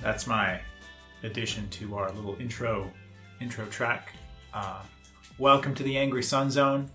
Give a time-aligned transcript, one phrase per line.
[0.00, 0.58] That's my
[1.22, 2.90] addition to our little intro
[3.42, 4.14] intro track.
[4.54, 4.80] Uh,
[5.36, 6.88] welcome to the Angry Sun Zone.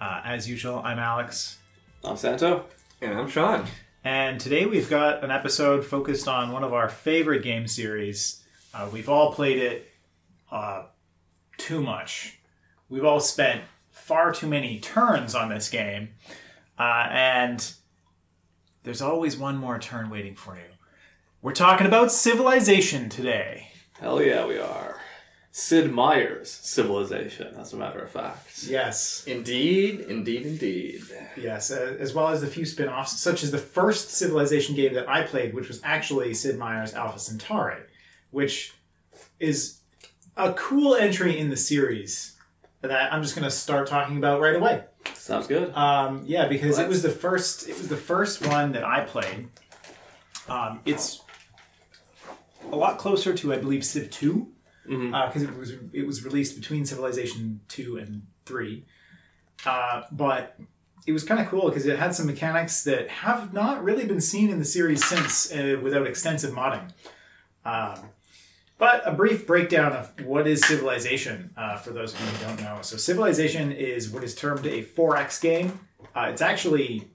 [0.00, 1.58] Uh, as usual, I'm Alex,
[2.02, 2.64] I'm Santo.
[3.02, 3.66] And I'm Sean.
[4.02, 8.42] and today we've got an episode focused on one of our favorite game series.
[8.72, 9.90] Uh, we've all played it
[10.50, 10.84] uh,
[11.58, 12.38] too much.
[12.88, 16.12] We've all spent far too many turns on this game,
[16.78, 17.74] uh, and
[18.82, 20.62] there's always one more turn waiting for you.
[21.42, 23.68] We're talking about Civilization today.
[23.98, 25.00] Hell yeah, we are.
[25.52, 28.62] Sid Meier's Civilization, as a matter of fact.
[28.64, 29.24] Yes.
[29.26, 31.02] Indeed, indeed, indeed.
[31.36, 34.94] Yes, uh, as well as the few spin offs, such as the first Civilization game
[34.94, 37.82] that I played, which was actually Sid Meier's Alpha Centauri,
[38.30, 38.74] which
[39.40, 39.80] is
[40.36, 42.36] a cool entry in the series
[42.80, 44.84] that I'm just going to start talking about right away.
[45.30, 45.72] Sounds good.
[45.76, 47.68] Um, yeah, because it was the first.
[47.68, 49.46] It was the first one that I played.
[50.48, 51.22] Um, it's
[52.72, 54.48] a lot closer to, I believe, Civ 2
[54.86, 58.86] because it was it was released between Civilization two and three.
[59.64, 60.58] Uh, but
[61.06, 64.20] it was kind of cool because it had some mechanics that have not really been
[64.20, 66.90] seen in the series since, uh, without extensive modding.
[67.64, 68.10] Um,
[68.80, 72.62] but a brief breakdown of what is Civilization uh, for those of you who don't
[72.62, 72.78] know.
[72.80, 75.78] So, Civilization is what is termed a 4X game.
[76.16, 77.06] Uh, it's actually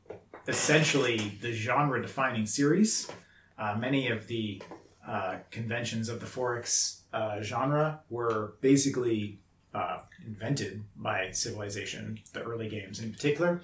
[0.47, 3.11] essentially the genre defining series.
[3.58, 4.61] Uh, many of the
[5.08, 9.39] uh, conventions of the 4X uh, genre were basically
[9.73, 13.61] uh, invented by Civilization, the early games in particular.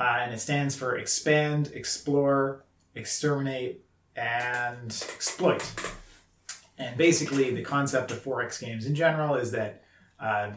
[0.00, 2.64] And it stands for expand, explore,
[2.96, 3.84] exterminate,
[4.16, 5.62] and exploit.
[6.78, 9.82] And basically, the concept of 4X games in general is that
[10.20, 10.52] uh,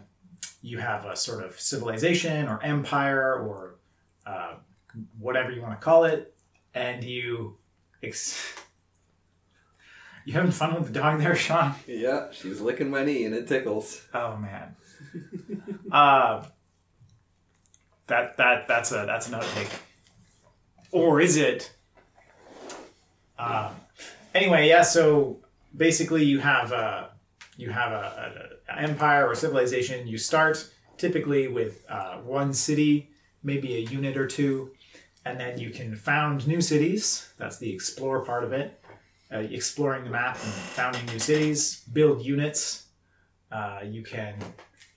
[0.61, 3.75] you have a sort of civilization or empire or
[4.25, 4.53] uh,
[5.19, 6.33] whatever you want to call it,
[6.73, 7.57] and you.
[8.03, 8.55] Ex-
[10.25, 11.73] you having fun with the dog there, Sean?
[11.87, 14.05] Yeah, she's licking my knee and it tickles.
[14.13, 14.75] Oh man.
[15.91, 16.45] uh,
[18.07, 19.71] that that that's a that's an outtake.
[20.91, 21.71] Or is it?
[23.39, 23.71] Uh,
[24.35, 24.81] anyway, yeah.
[24.81, 25.40] So
[25.75, 27.11] basically, you have a
[27.57, 30.07] you have a, empire or civilization.
[30.07, 33.11] You start typically with uh, one city,
[33.43, 34.71] maybe a unit or two,
[35.25, 37.29] and then you can found new cities.
[37.37, 38.81] That's the explore part of it.
[39.31, 42.87] Uh, exploring the map and founding new cities, build units.
[43.51, 44.35] Uh, you can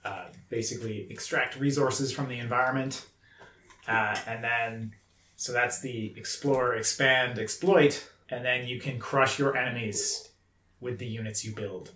[0.05, 3.07] uh, basically extract resources from the environment.
[3.87, 4.93] Uh, and then,
[5.37, 8.09] so that's the explore, expand, exploit.
[8.31, 10.31] And then you can crush your enemies
[10.84, 11.91] with the units you build.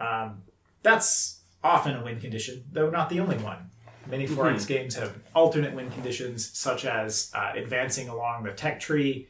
[0.00, 0.42] Um,
[0.82, 3.70] that's often a win condition, though not the only one.
[4.10, 9.28] Many 4X games have alternate win conditions, such as uh, advancing along the tech tree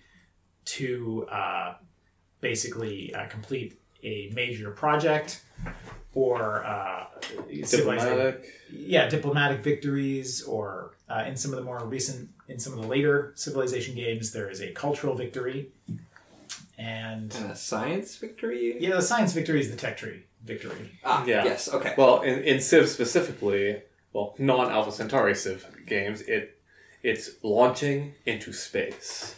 [0.67, 1.75] to uh,
[2.41, 5.43] basically uh, complete a major project
[6.15, 7.05] or uh,
[7.49, 8.47] Diplomatic.
[8.73, 12.87] yeah, diplomatic victories, or uh, in some of the more recent, in some of the
[12.87, 15.71] later civilization games, there is a cultural victory,
[16.79, 18.77] and And a science victory?
[18.81, 20.93] yeah, the science victory is the tech tree victory.
[21.05, 21.45] Ah, Yeah.
[21.45, 21.95] yes, okay.
[21.99, 26.55] Well, in, in Civ specifically, well, non Alpha Centauri Civ games, it
[27.03, 29.35] it's launching into space.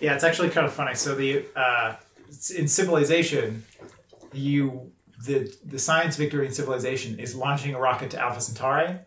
[0.00, 0.94] Yeah, it's actually kind of funny.
[0.94, 1.96] So the uh,
[2.56, 3.64] in civilization,
[4.32, 4.92] you
[5.26, 8.98] the the science victory in civilization is launching a rocket to Alpha Centauri,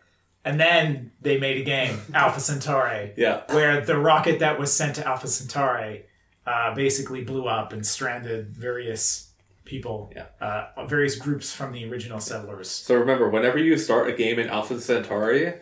[0.44, 3.12] and then they made a game Alpha Centauri.
[3.16, 3.42] Yeah.
[3.54, 6.04] where the rocket that was sent to Alpha Centauri
[6.46, 9.32] uh, basically blew up and stranded various
[9.64, 10.26] people, Yeah.
[10.40, 12.68] uh, various groups from the original settlers.
[12.70, 15.54] So remember, whenever you start a game in Alpha Centauri,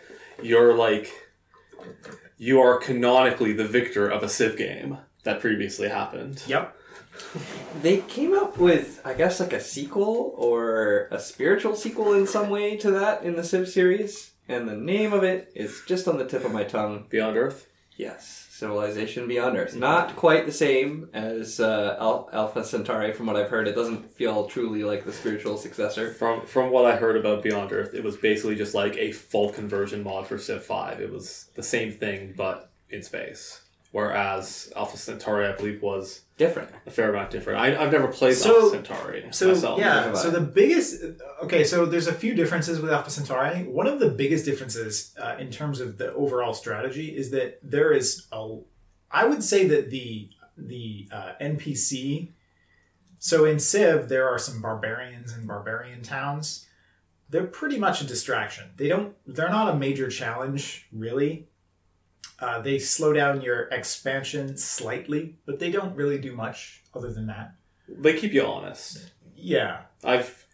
[0.42, 1.12] you're like,
[2.38, 6.42] you are canonically the victor of a Civ game that previously happened.
[6.46, 6.76] Yep.
[7.82, 12.48] They came up with, I guess, like a sequel or a spiritual sequel in some
[12.48, 14.30] way to that in the Civ series.
[14.48, 17.06] And the name of it is just on the tip of my tongue.
[17.10, 17.66] Beyond Earth.
[17.96, 19.74] Yes, Civilization Beyond Earth.
[19.74, 23.66] Not quite the same as uh, Al- Alpha Centauri, from what I've heard.
[23.66, 26.12] It doesn't feel truly like the spiritual successor.
[26.12, 29.50] From from what I heard about Beyond Earth, it was basically just like a full
[29.50, 31.00] conversion mod for Civ Five.
[31.00, 33.62] It was the same thing but in space.
[33.92, 36.70] Whereas Alpha Centauri, I believe, was Different.
[36.86, 37.60] a fair amount different.
[37.60, 39.78] I, I've never played So- Alpha Centauri So myself.
[39.78, 41.02] yeah, so the biggest
[41.44, 43.64] okay, so there's a few differences with Alpha Centauri.
[43.64, 47.92] One of the biggest differences uh, in terms of the overall strategy is that there
[47.92, 48.56] is a,
[49.10, 52.30] I would say that the the uh, NPC.
[53.18, 56.66] So in Civ, there are some barbarians and barbarian towns.
[57.28, 58.70] They're pretty much a distraction.
[58.78, 59.14] They don't.
[59.26, 61.49] They're not a major challenge, really.
[62.40, 67.26] Uh, they slow down your expansion slightly, but they don't really do much other than
[67.26, 67.54] that.
[67.88, 69.10] They keep you honest.
[69.36, 69.82] Yeah.
[70.02, 70.46] I've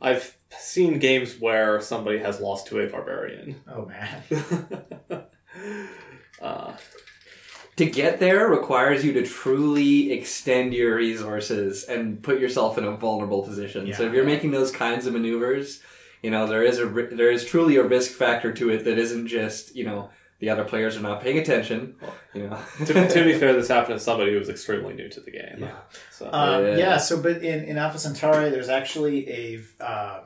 [0.00, 3.56] I've seen games where somebody has lost to a barbarian.
[3.70, 4.22] Oh man.
[6.40, 6.72] uh,
[7.76, 12.96] To get there requires you to truly extend your resources and put yourself in a
[12.96, 13.92] vulnerable position.
[13.92, 15.82] So if you're making those kinds of maneuvers,
[16.22, 19.26] you know there is a there is truly a risk factor to it that isn't
[19.26, 21.96] just you know the other players are not paying attention.
[22.34, 22.58] You know.
[22.84, 25.56] to, to be fair, this happened to somebody who was extremely new to the game.
[25.58, 25.76] Yeah.
[26.10, 26.76] So Um, Yeah.
[26.76, 26.96] yeah.
[26.98, 30.20] So, but in in Alpha Centauri, there's actually a uh,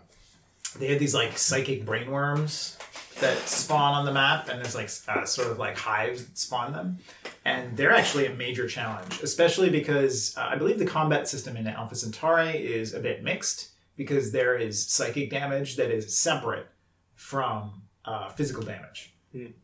[0.78, 2.76] they had these like psychic brainworms
[3.20, 6.72] that spawn on the map, and there's like uh, sort of like hives that spawn
[6.72, 6.98] them,
[7.44, 11.66] and they're actually a major challenge, especially because uh, I believe the combat system in
[11.66, 16.66] Alpha Centauri is a bit mixed because there is psychic damage that is separate
[17.14, 19.09] from uh, physical damage,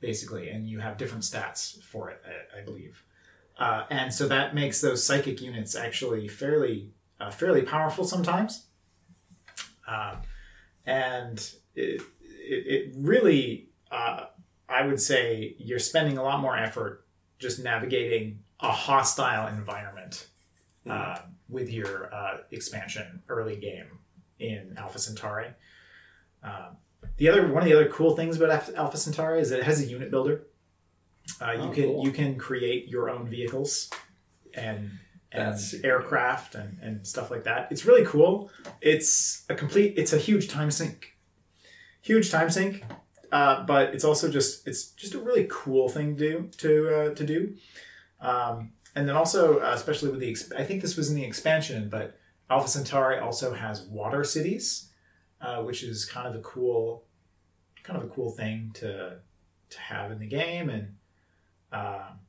[0.01, 3.03] Basically, and you have different stats for it, I, I believe.
[3.59, 8.67] Uh, and so that makes those psychic units actually fairly uh, fairly powerful sometimes.
[9.89, 10.19] Um,
[10.85, 11.39] and
[11.75, 14.27] it, it, it really, uh,
[14.69, 17.07] I would say, you're spending a lot more effort
[17.39, 20.29] just navigating a hostile environment
[20.89, 21.19] uh,
[21.49, 23.99] with your uh, expansion early game
[24.39, 25.49] in Alpha Centauri.
[26.43, 26.77] Um,
[27.17, 29.81] the other one of the other cool things about Alpha- Centauri is that it has
[29.81, 30.43] a unit builder.
[31.41, 32.05] Uh, you Oh, can cool.
[32.05, 33.91] you can create your own vehicles
[34.55, 34.91] and
[35.33, 37.69] and That's aircraft and, and stuff like that.
[37.71, 38.51] It's really cool.
[38.81, 39.95] It's a complete.
[39.97, 41.17] It's a huge time sink.
[42.01, 42.85] Huge time sink.
[43.33, 47.15] Uh, but it's also just it's just a really cool thing to do to uh,
[47.15, 47.57] to do.
[48.21, 51.25] Um, and then also, uh, especially with the, exp- I think this was in the
[51.25, 52.17] expansion, but
[52.49, 54.91] Alpha Centauri also has water cities,
[55.43, 57.05] uh, which is kind of a cool,
[57.87, 59.19] kind of a cool thing to
[59.71, 60.69] to have in the game.
[60.69, 60.95] And
[61.73, 62.21] um,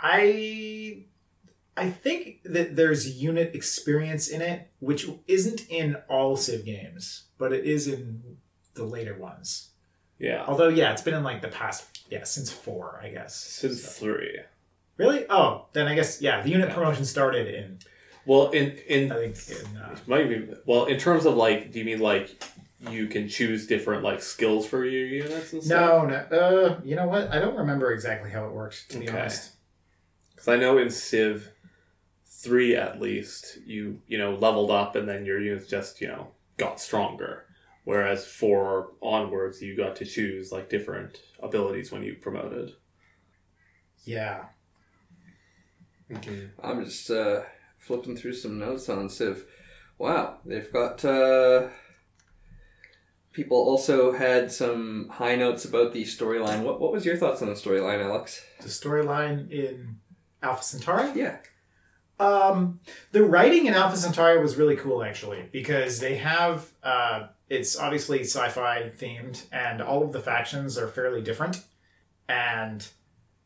[0.00, 1.04] I
[1.76, 7.52] I think that there's unit experience in it, which isn't in all Civ games, but
[7.52, 8.36] it is in
[8.74, 9.70] the later ones.
[10.18, 13.34] yeah, Although, yeah, it's been in like the past, yeah, since four, I guess.
[13.36, 14.40] since So- three.
[14.98, 15.24] Really?
[15.30, 16.42] Oh, then I guess yeah.
[16.42, 16.74] The unit Yeah.
[16.74, 17.78] promotion started in
[18.26, 21.78] Well, in in I think in uh, might be well in terms of like, do
[21.78, 22.30] you mean like
[22.88, 25.80] you can choose different like skills for your units and stuff?
[25.80, 26.36] no no.
[26.38, 27.30] Uh, you know what?
[27.30, 29.18] I don't remember exactly how it works to be Okay.
[29.18, 29.52] honest.
[30.30, 31.52] Because I know in Civ
[32.26, 36.28] three at least, you you know leveled up and then your units just you know
[36.56, 37.46] got stronger.
[37.84, 42.72] Whereas four onwards, you got to choose like different abilities when you promoted.
[44.04, 44.44] Yeah.
[46.14, 46.50] Okay.
[46.62, 47.42] I'm just uh,
[47.78, 49.46] flipping through some notes on Civ.
[49.98, 51.04] Wow, they've got.
[51.04, 51.68] Uh,
[53.32, 56.62] people also had some high notes about the storyline.
[56.62, 58.44] What What was your thoughts on the storyline, Alex?
[58.60, 59.96] The storyline in
[60.42, 61.12] Alpha Centauri.
[61.14, 61.38] Yeah.
[62.20, 62.80] Um,
[63.10, 68.20] the writing in Alpha Centauri was really cool, actually, because they have uh, it's obviously
[68.20, 71.64] sci-fi themed, and all of the factions are fairly different,
[72.28, 72.86] and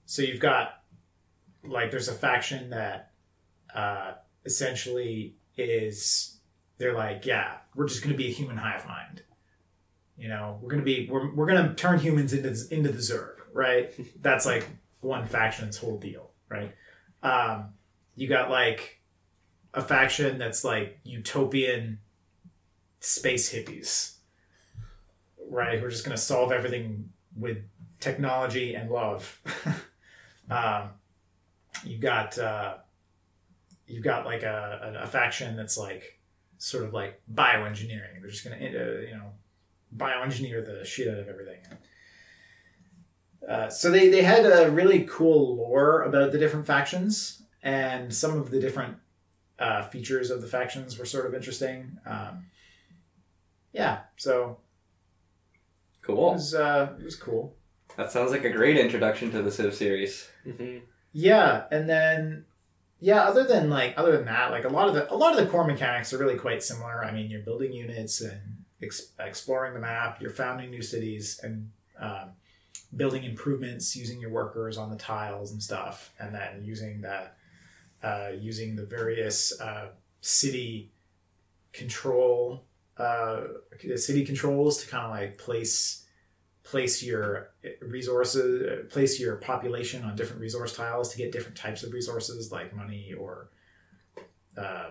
[0.05, 0.83] so you've got
[1.65, 3.13] like there's a faction that
[3.75, 4.13] uh,
[4.45, 6.39] essentially is
[6.79, 9.23] they're like, yeah, we're just going to be a human hive mind.
[10.19, 13.35] You know, we're going to be we're, we're to turn humans into into the Zerg,
[13.53, 13.93] right?
[14.23, 14.67] That's like
[15.01, 16.75] one faction's whole deal, right?
[17.23, 17.75] Um,
[18.15, 19.01] you got like
[19.75, 21.99] a faction that's like utopian
[23.01, 24.15] space hippies,
[25.51, 25.79] right?
[25.79, 27.59] Who are just going to solve everything with
[28.01, 29.41] technology and love.
[30.51, 30.91] um,
[31.85, 32.77] you got uh,
[33.87, 36.19] you've got like a, a, a faction that's like
[36.59, 38.21] sort of like bioengineering.
[38.21, 39.33] They're just going to uh, you know
[39.95, 41.59] bioengineer the shit out of everything.
[43.49, 48.37] Uh, so they, they had a really cool lore about the different factions and some
[48.39, 48.97] of the different
[49.59, 51.97] uh, features of the factions were sort of interesting.
[52.07, 52.47] Um,
[53.73, 54.59] yeah, so
[56.03, 56.33] it Cool.
[56.33, 57.55] was uh, it was cool.
[57.97, 60.29] That sounds like a great introduction to the Civ series.
[60.47, 60.85] Mm-hmm.
[61.13, 62.45] Yeah, and then
[63.01, 65.45] yeah, other than like other than that, like a lot of the a lot of
[65.45, 67.05] the core mechanics are really quite similar.
[67.05, 71.71] I mean, you're building units and ex- exploring the map, you're founding new cities and
[71.99, 72.31] um,
[72.97, 77.37] building improvements using your workers on the tiles and stuff, and then using that
[78.03, 79.89] uh, using the various uh,
[80.21, 80.91] city
[81.73, 82.65] control
[82.99, 83.43] uh,
[83.97, 86.07] city controls to kind of like place
[86.67, 91.85] place your resources, uh, place your population on different resource tiles to get different types
[91.85, 93.51] of resources like money or
[94.59, 94.91] uh,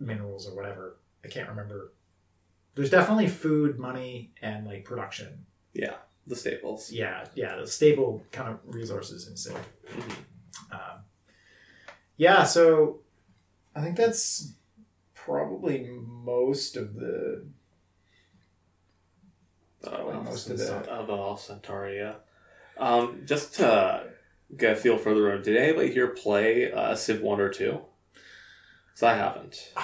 [0.00, 0.96] minerals or whatever.
[1.24, 1.92] I can't remember.
[2.74, 5.44] There's definitely food, money, and like production.
[5.74, 5.94] Yeah.
[6.26, 6.90] the staples.
[6.92, 9.56] yeah, yeah, the staple kind of resources in Civ.
[9.88, 10.16] Mhm.
[10.70, 10.98] Um,
[12.16, 13.00] yeah, so
[13.74, 14.52] I think that's
[15.14, 17.44] probably most of the.
[19.84, 22.14] Uh, well, Most of the- Alpha Centauri, yeah.
[22.78, 24.10] Um, just to
[24.56, 27.80] get a feel for the room, did anybody here play uh, Civ 1 or 2?
[28.86, 29.72] Because I haven't.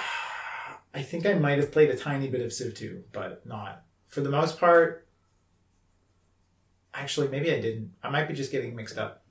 [0.93, 4.21] I think I might have played a tiny bit of Civ 2, but not for
[4.21, 5.07] the most part.
[6.93, 7.91] Actually, maybe I didn't.
[8.03, 9.23] I might be just getting mixed up.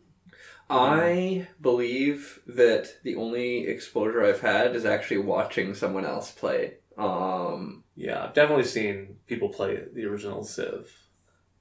[0.70, 6.74] I believe that the only exposure I've had is actually watching someone else play.
[6.96, 10.92] Um, Yeah, I've definitely seen people play the original Civ,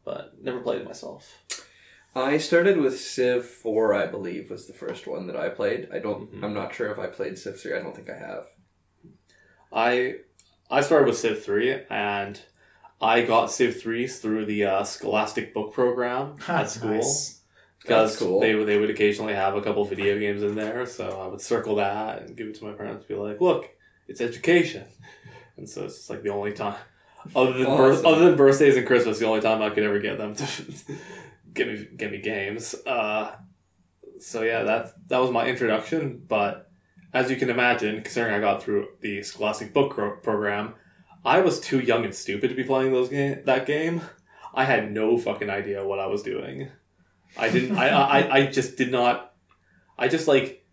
[0.04, 1.44] but never played it myself.
[2.14, 5.88] I started with Civ 4, I believe, was the first one that I played.
[5.92, 6.32] I don't.
[6.32, 6.44] Mhm.
[6.44, 7.74] I'm not sure if I played Civ 3.
[7.76, 8.48] I don't think I have.
[9.72, 10.16] I
[10.70, 12.40] I started with Civ 3, and
[13.02, 16.92] I got Civ 3 through the uh, Scholastic Book Program at school.
[16.92, 17.42] Nice.
[17.82, 18.42] Because cool.
[18.42, 21.40] they, would- they would occasionally have a couple video games in there, so I would
[21.40, 23.70] circle that and give it to my parents be like, look,
[24.10, 24.84] it's education.
[25.56, 26.76] And so it's just like the only time,
[27.36, 30.18] other than, birth, other than birthdays and Christmas, the only time I could ever get
[30.18, 30.46] them to
[31.54, 32.76] give me give me games.
[32.86, 33.36] Uh,
[34.20, 36.22] so yeah, that that was my introduction.
[36.28, 36.67] But
[37.14, 40.76] as you can imagine, considering I got through the Scholastic Book Program,
[41.26, 44.02] I was too young and stupid to be playing those game that game.
[44.54, 46.70] I had no fucking idea what I was doing.
[47.38, 47.78] I didn't.
[47.78, 49.34] I, I I just did not.
[49.98, 50.66] I just like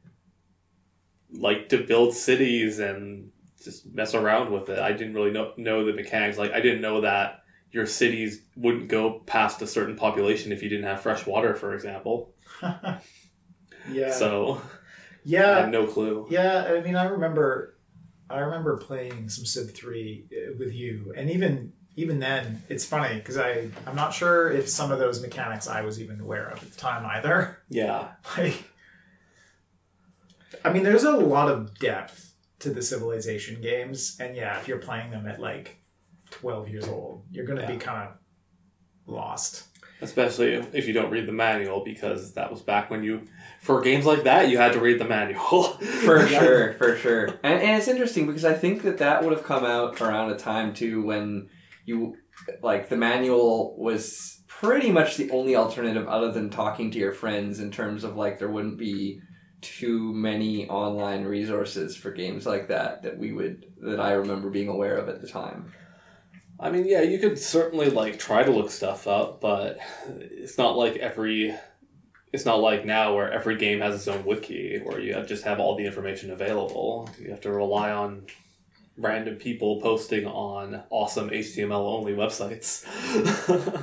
[1.33, 3.31] like to build cities and
[3.63, 4.79] just mess around with it.
[4.79, 6.39] I didn't really know know the mechanics.
[6.39, 10.69] Like I didn't know that your cities wouldn't go past a certain population if you
[10.69, 12.35] didn't have fresh water, for example.
[13.91, 14.13] yeah.
[14.13, 14.63] So
[15.25, 15.61] I yeah.
[15.61, 16.27] had no clue.
[16.31, 17.77] Yeah, I mean, I remember,
[18.29, 23.17] I remember playing some Civ three uh, with you, and even even then, it's funny
[23.17, 26.63] because I I'm not sure if some of those mechanics I was even aware of
[26.63, 27.59] at the time either.
[27.69, 28.65] Yeah, Like,
[30.65, 34.79] I mean, there's a lot of depth to the Civilization games, and yeah, if you're
[34.79, 35.79] playing them at like
[36.31, 38.17] 12 years old, you're gonna be kind of
[39.07, 39.65] lost.
[40.01, 43.23] Especially if you don't read the manual, because that was back when you,
[43.61, 45.63] for games like that, you had to read the manual.
[46.05, 47.27] For sure, for sure.
[47.43, 50.37] And, and it's interesting because I think that that would have come out around a
[50.37, 51.49] time too when
[51.87, 52.17] you,
[52.63, 57.61] like, the manual was pretty much the only alternative other than talking to your friends
[57.61, 59.21] in terms of, like, there wouldn't be
[59.61, 64.69] too many online resources for games like that that we would, that I remember being
[64.69, 65.73] aware of at the time.
[66.59, 70.77] I mean, yeah, you could certainly like try to look stuff up, but it's not
[70.77, 71.55] like every.
[72.33, 75.45] It's not like now where every game has its own wiki, where you have, just
[75.45, 77.09] have all the information available.
[77.21, 78.27] You have to rely on
[78.97, 82.85] random people posting on awesome HTML only websites.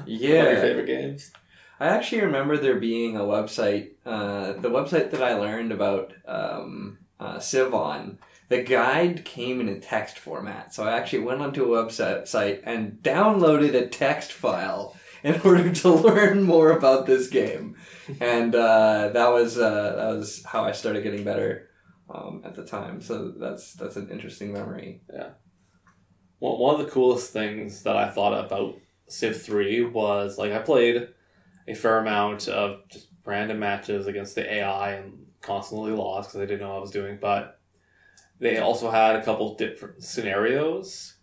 [0.05, 0.51] Yeah.
[0.51, 1.31] your favorite games.
[1.79, 6.99] I actually remember there being a website, uh, the website that I learned about um,
[7.19, 8.19] uh, Civ on.
[8.51, 13.01] The guide came in a text format, so I actually went onto a website and
[13.01, 14.93] downloaded a text file
[15.23, 17.77] in order to learn more about this game,
[18.19, 21.69] and uh, that was uh, that was how I started getting better
[22.13, 22.99] um, at the time.
[22.99, 25.01] So that's that's an interesting memory.
[25.13, 25.29] Yeah.
[26.39, 28.75] One one of the coolest things that I thought about
[29.07, 31.07] Civ 3 was like I played
[31.69, 36.45] a fair amount of just random matches against the AI and constantly lost because I
[36.47, 37.17] didn't know what I was doing.
[37.21, 37.60] But
[38.41, 41.15] they also had a couple different scenarios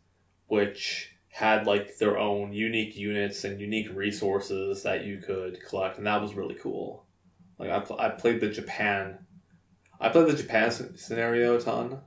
[0.47, 6.07] which had like their own unique units and unique resources that you could collect, and
[6.07, 7.05] that was really cool.
[7.59, 9.19] Like I, pl- I played the Japan,
[10.01, 12.01] I played the Japan scenario a ton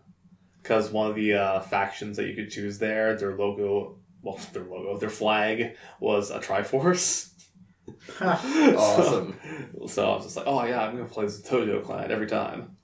[0.62, 4.64] because one of the uh, factions that you could choose there, their logo, well, their
[4.64, 7.28] logo, their flag was a Triforce.
[8.22, 9.38] Awesome.
[9.82, 12.12] So, so I was just like, oh yeah, I'm gonna play as the Hojo clan
[12.12, 12.78] every time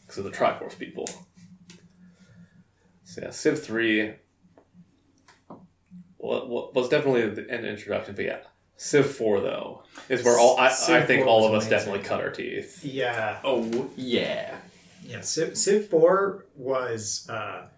[0.00, 1.08] because of the Triforce people.
[3.16, 4.12] So yeah, Civ three
[6.18, 8.38] wa- wa- was definitely an introduction, but yeah,
[8.76, 11.70] Civ four though is where all I, I think all was of us amazing.
[11.70, 12.84] definitely cut our teeth.
[12.84, 14.56] Yeah, Oh yeah.
[15.02, 15.20] yeah.
[15.22, 17.68] Civ, Civ Four was, uh,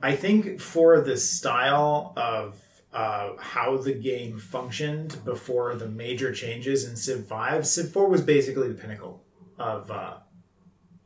[0.00, 2.54] I think, for the style of
[2.92, 7.66] uh, how the game functioned before the major changes in Civ Five.
[7.66, 9.24] Civ Four was basically the pinnacle
[9.58, 10.18] of uh,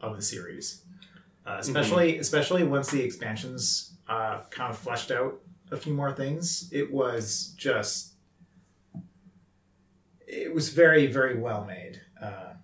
[0.03, 0.83] of the series,
[1.47, 6.69] uh, especially especially once the expansions uh, kind of fleshed out a few more things.
[6.73, 8.13] It was just.
[10.27, 12.01] It was very, very well made.
[12.21, 12.55] Uh,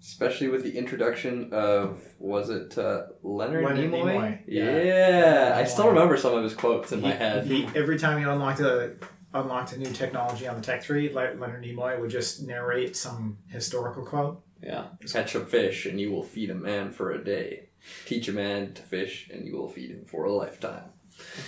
[0.00, 4.02] Especially with the introduction of was it uh, Leonard, Leonard Nimoy?
[4.14, 5.54] Nimoy, Yeah, yeah.
[5.56, 7.46] I still remember some of his quotes in my head.
[7.46, 8.94] he- every time he unlocked a,
[9.32, 13.38] unlocked a new technology on the Tech Tree, Le- Leonard Nimoy would just narrate some
[13.46, 14.42] historical quote.
[14.60, 14.86] Yeah.
[15.12, 17.68] Catch a fish and you will feed a man for a day.
[18.06, 20.84] Teach a man to fish and you will feed him for a lifetime.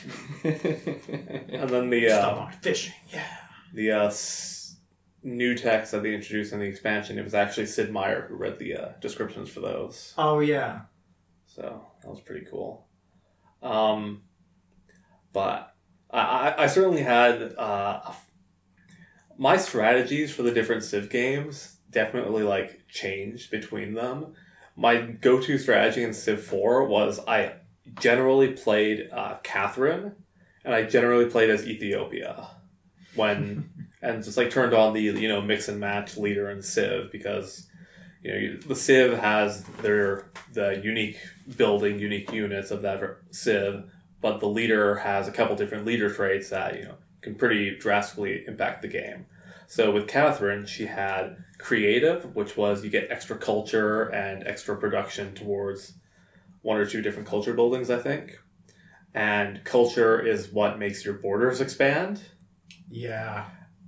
[0.44, 2.94] And then the Just uh, unlocked fishing.
[3.12, 3.26] Yeah.
[3.72, 4.76] the uh, s-
[5.22, 8.58] new text that they introduced in the expansion, it was actually Sid Meier who read
[8.58, 10.12] the uh, descriptions for those.
[10.18, 10.82] Oh yeah.
[11.46, 12.86] So that was pretty cool.
[13.62, 14.22] Um,
[15.32, 15.74] but
[16.10, 18.12] I, I, I certainly had uh,
[19.38, 24.34] my strategies for the different Civ games definitely like changed between them.
[24.76, 27.54] My go-to strategy in Civ Four was I
[28.00, 30.12] generally played uh, Catherine,
[30.64, 32.49] and I generally played as Ethiopia
[33.14, 33.71] when
[34.02, 37.69] and just like turned on the you know mix and match leader in Civ because
[38.23, 41.19] you know you- the Civ has their the unique
[41.57, 43.00] building, unique units of that
[43.31, 43.85] Civ,
[44.21, 48.45] but the leader has a couple different leader traits that you know can pretty drastically
[48.47, 49.26] impact the game.
[49.66, 55.35] So with Catherine, she had creative, which was you get extra culture and extra production
[55.35, 55.94] towards
[56.62, 58.38] one or two different culture buildings, I think.
[59.14, 62.21] And culture is what makes your borders expand
[62.90, 63.47] Yeah.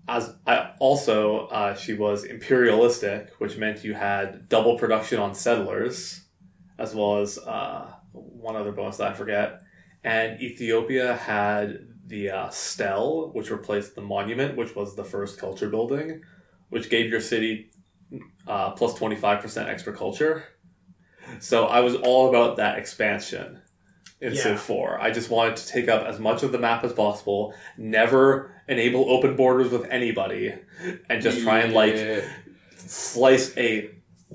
[0.09, 6.23] as I also uh, she was imperialistic, which meant you had double production on settlers,
[6.79, 9.61] as well as uh, one other bonus that I forget.
[10.05, 15.69] And Ethiopia had the uh, stele, which replaced the monument, which was the first culture
[15.69, 16.23] building,
[16.71, 17.71] which gave your city
[18.47, 20.45] uh, plus twenty five percent extra culture.
[21.41, 23.61] So I was all about that expansion
[24.21, 24.43] in Yeah.
[24.43, 25.01] Civ 4.
[25.01, 29.11] I just wanted to take up as much of the map as possible, never enable
[29.11, 30.55] open borders with anybody,
[31.11, 32.21] and just try and like Yeah.
[32.77, 33.91] slice a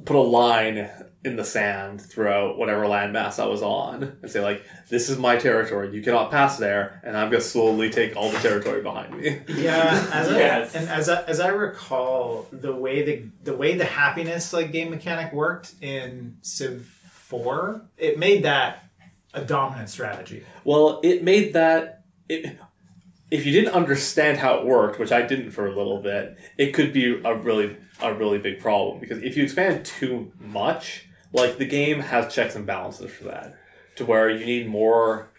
[0.06, 0.90] put a line
[1.24, 5.36] in the sand throughout whatever landmass I was on and say like this is my
[5.36, 9.40] territory you cannot pass there and I'm gonna slowly take all the territory behind me
[9.48, 10.76] Yeah, as Yes.
[10.76, 14.72] I, and as I, as I recall, the way the the way the happiness like
[14.72, 18.84] game mechanic worked in Civ Four, it made that
[19.34, 20.44] a dominant strategy.
[20.64, 22.58] well it made that it
[23.30, 26.72] if you didn't understand how it worked which I didn't for a little bit it
[26.74, 31.58] could be a really a really big problem because if you expand too much like
[31.58, 33.56] the game has checks and balances for that
[33.96, 35.32] to where you need more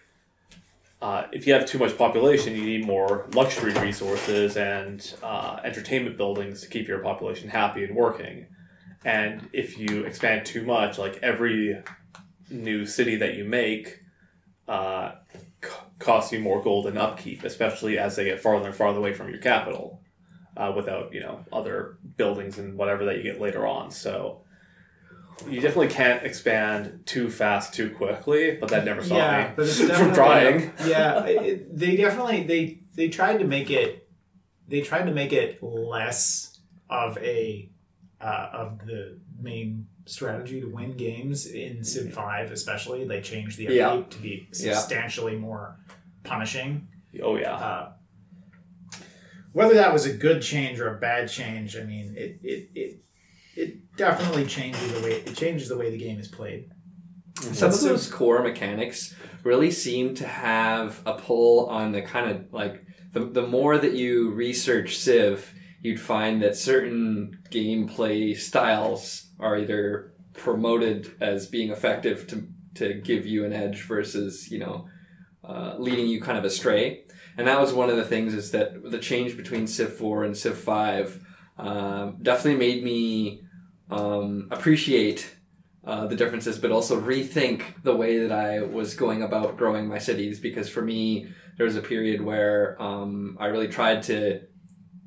[1.03, 6.15] uh, if you have too much population, you need more luxury resources and uh, entertainment
[6.15, 8.45] buildings to keep your population happy and working.
[9.03, 11.83] And if you expand too much, like every
[12.49, 13.99] new city that you make
[14.69, 15.15] uh,
[15.61, 19.13] c- costs you more gold and upkeep, especially as they get farther and farther away
[19.13, 19.99] from your capital,
[20.55, 23.91] uh, without you know other buildings and whatever that you get later on.
[23.91, 24.42] So.
[25.49, 29.65] You definitely can't expand too fast too quickly, but that never stopped yeah, me but
[29.65, 30.71] it's from trying.
[30.85, 34.07] Yeah, it, they definitely they they tried to make it
[34.67, 37.69] they tried to make it less of a
[38.21, 43.05] uh, of the main strategy to win games in Civ Five, especially.
[43.05, 44.01] They changed the update Yeah.
[44.09, 44.73] to be Yeah.
[44.75, 45.77] substantially more
[46.23, 46.87] punishing.
[47.21, 47.55] Oh yeah.
[47.55, 47.91] Uh,
[49.51, 52.99] whether that was a good change or a bad change, I mean, it, it it
[53.95, 56.69] definitely changes the way it changes the way the game is played.
[57.39, 62.53] Some of those core mechanics really seem to have a pull on the kind of
[62.53, 69.57] like the, the more that you research Civ, you'd find that certain gameplay styles are
[69.57, 74.87] either promoted as being effective to, to give you an edge versus, you know,
[75.43, 77.03] uh, leading you kind of astray.
[77.37, 80.37] And that was one of the things is that the change between Civ 4 and
[80.37, 81.19] Civ 5
[81.57, 83.43] um, definitely made me
[83.89, 85.35] um, appreciate
[85.85, 89.97] uh, the differences, but also rethink the way that I was going about growing my
[89.97, 90.39] cities.
[90.39, 94.41] Because for me, there was a period where um, I really tried to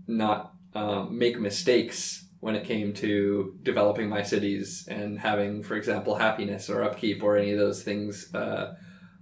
[0.06, 6.16] not um, make mistakes when it came to developing my cities and having, for example,
[6.16, 8.74] happiness or upkeep or any of those things uh,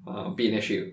[0.06, 0.92] uh, be an issue.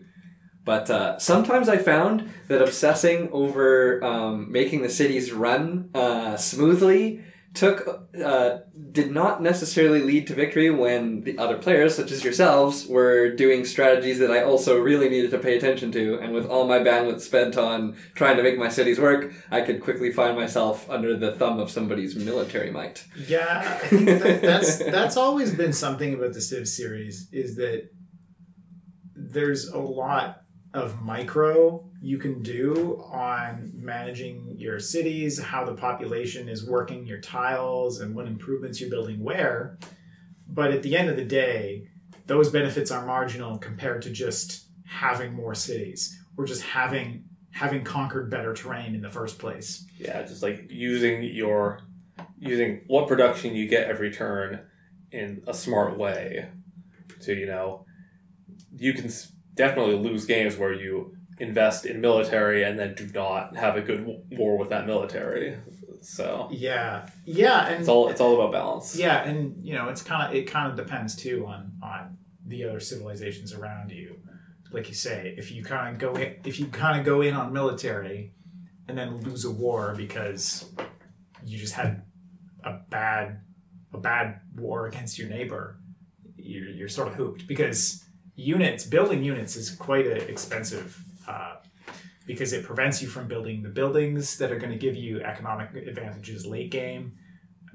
[0.63, 7.23] But uh, sometimes I found that obsessing over um, making the cities run uh, smoothly
[7.53, 8.59] took uh,
[8.91, 13.65] did not necessarily lead to victory when the other players, such as yourselves, were doing
[13.65, 16.17] strategies that I also really needed to pay attention to.
[16.19, 19.81] And with all my bandwidth spent on trying to make my cities work, I could
[19.81, 23.05] quickly find myself under the thumb of somebody's military might.
[23.27, 27.89] Yeah, I think that, that's that's always been something about the Civ series is that
[29.15, 30.41] there's a lot
[30.73, 37.19] of micro you can do on managing your cities, how the population is working your
[37.19, 39.77] tiles, and what improvements you're building where.
[40.47, 41.87] But at the end of the day,
[42.25, 48.29] those benefits are marginal compared to just having more cities or just having having conquered
[48.29, 49.85] better terrain in the first place.
[49.97, 51.81] Yeah, just like using your
[52.39, 54.61] using what production you get every turn
[55.11, 56.49] in a smart way
[57.21, 57.85] to you know
[58.75, 59.09] you can
[59.55, 64.05] definitely lose games where you invest in military and then do not have a good
[64.31, 65.57] war with that military.
[66.01, 68.95] So Yeah, yeah, and it's all it's all about balance.
[68.95, 72.63] Yeah, and you know, it's kind of it kind of depends too on on the
[72.63, 74.17] other civilizations around you.
[74.71, 77.33] Like you say, if you kind of go in, if you kind of go in
[77.35, 78.33] on military,
[78.87, 80.71] and then lose a war because
[81.45, 82.03] you just had
[82.63, 83.41] a bad
[83.93, 85.77] a bad war against your neighbor,
[86.35, 90.97] you're, you're sort of hooped because units building units is quite a, expensive.
[91.27, 91.55] Uh,
[92.27, 95.73] because it prevents you from building the buildings that are going to give you economic
[95.87, 97.13] advantages late game,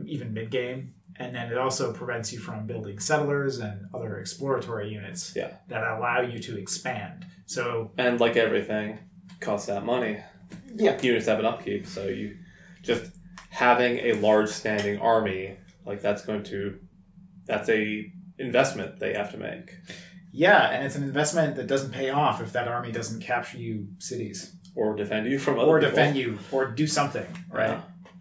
[0.06, 4.88] even mid game, and then it also prevents you from building settlers and other exploratory
[4.88, 5.56] units Yeah.
[5.68, 7.26] that allow you to expand.
[7.46, 9.00] So And like everything,
[9.40, 10.18] costs that money.
[10.74, 11.00] Yeah.
[11.02, 12.36] Units have an upkeep, so you
[12.82, 13.10] just
[13.50, 16.78] having a large standing army, like that's going to
[17.46, 19.74] that's a investment they have to make.
[20.36, 23.88] Yeah, and it's an investment that doesn't pay off if that army doesn't capture you
[23.98, 25.90] cities Or defend you from other or people.
[25.90, 27.70] defend you or do something, right?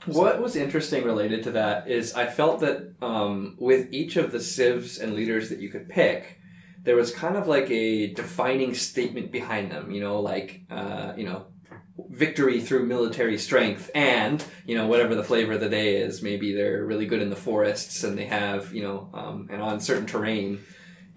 [0.08, 0.14] Yeah.
[0.22, 4.40] What was interesting related to that is I felt that um, with each of the
[4.40, 6.40] civs and leaders that you could pick,
[6.84, 9.90] there was kind of like a defining statement behind them.
[9.92, 11.48] You know, like uh, you know,
[12.10, 16.22] victory through military strength, and you know whatever the flavor of the day is.
[16.22, 19.80] Maybe they're really good in the forests and they have you know um, and on
[19.80, 20.60] certain terrain,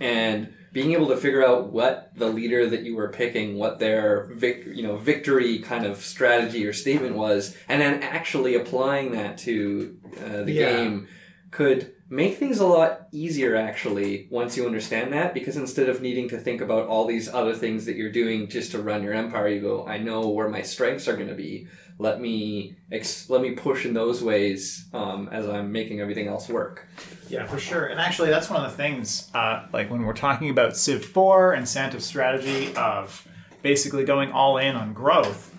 [0.00, 4.30] and being able to figure out what the leader that you were picking, what their
[4.34, 9.38] vic, you know victory kind of strategy or statement was, and then actually applying that
[9.38, 10.70] to uh, the Yeah.
[10.76, 11.08] game
[11.50, 16.26] could make things a lot easier actually once you understand that because instead of needing
[16.28, 19.48] to think about all these other things that you're doing just to run your empire
[19.48, 21.66] you go i know where my strengths are going to be
[21.98, 26.48] let me ex- let me push in those ways um, as i'm making everything else
[26.48, 26.86] work
[27.28, 27.84] Yeah, for sure.
[27.86, 31.52] And actually, that's one of the things, uh, like when we're talking about Civ 4
[31.52, 33.26] and Santo's strategy of
[33.62, 35.54] basically going all in on growth,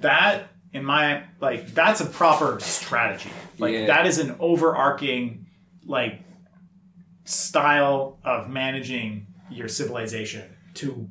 [0.00, 3.28] that, in my, like, that's a proper strategy.
[3.58, 3.86] Like, Yeah.
[3.88, 5.44] that is an overarching,
[5.84, 6.22] like,
[7.24, 11.08] style of managing your civilization to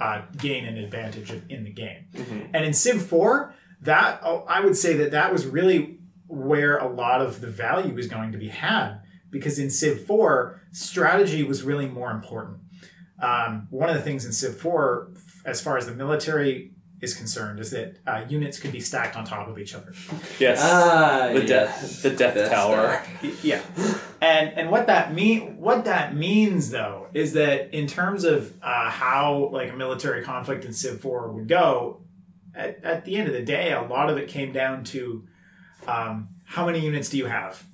[0.00, 2.06] uh, gain an advantage in the game.
[2.54, 6.88] And in Civ 4, that, oh, I would say that that was really where a
[6.88, 11.62] lot of the value was going to be had because in Civ 4, strategy was
[11.62, 12.58] really more important.
[13.20, 15.12] Um, one of the things in Civ 4,
[15.44, 19.24] as far as the military is concerned, is that uh, units could be stacked on
[19.24, 19.92] top of each other.
[20.38, 20.60] Yes.
[20.62, 21.48] ah the yes.
[21.48, 23.02] death the death Death tower.
[23.18, 23.30] Star.
[23.42, 23.62] Yeah,
[24.20, 28.88] and and what that mean what that means though is that in terms of uh,
[28.90, 32.01] how like a military conflict in Civ 4 would go,
[32.54, 35.26] at, at the end of the day, a lot of it came down to
[35.86, 37.64] um, how many units do you have,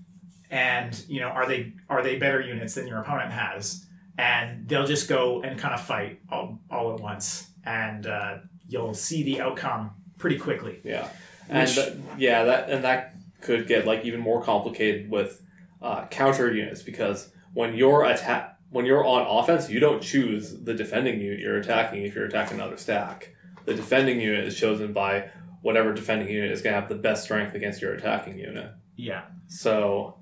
[0.50, 3.86] and you know are they are they better units than your opponent has,
[4.16, 8.38] and they'll just go and kind of fight all, all at once, and uh,
[8.68, 10.80] you'll see the outcome pretty quickly.
[10.84, 11.08] Yeah,
[11.48, 15.42] and Which- yeah, that and that could get like even more complicated with
[15.82, 20.74] uh, counter units because when you're attack when you're on offense, you don't choose the
[20.74, 23.34] defending unit you're attacking if you're attacking another stack.
[23.68, 25.28] The defending unit is chosen by
[25.60, 28.72] whatever defending unit is going to have the best strength against your attacking unit.
[28.96, 30.20] Yeah, So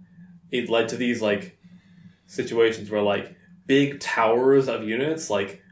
[0.51, 1.57] it led to these like
[2.27, 5.63] situations where like big towers of units like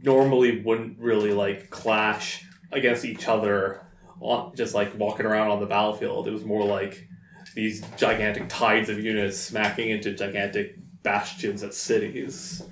[0.00, 3.84] normally wouldn't really like clash against each other
[4.20, 6.28] on just like walking around on the battlefield.
[6.28, 7.08] It was more like
[7.56, 12.62] these gigantic tides of units smacking into gigantic bastions at cities.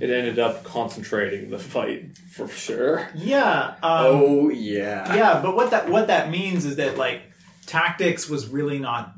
[0.00, 3.08] It ended up concentrating the fight for sure.
[3.14, 3.76] yeah.
[3.82, 5.14] Um, oh yeah.
[5.14, 7.22] yeah but what that what that means is that like
[7.66, 9.14] tactics was really not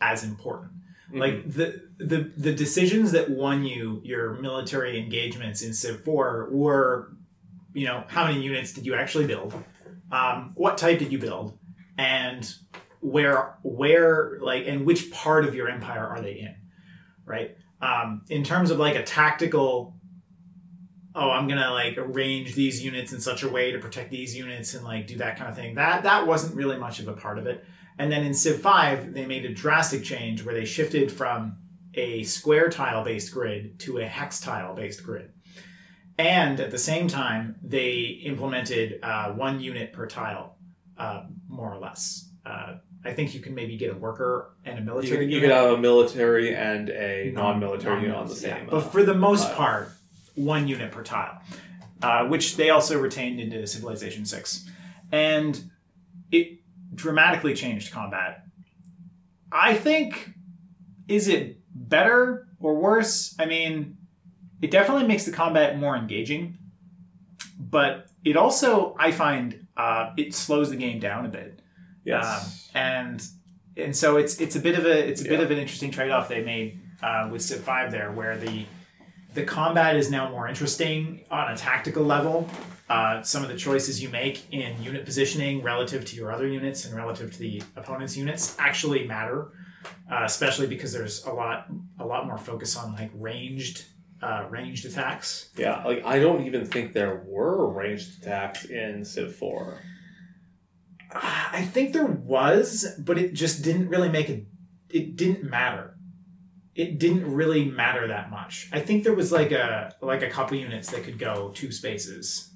[0.00, 0.72] as important.
[1.14, 7.12] Like the the the decisions that won you your military engagements in civ 4 were
[7.74, 9.52] you know how many units did you actually build?
[10.10, 11.58] Um, what type did you build?
[11.98, 12.50] And
[13.00, 16.54] where where like and which part of your empire are they in?
[17.26, 19.94] Right um, in terms of like a tactical
[21.14, 24.72] oh i'm gonna like arrange these units in such a way to protect these units
[24.72, 27.38] and like do that kind of thing that that wasn't really much of a part
[27.38, 27.64] of it.
[27.98, 31.58] And then in civ 5 they made a drastic change where they shifted from
[31.94, 35.30] a square tile based grid to a hex tile based grid.
[36.18, 40.56] And at the same time they implemented uh, one unit per tile
[40.98, 42.30] uh, more or less.
[42.44, 45.50] Uh, i think you can maybe get a worker and a You, military you unit
[45.50, 48.56] could have a military and a non-military unit on the yeah.
[48.56, 48.66] same.
[48.66, 49.56] But uh, for the most tile.
[49.56, 49.92] part,
[50.34, 51.40] one unit per tile,
[52.02, 54.68] uh, which they also retained into Civilization Six.
[55.10, 55.70] and
[56.30, 56.58] it
[56.94, 58.44] dramatically changed combat.
[59.50, 60.30] I think,
[61.08, 63.34] is it better or worse?
[63.38, 63.96] I mean,
[64.62, 66.56] it definitely makes the combat more engaging,
[67.58, 71.60] but it also, I find, uh, it slows the game down a bit.
[72.04, 72.70] Yes.
[72.74, 73.26] Um, and
[73.76, 76.10] and so it's it's a bit of a it's a bit of an interesting trade
[76.10, 78.66] off they made uh, with Civ Five there, where the
[79.34, 82.48] the combat is now more interesting on a tactical level.
[82.88, 86.84] Uh, some of the choices you make in unit positioning relative to your other units
[86.84, 89.52] and relative to the opponent's units actually matter,
[90.10, 93.86] uh, especially because there's a lot a lot more focus on like ranged
[94.22, 95.50] uh, ranged attacks.
[95.56, 99.78] yeah, like I don't even think there were ranged attacks in Civ 4.
[101.14, 104.46] I think there was, but it just didn't really make it.
[104.90, 105.96] It didn't matter.
[106.74, 108.68] It didn't really matter that much.
[108.72, 112.50] I think there was like a like a couple units that could go two spaces,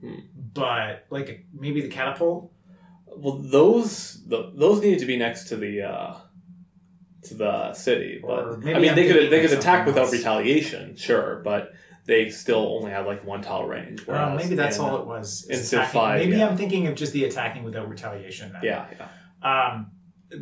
[0.00, 0.14] Hmm.
[0.54, 2.52] but like maybe the catapult.
[3.06, 6.14] Well, those the, those needed to be next to the uh,
[7.24, 10.04] to the city, but maybe I mean I'm they could they could attack something without
[10.04, 10.12] else.
[10.12, 11.72] retaliation, sure, but
[12.10, 14.04] they still only had like one tile range.
[14.04, 15.46] Well, whereas maybe that's in- all it was.
[15.48, 16.48] is in Civ 5, maybe yeah.
[16.48, 18.52] I'm thinking of just the attacking without retaliation.
[18.52, 18.62] Then.
[18.64, 19.68] Yeah, yeah.
[19.72, 19.92] Um,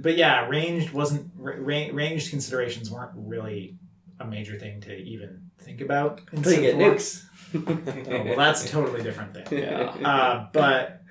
[0.01, 3.77] but yeah, ranged wasn't ra- ra- ranged considerations weren't really
[4.19, 6.23] a major thing to even think about.
[6.33, 6.95] in Until you Civ get 4.
[6.95, 7.25] nukes.
[7.55, 9.59] Oh, well, that's a totally different thing.
[9.63, 9.95] Yeah.
[10.05, 11.03] uh, but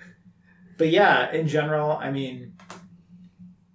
[0.77, 2.53] but yeah, in general, I mean,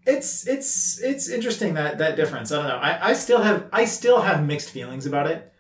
[0.07, 2.51] it's it's it's interesting that that difference.
[2.53, 2.77] I don't know.
[2.77, 5.52] I, I still have I still have mixed feelings about it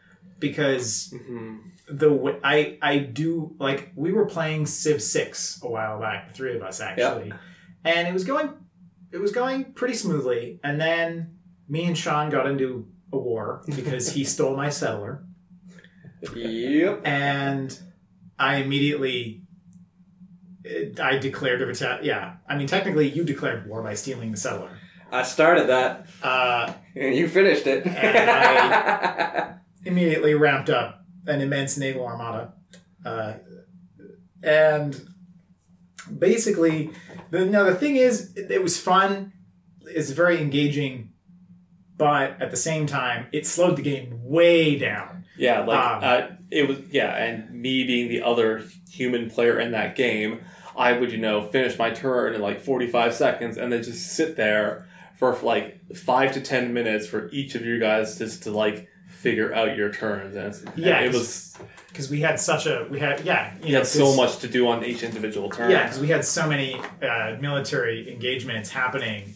[0.42, 1.56] because hmm
[1.88, 6.54] the I I do like we were playing Civ Six a while back, the three
[6.56, 7.32] of us actually,
[7.84, 8.50] and it was going
[9.10, 14.12] it was going pretty smoothly, and then me and Sean got into a war because
[14.12, 15.24] he stole my settler
[16.34, 17.02] Yep.
[17.06, 17.78] and
[18.38, 19.42] I immediately
[21.02, 22.36] I declared a reta- yeah.
[22.48, 24.70] I mean, technically, you declared war by stealing the settler.
[25.10, 27.86] I started that, Uh, and you finished it.
[27.86, 32.52] And immediately ramped up an immense naval armada,
[33.04, 33.34] uh,
[34.42, 35.00] and
[36.18, 36.90] basically,
[37.30, 39.32] the now the thing is, it, it was fun.
[39.82, 41.12] It's very engaging,
[41.96, 45.24] but at the same time, it slowed the game way down.
[45.36, 46.78] Yeah, like Um, uh, it was.
[46.90, 50.40] Yeah, and me being the other human player in that game,
[50.76, 54.12] I would you know finish my turn in like forty five seconds, and then just
[54.12, 58.50] sit there for like five to ten minutes for each of you guys just to
[58.50, 58.88] like
[59.22, 60.34] figure out your turns.
[60.36, 61.58] And, it's- and Yeah, it 'cause was.
[61.88, 64.48] Because we had such a we had yeah you You know, had so much to
[64.48, 65.70] do on each individual turn.
[65.70, 69.34] Yeah, because we had so many uh, military engagements happening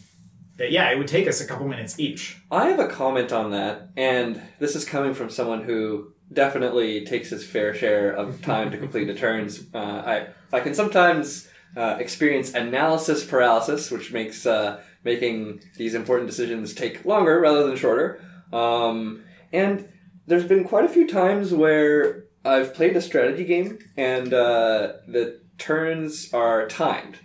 [0.57, 2.37] that yeah, it would take us a couple minutes each.
[2.51, 7.29] I have a comment on that, and this is coming from someone who definitely takes
[7.29, 9.63] his fair share of time to complete the turns.
[9.73, 9.77] Uh,
[10.13, 11.47] I I can sometimes
[11.77, 17.75] uh, experience analysis paralysis, which makes uh, making these important decisions take longer rather than
[17.77, 18.19] shorter.
[18.51, 19.89] Um, and
[20.25, 25.41] there's been quite a few times where I've played a strategy game, and uh, the
[25.57, 27.19] turns are timed.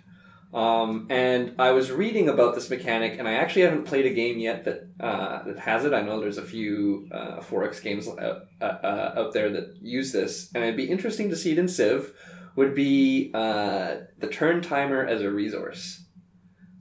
[0.53, 4.37] Um, and I was reading about this mechanic, and I actually haven't played a game
[4.37, 5.93] yet that uh, that has it.
[5.93, 10.11] I know there's a few uh, 4X games out, uh, uh, out there that use
[10.11, 12.13] this, and it'd be interesting to see it in Civ.
[12.55, 16.05] Would be uh, the turn timer as a resource.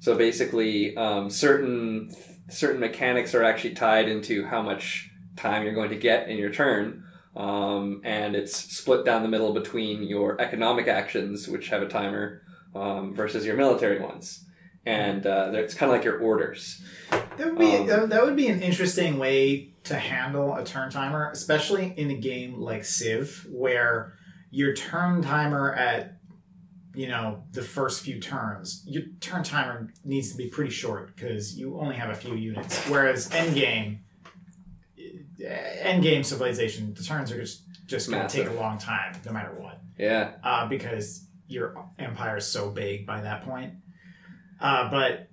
[0.00, 2.10] So basically, um, certain
[2.50, 6.50] certain mechanics are actually tied into how much time you're going to get in your
[6.50, 7.04] turn.
[7.34, 12.42] Um, and it's split down the middle between your economic actions, which have a timer,
[12.74, 14.44] um, versus your military ones.
[14.84, 16.82] And uh, it's kind of like your orders.
[17.10, 21.30] That would be Um, that, would be an interesting way to handle a turn timer,
[21.30, 24.14] especially in a game like Civ, where
[24.50, 26.18] your turn timer at
[26.94, 31.56] you know the first few turns, your turn timer needs to be pretty short because
[31.58, 32.86] you only have a few units.
[32.88, 34.00] Whereas endgame,
[35.44, 39.52] endgame civilization, the turns are just just going to take a long time, no matter
[39.58, 39.80] what.
[39.98, 40.32] Yeah.
[40.42, 43.74] uh, because your empire is so big by that point.
[44.60, 45.28] Uh, but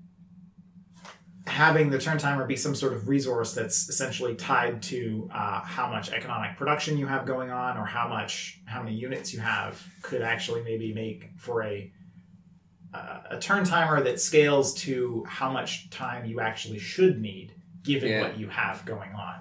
[1.47, 5.89] having the turn timer be some sort of resource that's essentially tied to uh, how
[5.89, 9.81] much economic production you have going on or how much how many units you have
[10.01, 11.91] could actually maybe make for a
[12.93, 18.09] uh, a turn timer that scales to how much time you actually should need given
[18.09, 18.21] Yeah.
[18.21, 19.35] what you have going on.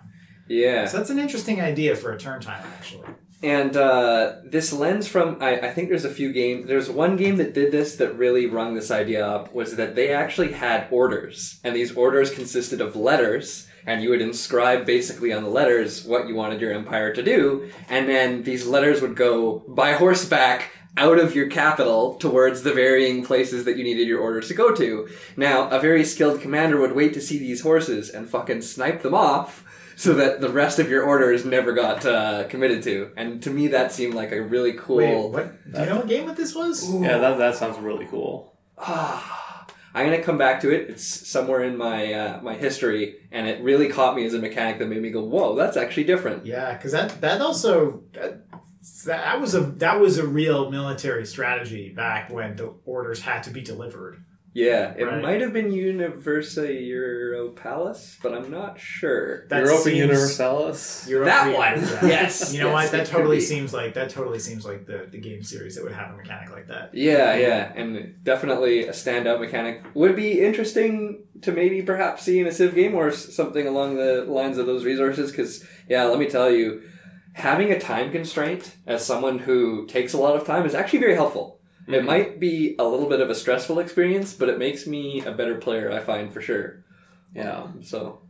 [0.49, 0.87] Yeah.
[0.87, 3.09] So that's an interesting idea for a turn time, actually.
[3.43, 6.67] And uh, this lens from I, I think there's a few games.
[6.67, 10.13] There's one game that did this that really rung this idea up was that they
[10.13, 15.45] actually had orders, and these orders consisted of letters, and you would inscribe basically on
[15.45, 19.61] the letters what you wanted your empire to do, and then these letters would go
[19.69, 24.49] by horseback out of your capital towards the varying places that you needed your orders
[24.49, 25.09] to go to.
[25.37, 29.15] Now, a very skilled commander would wait to see these horses and fucking snipe them
[29.15, 29.65] off
[30.05, 33.11] so that the rest of your orders never got uh, committed to.
[33.17, 34.99] And to me, that seemed like a really cool.
[34.99, 35.73] Wait, what?
[35.73, 36.89] Do you know what game what this was?
[36.89, 38.57] Yeah, that, that sounds really cool.
[38.79, 40.89] Ah, I'm gonna come back to it.
[40.89, 44.79] It's somewhere in my uh, my history, and it really caught me as a mechanic
[44.79, 48.45] that made me go, "Whoa, that's actually different." Yeah, because that that also that,
[49.07, 53.51] that was a that was a real military strategy back when the orders had to
[53.51, 54.23] be delivered.
[54.67, 55.23] Yeah, it Right.
[55.23, 59.47] might have been Universa Europalis, but I'm not sure.
[59.49, 61.07] That Europa seems- Universalis.
[61.09, 61.81] Europe- That yeah, one!
[61.81, 62.09] yeah.
[62.23, 62.93] Yes, You know yes, what?
[62.93, 66.13] That totally seems like that totally seems like the, the game series that would have
[66.13, 66.91] a mechanic like that.
[66.93, 69.83] Yeah, yeah, and definitely a standout mechanic.
[69.95, 74.25] Would be interesting to maybe perhaps see in a Civ game or something along the
[74.25, 75.31] lines of those resources.
[75.31, 76.83] Because yeah, let me tell you,
[77.35, 81.15] having a time constraint as someone who takes a lot of time is actually very
[81.15, 81.58] helpful.
[81.89, 85.33] It might be a little bit of a stressful experience, but it makes me a
[85.33, 85.91] better player.
[85.91, 86.85] I find for sure.
[87.35, 87.63] Yeah.
[87.63, 88.21] Um, so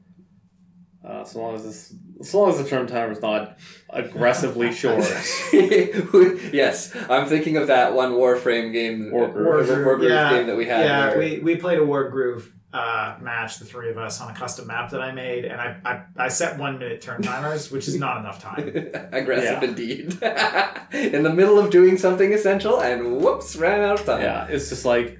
[1.05, 3.57] Uh, so long as this, as long as the term timer is not
[3.91, 5.05] aggressively short.
[6.53, 9.45] yes, I'm thinking of that one Warframe game, Wargroove.
[9.85, 10.85] War, Wargroove yeah, game that we had.
[10.85, 14.35] Yeah, where- we, we played a Wargroove uh, match, the three of us, on a
[14.35, 17.89] custom map that I made, and I, I, I set one minute turn timers, which
[17.89, 18.69] is not enough time.
[19.13, 20.23] Aggressive indeed.
[20.93, 24.21] In the middle of doing something essential, and whoops, ran out of time.
[24.21, 25.19] yeah, it's just like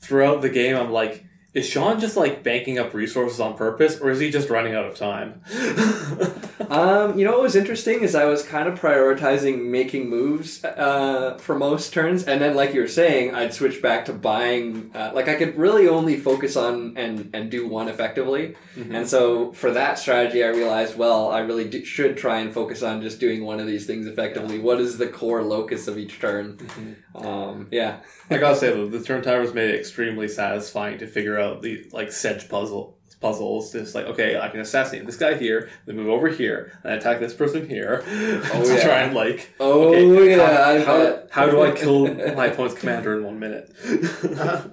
[0.00, 1.26] throughout the game, I'm like,
[1.58, 4.84] is Sean just like banking up resources on purpose, or is he just running out
[4.86, 5.42] of time?
[6.70, 11.38] Um, you know what was interesting is I was kind of prioritizing making moves uh,
[11.40, 14.90] for most turns, and then, like you were saying, I'd switch back to buying.
[14.94, 18.94] Uh, like I could really only focus on and and do one effectively, Mhm.
[18.94, 22.82] and so for that strategy, I realized, well, I really d- should try and focus
[22.82, 24.58] on just doing one of these things effectively.
[24.58, 26.58] What is the core locus of each turn?
[26.58, 27.24] Mhm.
[27.24, 31.38] Um, yeah, I gotta say though, the turn timers made it extremely satisfying to figure
[31.38, 33.72] out the like sedge puzzle puzzles.
[33.72, 37.18] Just like, okay, I can assassinate this guy here, then move over here, and attack
[37.20, 38.04] this person here.
[38.54, 38.84] Oh, to yeah.
[38.84, 42.78] try and like, Oh, okay, yeah, how, I how, how do I kill my opponent's
[42.78, 43.70] commander in one minute?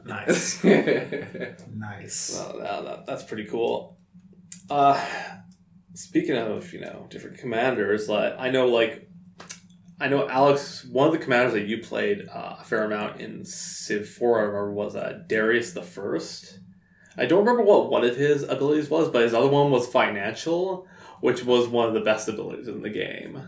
[0.06, 0.64] nice.
[1.76, 2.34] Nice.
[2.36, 3.98] Well, that, that- that's pretty cool.
[4.70, 5.00] Uh,
[5.94, 9.05] speaking of, you know, different commanders, like I know, like
[10.00, 13.46] I know Alex, one of the commanders that you played uh, a fair amount in
[13.46, 16.60] Civ Four, I remember was uh, Darius the First.
[17.18, 20.86] I don't remember what one of his abilities was, but his other one was financial,
[21.22, 23.48] which was one of the best abilities in the game.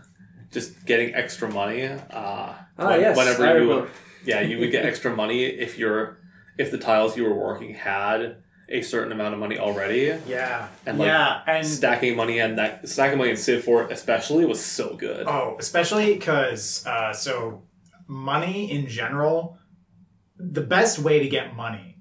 [0.50, 1.84] Just getting extra money.
[1.84, 3.90] Uh, Ah, when- yes, whenever I you remember.
[4.24, 6.16] yeah, you would get extra money if you're
[6.56, 8.36] if the tiles you were working had
[8.68, 10.18] a certain amount of money already.
[10.26, 10.68] Yeah.
[10.84, 14.64] And, like, yeah, and Stacking money and that stacking money in Civ 4 especially was
[14.64, 15.26] so good.
[15.26, 17.62] Oh, especially because uh, so
[18.06, 19.58] money in general,
[20.36, 21.96] the best way to get money,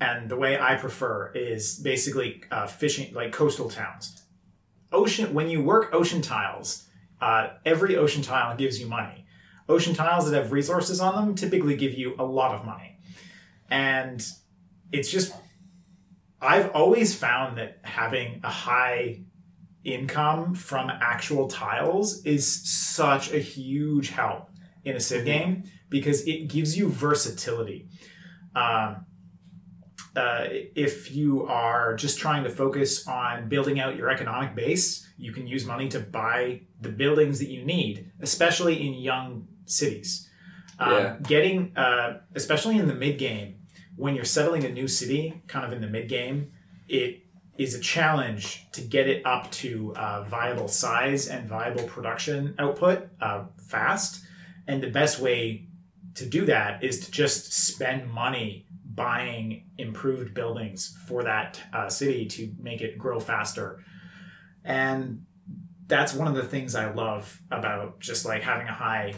[0.00, 4.22] and the way I prefer is basically uh, fishing like coastal towns.
[4.92, 6.88] Ocean when you work ocean tiles,
[7.20, 9.26] uh, every ocean tile gives you money.
[9.68, 12.98] Ocean tiles that have resources on them typically give you a lot of money,
[13.70, 14.26] and
[14.90, 15.32] it's just
[16.42, 19.22] I've always found that having a high
[19.84, 24.50] income from actual tiles is such a huge help
[24.84, 27.88] in a Civ game because it gives you versatility.
[28.54, 29.06] Um,
[30.14, 30.44] uh,
[30.76, 35.46] if you are just trying to focus on building out your economic base, you can
[35.46, 40.28] use money to buy the buildings that you need, especially in young cities.
[40.78, 41.16] Um, Yeah.
[41.22, 43.56] Getting, uh, especially in the mid game,
[43.96, 46.52] when you're settling a new city, kind of in the mid game,
[46.88, 47.22] it
[47.58, 53.08] is a challenge to get it up to uh, viable size and viable production output
[53.20, 54.24] uh, fast.
[54.66, 55.66] And the best way
[56.14, 62.26] to do that is to just spend money buying improved buildings for that uh, city
[62.26, 63.82] to make it grow faster.
[64.64, 65.24] And
[65.86, 69.14] that's one of the things I love about just like having a high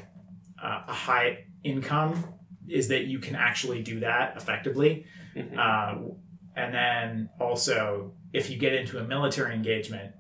[0.63, 2.25] uh, a high income
[2.69, 5.07] is that you can actually do that effectively.
[5.37, 5.57] Mhm.
[5.59, 6.15] Uh,
[6.57, 10.13] and then also, if you get into a military engagement,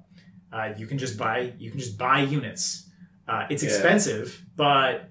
[0.52, 2.90] uh, you can just buy you can just buy units.
[3.26, 3.70] Uh, it's Yeah.
[3.70, 5.10] expensive, but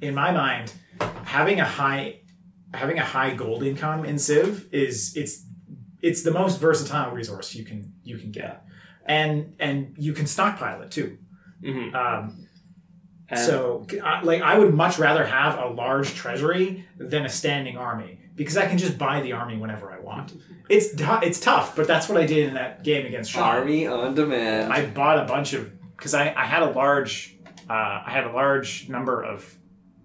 [0.00, 0.72] in my mind,
[1.24, 2.20] having a high
[2.74, 5.46] having a high gold income in Civ is it's
[6.02, 8.64] it's the most versatile resource you can you can get,
[9.06, 11.18] and and you can stockpile it too.
[11.62, 11.94] Mhm.
[11.94, 12.43] Um,
[13.28, 17.76] And- so, I- like, I would much rather have a large treasury than a standing
[17.76, 20.34] army because I can just buy the army whenever I want.
[20.68, 20.88] It's
[21.22, 23.42] it's tough, but that's what I did in that game against Sean.
[23.42, 24.72] Army on demand.
[24.72, 27.36] I bought a bunch of because I, I had a large
[27.68, 29.54] uh, I had a large number of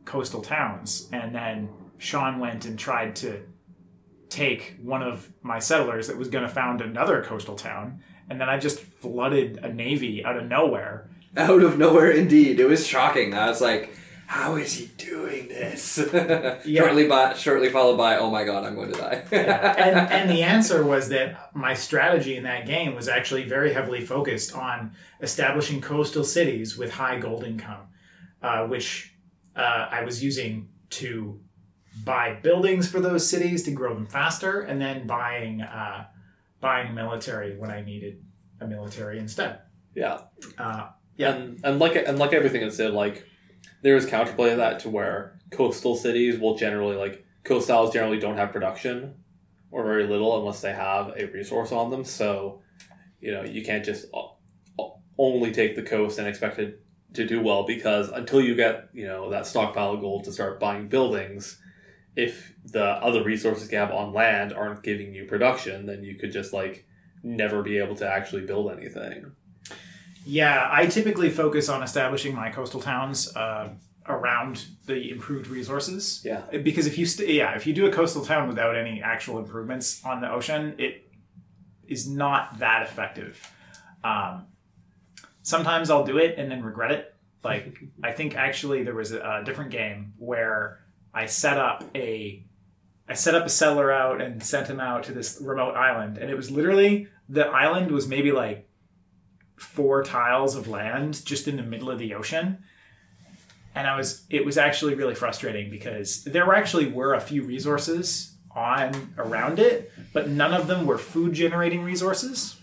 [0.05, 3.41] coastal towns, and then Sean went and tried to
[4.29, 7.99] take one of my settlers that was going to found another coastal town,
[8.29, 11.09] and then I just flooded a navy out of nowhere.
[11.37, 12.59] Out of nowhere, indeed.
[12.59, 13.33] It was shocking.
[13.33, 13.95] I was like,
[14.29, 15.95] how is he doing this?
[16.65, 19.23] Shortly by, shortly followed by, oh my god, I'm going to die.
[19.31, 24.05] and, and the answer was that my strategy in that game was actually very heavily
[24.05, 27.87] focused on establishing coastal cities with high gold income,
[28.43, 29.15] uh, which
[29.55, 31.39] uh, I was using to
[32.03, 36.05] buy buildings for those cities to grow them faster, and then buying uh,
[36.61, 38.23] buying military when I needed
[38.61, 39.61] a military instead.
[39.95, 40.21] Yeah.
[40.57, 41.33] Uh, Yeah.
[41.33, 43.25] And and like and like everything it said, like
[43.81, 48.37] there is counterplay to that to where coastal cities will generally like coastals generally don't
[48.37, 49.15] have production
[49.69, 52.05] or very little unless they have a resource on them.
[52.05, 52.61] So,
[53.19, 54.37] you know, you can't just o-
[54.79, 56.81] o- only take the coast and expect it
[57.15, 60.57] to do well because until you get, you know, that stockpile of gold to start
[60.59, 61.61] buying buildings,
[62.15, 66.31] if the other resources you have on land aren't giving you production, then you could
[66.31, 66.85] just like
[67.23, 69.33] never be able to actually build anything.
[70.29, 73.69] Yeah, I typically focus on establishing my coastal towns uh,
[74.07, 76.21] around the improved resources.
[76.23, 76.41] Yeah.
[76.51, 80.05] Because if you st- yeah, if you do a coastal town without any actual improvements
[80.05, 81.11] on the ocean, it
[81.87, 83.51] is not that effective.
[84.03, 84.45] Um,
[85.41, 87.15] sometimes I'll do it and then regret it.
[87.43, 90.79] Like I think actually there was a, a different game where
[91.11, 92.45] I set up a
[93.07, 96.29] I set up a settler out and sent him out to this remote island, and
[96.29, 98.68] it was literally the island was maybe like
[99.59, 102.63] four tiles of land just in the middle of the ocean.
[103.75, 108.35] And i was it was actually really frustrating because there actually were a few resources
[108.55, 112.57] on around it but none of them were food generating resources.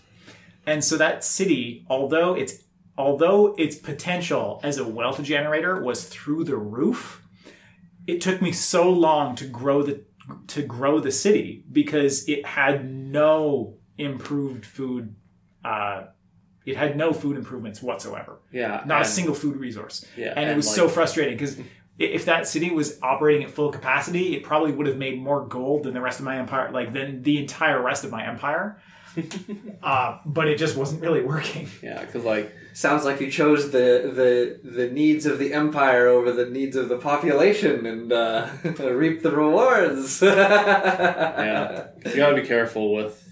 [0.65, 2.63] And so that city although it's
[2.97, 7.23] although its potential as a wealth generator was through the roof
[8.07, 10.03] it took me so long to grow the
[10.47, 15.15] to grow the city because it had no improved food
[15.63, 16.05] uh,
[16.67, 18.39] it had no food improvements whatsoever.
[18.51, 18.83] Yeah.
[18.85, 20.05] Not a single food resource.
[20.17, 21.57] Yeah, And, it was like- so frustrating because
[21.97, 25.83] if that city was operating at full capacity, it probably would have made more gold
[25.83, 28.79] than the rest of my empire, like than the entire rest of my empire.
[29.81, 31.67] uh, but it just wasn't really working.
[31.81, 36.31] Yeah, because like Sounds like you chose the, the the needs of the empire over
[36.31, 38.47] the needs of the population and uh,
[38.79, 40.21] reap the rewards.
[40.21, 43.23] yeah, you gotta be careful with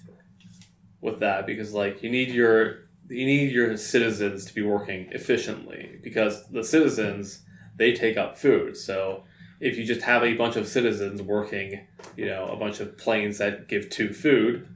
[1.01, 5.99] with that because like you need your you need your citizens to be working efficiently
[6.03, 7.41] because the citizens
[7.77, 8.77] they take up food.
[8.77, 9.23] So
[9.59, 11.85] if you just have a bunch of citizens working,
[12.15, 14.67] you know, a bunch of plains that give two food,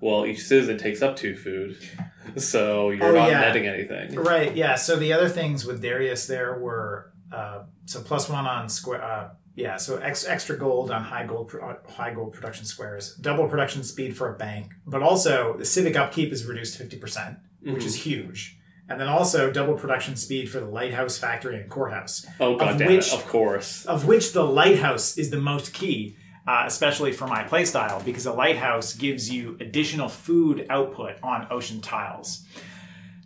[0.00, 1.78] well, each citizen takes up two food,
[2.36, 3.40] so you're Oh, not yeah.
[3.40, 4.14] netting anything.
[4.14, 4.54] Right.
[4.54, 4.74] Yeah.
[4.76, 9.02] So the other things with Darius there were uh, so plus one on square.
[9.02, 9.76] Uh, yeah.
[9.78, 13.82] So ex- extra gold on high gold pro- uh, high gold production squares, double production
[13.82, 17.38] speed for a bank, but also the civic upkeep is reduced fifty percent,
[17.74, 18.58] which is huge.
[18.88, 22.78] And then also double production speed for the lighthouse, factory, and courthouse, Oh god Of
[22.78, 23.14] damn which- it!
[23.14, 23.84] Of course.
[23.86, 28.32] of which the lighthouse is the most key, uh, especially for my playstyle, because a
[28.32, 32.44] lighthouse gives you additional food output on ocean tiles.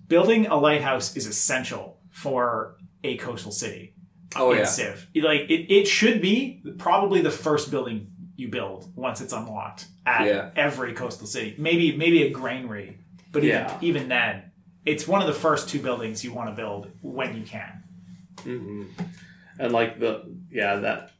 [0.08, 3.94] Building a lighthouse is essential for a coastal city.
[4.36, 4.64] Oh, yeah.
[4.64, 5.08] Civ.
[5.16, 10.26] Like it, it should be probably the first building you build once it's unlocked at
[10.26, 10.50] Yeah.
[10.56, 11.54] every coastal city.
[11.58, 12.98] Maybe maybe a granary,
[13.32, 13.78] but even, Yeah.
[13.80, 14.50] even then,
[14.86, 17.82] it's one of the first two buildings you want to build when you can.
[18.42, 18.84] hmm
[19.58, 21.10] And like the yeah that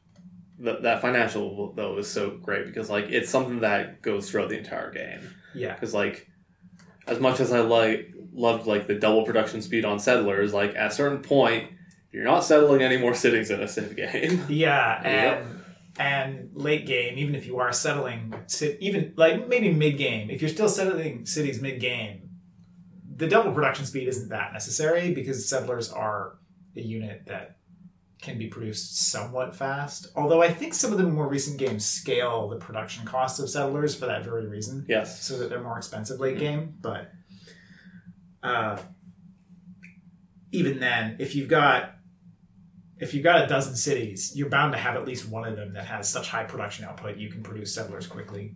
[0.57, 4.57] the, that financial though is so great because like it's something that goes throughout the
[4.57, 5.21] entire game.
[5.55, 5.73] Yeah.
[5.73, 6.27] Because like
[7.07, 10.91] as much as I like loved like the double production speed on settlers, like at
[10.91, 11.69] a certain point
[12.11, 14.43] you're not settling any more cities in a civ game.
[14.49, 15.45] Yeah, Yep.
[16.01, 18.33] And late game, even if you are settling,
[18.79, 22.29] even like maybe mid game, if you're still settling cities mid game,
[23.15, 26.39] the double production speed isn't that necessary because settlers are
[26.75, 27.57] a unit that
[28.19, 30.07] can be produced somewhat fast.
[30.15, 33.93] Although I think some of the more recent games scale the production costs of settlers
[33.93, 35.21] for that very reason yes.
[35.21, 36.75] so that they're more expensive late game.
[36.81, 37.11] But
[38.41, 38.79] uh,
[40.51, 41.95] even then, if you've got
[43.01, 45.73] if you've got a dozen cities, you're bound to have at least one of them
[45.73, 48.55] that has such high production output you can produce settlers quickly.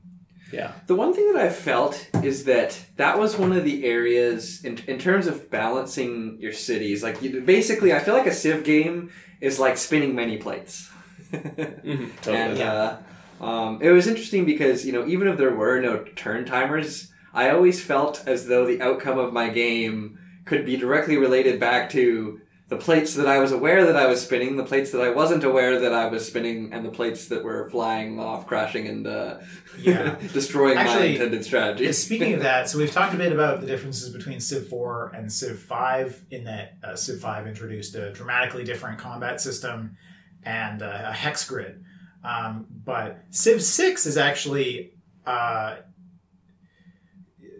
[0.53, 0.71] Yeah.
[0.87, 4.77] The one thing that I've felt is that that was one of the areas in,
[4.87, 7.01] in terms of balancing your cities.
[7.03, 9.09] Like you, basically, I feel like a Civ game
[9.41, 10.87] is like spinning many plates.
[11.31, 12.37] hmm Totally.
[12.37, 12.97] and Yeah.
[13.41, 17.11] uh, um, it was interesting because you know even if there were no turn timers,
[17.33, 21.89] I always felt as though the outcome of my game could be directly related back
[21.89, 25.11] to the plates that I was aware that I was spinning, the plates that I
[25.11, 29.05] wasn't aware that I was spinning, and the plates that were flying off, crashing, and
[29.05, 29.37] uh,
[29.77, 30.15] Yeah.
[30.33, 31.91] destroying my intended strategy.
[31.93, 35.31] Speaking of that, so we've talked a bit about the differences between Civ 4 and
[35.31, 39.95] Civ 5 in that uh, Civ 5 introduced a dramatically different combat system
[40.41, 41.83] and uh, a hex grid.
[42.23, 44.93] Um, but Civ 6 is actually.
[45.25, 45.77] Uh,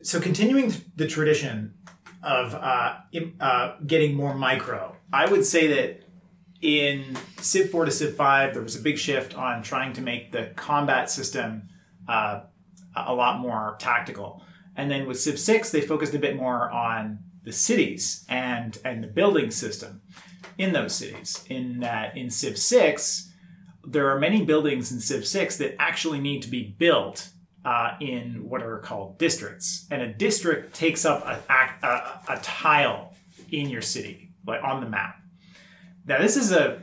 [0.02, 1.74] so continuing the tradition
[2.22, 2.96] of uh,
[3.40, 6.02] uh, getting more micro, I would say that
[6.62, 10.32] in Civ 4 to Civ 5, there was a big shift on trying to make
[10.32, 11.70] the combat system
[12.08, 12.42] uh,
[12.96, 14.44] a lot more tactical.
[14.76, 19.04] And then with Civ 6, they focused a bit more on the cities and and
[19.04, 20.02] the building system
[20.58, 21.46] in those cities.
[21.50, 23.32] In that in Civ 6,
[23.86, 27.30] there are many buildings in Civ 6 that actually need to be built
[27.64, 29.86] uh, in what are called districts.
[29.92, 31.40] And a district takes up a,
[31.86, 33.14] a, a tile
[33.52, 35.20] in your city, like on the map.
[36.06, 36.82] Now, this is a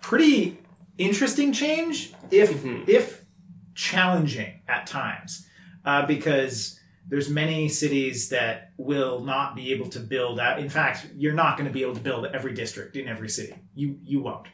[0.00, 0.58] pretty
[0.98, 3.24] interesting change, if if
[3.74, 5.46] challenging at times,
[5.84, 6.78] uh, because
[7.08, 10.58] there's many cities that will not be able to build out.
[10.58, 13.54] In fact, you're not going to be able to build every district in every city.
[13.74, 14.48] You you won't.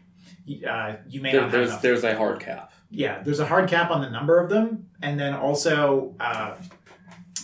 [0.44, 2.72] You, Uh, you may There, not there's there's a hard cap.
[2.90, 6.56] yeah, there's a hard cap on the number of them, and then also uh,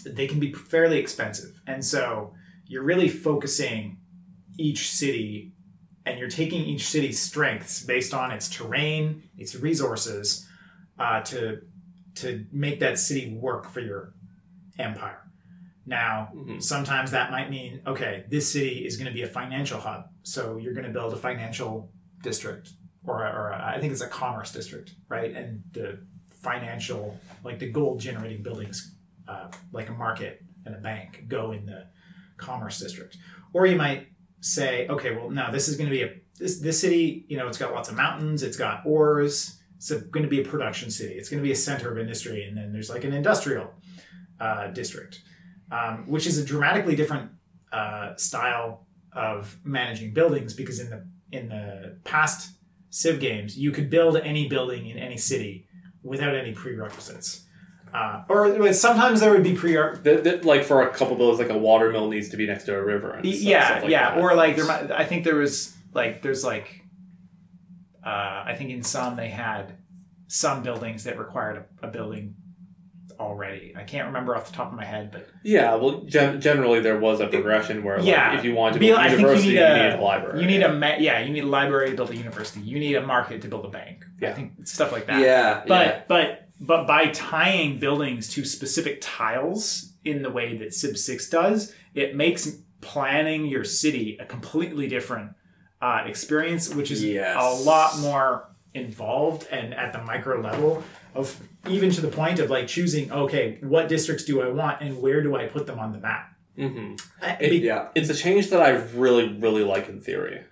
[0.05, 2.35] they can be fairly expensive, and so
[2.67, 3.98] you're really focusing
[4.59, 5.53] each city,
[6.05, 10.47] and you're taking each city's strengths based on its terrain, its resources,
[10.99, 11.63] uh, to
[12.17, 14.13] to make that city work for your
[14.79, 15.23] empire.
[15.87, 16.61] Now, Mhm.
[16.63, 20.57] sometimes that might mean okay, this city is going to be a financial hub, so
[20.59, 21.93] you're going to build a financial
[22.23, 22.73] district
[23.05, 25.31] or, a, or a, I think it's a commerce district, right?
[25.35, 26.01] And the
[26.31, 28.97] financial, like the gold generating buildings,
[29.29, 31.87] uh, like a market and a bank, go in the
[32.37, 33.17] commerce district.
[33.53, 34.09] Or you might
[34.41, 37.25] say, okay, well, no, this is going to be a this this city.
[37.29, 39.55] You know, it's got lots of mountains, it's got ores.
[39.77, 41.15] It's going to be a production city.
[41.15, 43.71] It's going to be a center of industry, and then there's like an industrial
[44.41, 45.23] uh, district,
[45.71, 47.31] um, which is a dramatically different
[47.73, 52.59] uh, style of managing buildings because in the in the past
[52.91, 55.67] Civ games, you could build any building in any city
[56.03, 57.45] without any prerequisites.
[57.95, 61.51] Uh, or sometimes there would be pre Th- th- like for a couple buildings, like
[61.51, 63.13] a water mill needs to be next to a river.
[63.13, 64.15] And stuff- yeah, stuff like yeah.
[64.15, 64.21] that.
[64.21, 66.83] Or like there might, I think there was like there's like
[68.05, 69.75] uh, I think in some they had
[70.29, 72.35] some buildings that required a, a building
[73.19, 73.75] already.
[73.77, 76.99] I can't remember off the top of my head, but Yeah, well, gen- generally there
[77.01, 78.39] was a progression where, like, Yeah.
[78.39, 80.03] if you want to Be- build I a think university, you need a- needed a
[80.03, 80.41] library.
[80.41, 82.61] you need a ma- yeah, you need a library to build a university.
[82.61, 84.05] You need a market to build a bank.
[84.21, 84.31] Yeah.
[84.31, 85.21] I think stuff like that.
[85.21, 86.03] yeah, but yeah.
[86.07, 91.75] but but by tying buildings to specific tiles in the way that Civ Six does,
[91.95, 95.33] it makes planning your city a completely different
[95.81, 97.37] uh, experience, which is Yes.
[97.39, 100.83] a lot more involved and at the micro level
[101.15, 105.01] of even to the point of like choosing okay what districts do i want and
[105.01, 107.89] where do i put them on the map hmm Uh, It- be- yeah.
[107.95, 110.43] It's a change that I really, really like in theory.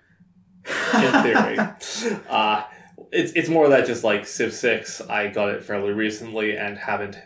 [0.65, 1.57] In theory,
[2.29, 2.63] uh,
[3.11, 5.01] it's it's more that just like Civ Six.
[5.01, 7.17] I got it fairly recently and haven't.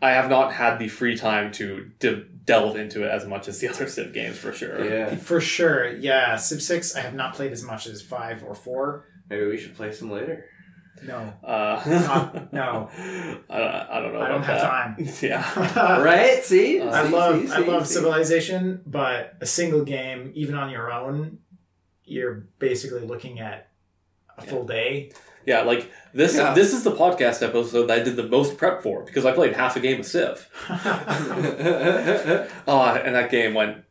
[0.00, 3.58] I have not had the free time to de- delve into it as much as
[3.58, 4.84] the other Civ games for sure.
[4.88, 5.16] Yeah.
[5.16, 9.04] for sure yeah civ 6 i have not played as much as 5 or 4
[9.28, 10.46] Maybe we should play some later.
[11.04, 12.88] no Uh, Not- no.
[13.50, 14.20] I don't, I don't know.
[14.22, 14.70] I don't have that.
[14.70, 15.08] time.
[15.20, 16.00] yeah.
[16.02, 16.42] right?
[16.42, 16.80] See?
[16.80, 17.94] Uh, I See, love see, I love see.
[17.94, 21.38] Civilization, but a single game, even on your own,
[22.04, 23.67] you're basically looking at
[24.38, 25.12] a full day.
[25.46, 26.36] Yeah, like this.
[26.36, 26.52] Yeah.
[26.52, 29.54] This is the podcast episode that I did the most prep for because I played
[29.54, 30.48] half a game of Civ.
[30.68, 30.76] Oh,
[33.04, 33.84] and that game went.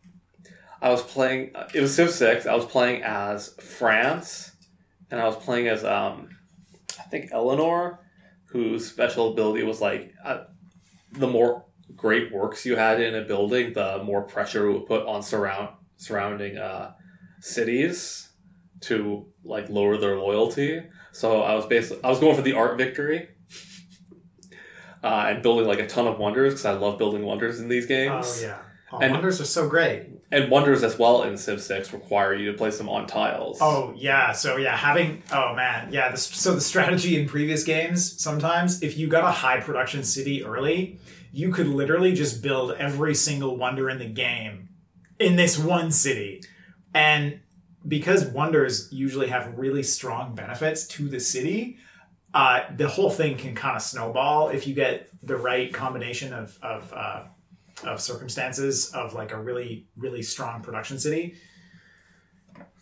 [0.82, 1.54] I was playing.
[1.74, 2.46] It was Civ Six.
[2.46, 4.52] I was playing as France,
[5.10, 6.30] and I was playing as um,
[7.00, 8.02] I think Eleanor,
[8.50, 10.44] whose special ability was like uh,
[11.14, 15.08] the more great works you had in a building, the more pressure it would put
[15.08, 16.92] on surround surrounding uh,
[17.40, 18.27] cities
[18.82, 20.82] to like lower their loyalty.
[21.12, 23.30] So I was basically I was going for the art victory.
[25.04, 27.86] Uh, and building like a ton of wonders because I love building wonders in these
[27.86, 28.42] games.
[28.44, 28.58] oh yeah,
[28.92, 30.08] oh, And- wonders are so great.
[30.30, 33.60] And wonders as well in Civ 6 require you to place them on tiles.
[33.62, 36.12] Oh yeah, so yeah, having oh man, yeah.
[36.12, 40.44] This, so the strategy in previous games sometimes, if you got a high production city
[40.44, 41.00] early,
[41.32, 44.68] you could literally just build every single wonder in the game
[45.20, 46.42] in this one city,
[46.94, 47.40] and
[47.88, 51.78] because wonders usually have really strong benefits to the city,
[52.34, 56.58] uh, the whole thing can kind of snowball if you get the right combination of
[56.62, 57.24] of uh,
[57.84, 61.36] of circumstances of like a really really strong production city.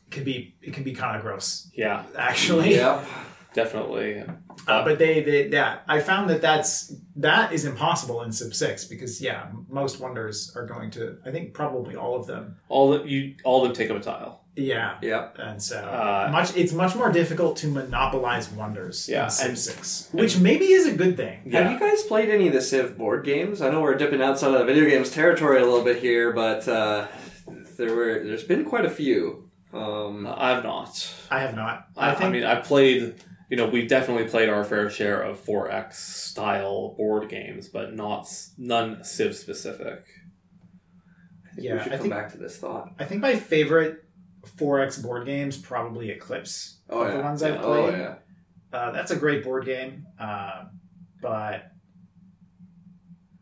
[0.09, 2.75] can be it can be kind of gross Yeah, actually.
[2.75, 3.05] Yep.
[3.53, 4.23] definitely.
[4.67, 8.85] Uh, but they, they, yeah, I found that that's that is impossible in Civ Six
[8.85, 11.17] because yeah, most wonders are going to.
[11.25, 12.57] I think probably all of them.
[12.67, 14.44] All the, you, all of them take up a tile.
[14.57, 15.35] Yeah, Yep.
[15.39, 16.55] and so Uh, much.
[16.55, 20.09] It's much more difficult to monopolize wonders Yeah, in Civ Six.
[20.13, 21.41] which maybe is a good thing.
[21.45, 21.63] Yeah.
[21.63, 23.61] Have you guys played any of the Civ board games?
[23.61, 26.65] I know we're dipping outside of the video games territory a little bit here, but
[26.69, 27.07] uh,
[27.77, 29.49] there were there's been quite a few.
[29.73, 31.13] Um, I've not.
[31.29, 31.87] I have not.
[31.97, 32.31] I, I I think.
[32.31, 33.15] mean, I played.
[33.49, 38.27] You know, we've definitely played our fair share of 4X style board games, but not
[38.57, 40.01] none Civ specific.
[41.51, 42.93] I think Yeah, we should I come think- back to this thought.
[42.97, 44.04] I think my favorite
[44.45, 46.79] 4X board games probably Eclipse.
[46.89, 47.95] Oh yeah, the ones I've played.
[47.95, 48.15] Oh yeah.
[48.73, 50.65] Uh, that's a great board game, uh,
[51.21, 51.71] but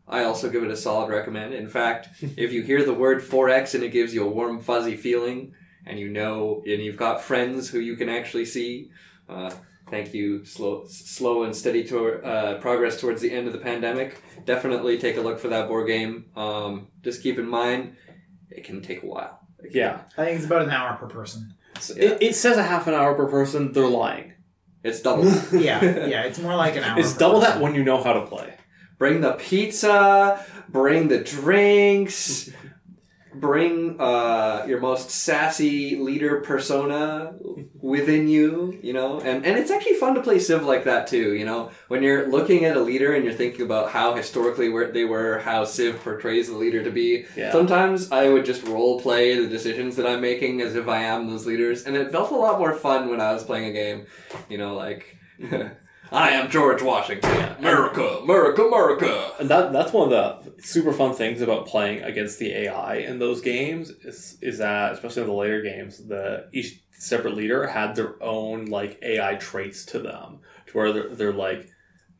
[0.06, 1.54] I also give it a solid recommend.
[1.54, 4.96] In fact, if you hear the word 4X and it gives you a warm, fuzzy
[4.96, 5.54] feeling,
[5.86, 8.90] and you know, and you've got friends who you can actually see,
[9.28, 9.50] uh,
[9.90, 14.22] thank you, slow, slow and steady to, uh, progress towards the end of the pandemic.
[14.44, 16.26] Definitely take a look for that board game.
[16.36, 17.96] Um, just keep in mind,
[18.50, 19.43] it can take a while.
[19.64, 20.00] It can- Yeah.
[20.18, 21.54] I think it's about an hour per person.
[21.80, 22.02] So Yeah.
[22.10, 23.72] It, it says a half an hour per person.
[23.72, 24.32] They're lying.
[24.82, 25.24] It's double.
[25.52, 26.98] Yeah, yeah, it's more like an hour.
[27.00, 27.54] It's per double person.
[27.54, 28.54] that when you know how to play.
[28.98, 32.50] bring the pizza, bring the drinks,
[33.34, 37.34] bring uh, your most sassy leader persona
[37.80, 41.34] within you, you know, and, and it's actually fun to play Civ like that too,
[41.34, 44.90] you know, when you're looking at a leader and you're thinking about how historically where
[44.90, 47.26] they were, how Civ portrays the leader to be.
[47.36, 47.52] Yeah.
[47.52, 51.28] Sometimes I would just role play the decisions that I'm making as if I am
[51.28, 54.06] those leaders, and it felt a lot more fun when I was playing a game,
[54.48, 55.18] you know, like.
[56.12, 57.56] I am George Washington.
[57.58, 59.32] America, America, America.
[59.38, 63.18] And that that's one of the super fun things about playing against the AI in
[63.18, 67.96] those games is is that especially in the later games, the each separate leader had
[67.96, 71.68] their own like AI traits to them, to where they're, they're like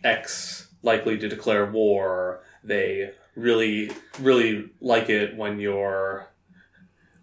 [0.02, 2.42] X likely to declare war.
[2.62, 6.30] They really really like it when you're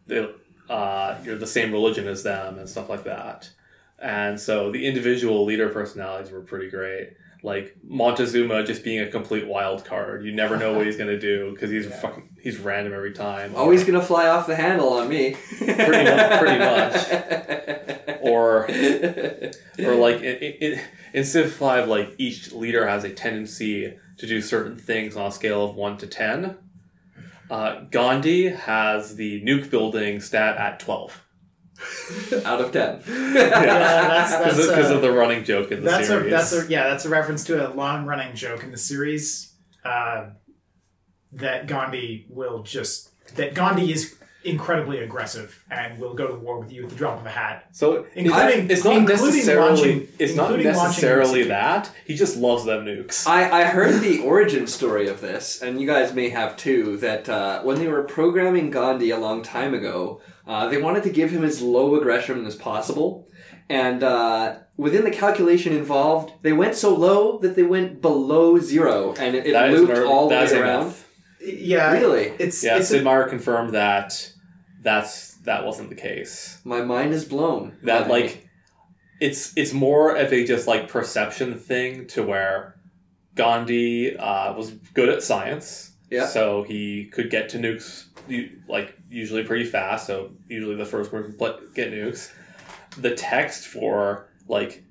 [0.07, 0.35] the
[0.69, 3.49] uh, you're the same religion as them and stuff like that.
[4.01, 9.47] And so the individual leader personalities were pretty great like Montezuma just being a complete
[9.47, 10.23] wild card.
[10.23, 11.99] You never know what he's gonna do because he's Yeah.
[11.99, 13.55] fucking he's random every time.
[13.55, 15.35] Always gonna fly off the handle on me.
[15.57, 17.97] Pretty mu- pretty much.
[18.21, 18.65] Or
[19.79, 20.79] or like in, in,
[21.13, 25.31] in Civ Five, like each leader has a tendency to do certain things on a
[25.31, 26.57] scale of one to ten.
[27.49, 31.23] Uh, Gandhi has the nuke building stat at twelve
[32.45, 33.01] out of ten.
[33.05, 36.27] that's- that's, because uh, of the running joke in the that's series.
[36.27, 39.53] a that's a yeah that's a reference to a long running joke in the series
[39.85, 40.27] uh,
[41.33, 46.71] that Gandhi will just that Gandhi is incredibly aggressive and will go to war with
[46.71, 47.67] you at the drop of a hat.
[47.73, 52.85] So Including- it's not including necessarily launching- it's not necessarily that he just loves them
[52.85, 53.27] nukes.
[53.27, 57.29] I, I heard the origin story of this, and you guys may have too, that
[57.29, 61.31] uh, when they were programming Gandhi a long time ago, uh, they wanted to give
[61.31, 63.27] him as low aggression as possible.
[63.69, 69.13] And uh, within the calculation involved, they went so low that they went below zero,
[69.17, 70.87] and it, it looped ner- all the way around.
[70.87, 71.07] myth.
[71.43, 72.33] Yeah, Really?
[72.37, 74.31] It's Yeah, it's Sid a, confirmed that
[74.83, 76.59] that's that wasn't the case.
[76.63, 77.77] My mind is blown.
[77.83, 78.47] That by- like
[79.19, 82.75] it's it's more of a just like perception thing to where
[83.35, 86.25] Gandhi uh, was good at science, Yeah.
[86.27, 90.07] so he could get to nukes u- like usually pretty fast.
[90.07, 91.35] So usually the first person
[91.73, 92.31] get nukes.
[92.97, 94.83] The text for like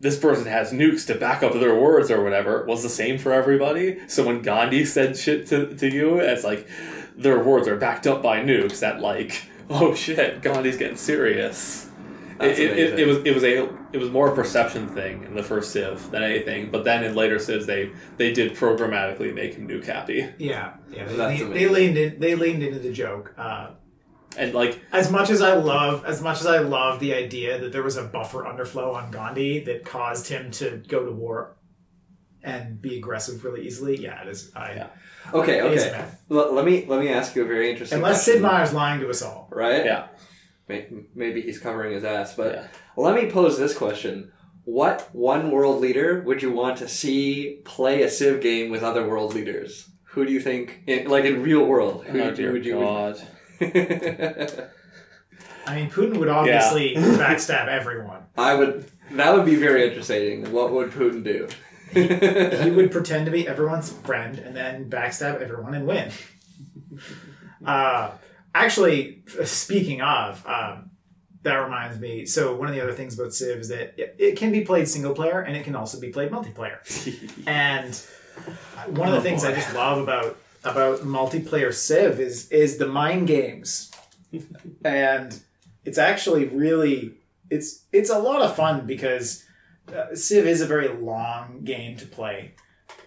[0.00, 3.32] this person has nukes to back up their words or whatever was the same for
[3.32, 4.06] everybody.
[4.08, 6.68] So when Gandhi said shit to, to you, it's like
[7.16, 8.80] their words are backed up by nukes.
[8.80, 11.90] That like oh shit, Gandhi's getting serious.
[12.38, 15.24] That's it, it, it, it was it was a it was more a perception thing
[15.24, 16.70] in the first Civ than anything.
[16.70, 20.28] But then in later Civs, they they did programmatically make him nuke Cappy.
[20.38, 23.34] yeah yeah they, they, they leaned in they leaned into the joke.
[23.38, 23.70] Uh,
[24.36, 27.72] and like as much as I love, as much as I love the idea that
[27.72, 31.56] there was a buffer underflow on Gandhi that caused him to go to war
[32.42, 34.50] and be aggressive really easily, yeah, it is.
[34.54, 34.86] I, Yeah.
[35.32, 36.04] Okay, it is okay.
[36.30, 37.98] L- let me let me ask you a very interesting.
[37.98, 39.48] Unless question, Sid Meier's lying to us all.
[39.50, 39.84] right?
[39.84, 40.08] yeah May-
[40.68, 42.66] Maybe he's covering his ass, but yeah.
[42.96, 44.32] let me pose this question:
[44.64, 49.06] What one world leader would you want to see play a Civ game with other
[49.06, 49.88] world leaders?
[50.14, 52.04] Who do you think, in, like in real world?
[52.06, 52.78] Who Oh do- dear would you?
[52.78, 53.20] God.
[55.66, 58.22] I mean, Putin would obviously backstab everyone.
[58.36, 58.90] I would.
[59.12, 60.50] That would be very interesting.
[60.52, 61.48] What would Putin do?
[61.92, 66.10] He would pretend to be everyone's friend and then backstab everyone and win.
[67.64, 68.10] Uh,
[68.54, 70.90] actually, speaking of, um,
[71.42, 72.24] that reminds me.
[72.24, 74.88] So one of the other things about Civ is that it, it can be played
[74.88, 76.78] single player and it can also be played multiplayer.
[77.46, 77.94] and
[78.96, 82.86] one of the Oh, things I just love about about multiplayer Civ is is the
[82.86, 83.92] mind games,
[84.84, 85.38] and
[85.84, 87.14] it's actually really
[87.50, 89.44] it's it's a lot of fun because
[89.94, 92.54] uh, Civ is a very long game to play.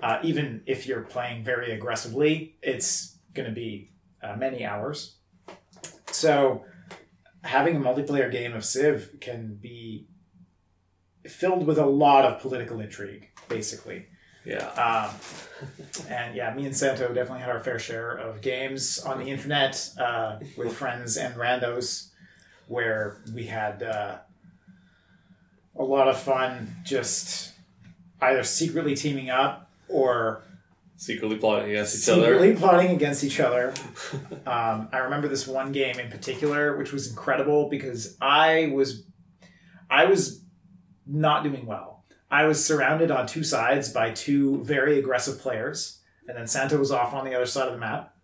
[0.02, 3.92] Uh, even if you're playing very aggressively, it's going to be
[4.22, 5.17] uh, many hours.
[6.18, 6.66] So
[7.44, 10.08] having a multiplayer game of Civ can be
[11.26, 14.08] filled with a lot of political intrigue, basically.
[14.44, 14.68] Yeah.
[14.70, 15.16] Um,
[16.10, 19.90] and yeah, me and Santo definitely had our fair share of games on the internet
[20.00, 22.10] uh, with friends and randos
[22.68, 24.18] where we had uh,
[25.78, 27.54] a lot of fun just
[28.22, 30.44] either secretly teaming up or
[31.00, 32.22] Secretly plotting against each other.
[32.24, 33.74] secretly plotting against each other.
[34.46, 39.04] Um, I remember this one game in particular, which was incredible because I was,
[39.90, 40.44] I was
[41.06, 42.04] not doing well.
[42.32, 46.92] I was surrounded on two sides by two very aggressive players, and then Santo was
[46.92, 48.16] off on the other side of the map.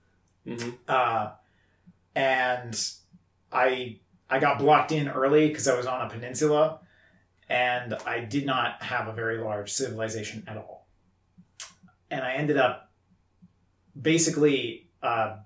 [0.45, 1.31] hmm Uh,
[2.15, 2.79] and
[3.51, 3.99] I
[4.29, 6.79] I got blocked in early because I was on a peninsula,
[7.47, 10.82] and I did not have a very large civilization at all.
[12.13, 12.91] And I ended up
[13.99, 15.37] basically uh,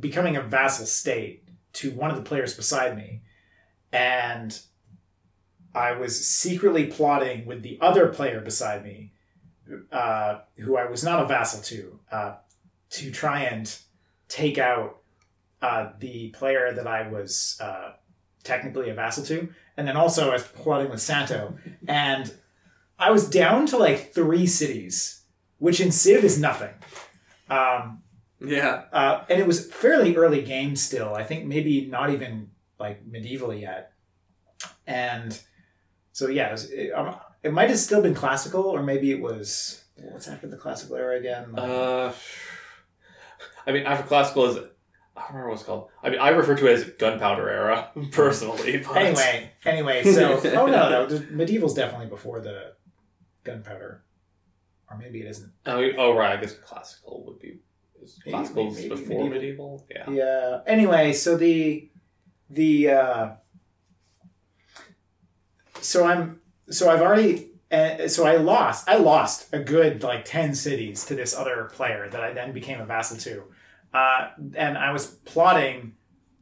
[0.00, 1.44] becoming a vassal state
[1.74, 3.22] to one of the players beside me,
[3.92, 4.60] and
[5.74, 9.12] I was secretly plotting with the other player beside me,
[9.90, 12.34] uh, who I was not a vassal to, uh,
[12.90, 13.76] to try and
[14.28, 14.98] take out
[15.62, 17.92] uh, the player that I was uh,
[18.44, 21.56] technically a vassal to, and then also I was plotting with Santo,
[21.88, 22.32] and
[22.98, 25.23] I was down to like three cities,
[25.58, 26.74] which in Civ is nothing.
[27.48, 28.02] Um,
[28.40, 28.84] Yeah.
[28.92, 31.14] uh, and it was fairly early game still.
[31.14, 33.92] I think maybe not even like medieval yet.
[34.86, 35.38] And
[36.12, 39.20] so yeah, it, was, it, um, it might have still been classical, or maybe it
[39.20, 41.58] was what's after the classical era again.
[41.58, 42.12] Uh,
[43.66, 44.56] I mean, after classical is
[45.16, 45.88] I don't remember what it's called.
[46.02, 48.78] I mean, I refer to it as gunpowder era personally.
[48.78, 52.72] But anyway, anyway, so oh no, no, medieval's definitely before the
[53.44, 54.02] gunpowder,
[54.94, 55.52] or maybe it isn't.
[55.66, 57.58] Mean, oh right, I guess classical would be
[58.02, 59.84] is Maybe- classical maybe before medieval.
[59.86, 59.86] medieval.
[59.90, 60.10] Yeah.
[60.10, 60.60] Yeah.
[60.66, 61.88] Anyway, so the
[62.50, 63.28] the uh,
[65.80, 66.40] so I'm
[66.70, 71.14] so I've already uh, so I lost I lost a good like ten cities to
[71.14, 73.44] this other player that I then became a vassal to,
[73.92, 75.94] uh, and I was plotting.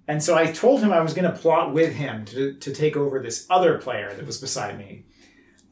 [0.09, 2.96] And so I told him I was going to plot with him to, to take
[2.96, 5.05] over this other player that was beside me.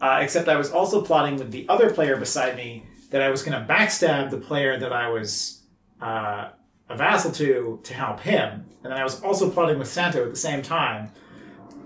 [0.01, 3.43] Uh, except I was also plotting with the other player beside me that I was
[3.43, 5.63] going to backstab the player that I was
[6.01, 6.51] uh,
[6.89, 8.65] a vassal to to help him.
[8.83, 11.13] And then I was also plotting with Santo at the same time.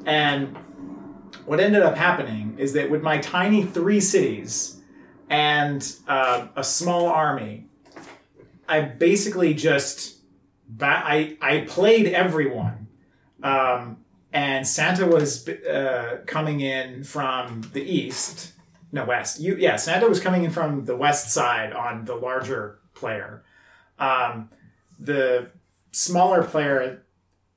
[0.06, 0.56] And
[1.44, 4.80] what ended up happening is that with my tiny three cities
[5.28, 7.66] and uh, a small army,
[8.68, 10.18] I basically just
[10.68, 12.86] ba- I I played everyone.
[13.42, 14.03] Um,
[14.34, 18.52] and Santo was uh, coming in from the east,
[18.90, 19.40] no west.
[19.40, 23.44] You yeah, Santo was coming in from the west side on the larger player.
[23.98, 24.50] Um,
[24.98, 25.50] the
[25.92, 27.04] smaller player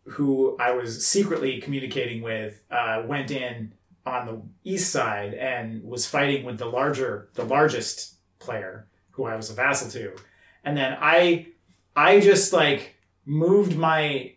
[0.06, 3.74] who I was secretly communicating with uh, went in
[4.06, 9.36] on the east side and was fighting with the larger, the largest player who I
[9.36, 10.16] was a vassal to,
[10.64, 11.48] and then I,
[11.96, 14.37] I just like moved my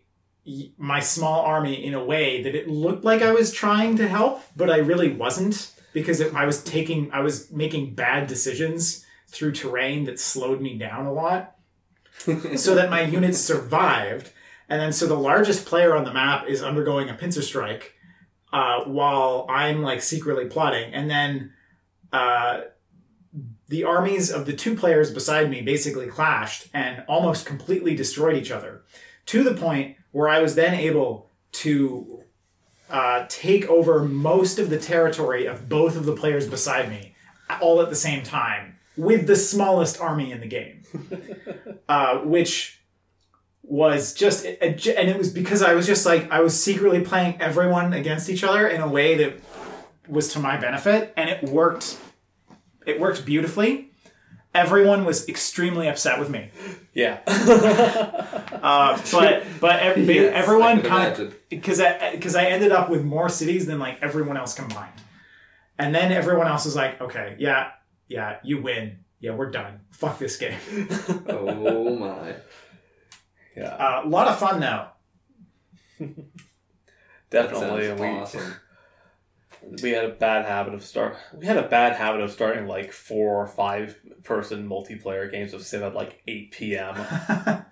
[0.77, 4.41] my small army in a way that it looked like I was trying to help,
[4.55, 9.51] but I really wasn't because it, I was taking, I was making bad decisions through
[9.51, 11.55] terrain that slowed me down a lot
[12.55, 14.31] so that my units survived.
[14.67, 17.93] And then, so the largest player on the map is undergoing a pincer strike,
[18.53, 20.93] uh, while I'm like secretly plotting.
[20.93, 21.53] And then,
[22.11, 22.61] uh,
[23.67, 28.51] the armies of the two players beside me basically clashed and almost completely destroyed each
[28.51, 28.83] other
[29.27, 32.23] to the point where I was then able to
[32.89, 37.15] uh, take over most of the territory of both of the players beside me
[37.61, 40.83] all at the same time with the smallest army in the game.
[41.89, 42.81] Uh, which
[43.63, 47.91] was just and it was because I was just like I was secretly playing everyone
[47.91, 49.33] against each other in a way that
[50.07, 51.97] was to my benefit and it worked
[52.85, 53.90] it worked beautifully
[54.53, 56.49] everyone was extremely upset with me
[56.93, 57.19] Yeah.
[57.27, 63.03] uh, but but ev- Yes, everyone kind of because I because I ended up with
[63.03, 64.99] more cities than like everyone else combined,
[65.79, 67.71] and then everyone else was like, okay, yeah,
[68.09, 70.57] yeah, you win, yeah, we're done, fuck this game.
[71.29, 72.35] Oh my.
[73.55, 73.75] yeah.
[73.75, 74.87] Uh, a lot of fun though.
[77.29, 78.53] Definitely, That we awesome.
[79.81, 81.17] We had a bad habit of start.
[81.33, 85.63] We had a bad habit of starting like four or five person multiplayer games of
[85.63, 86.95] Civ at like eight p.m.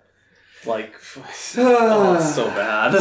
[0.66, 1.56] like, ah.
[1.58, 2.94] oh, so bad.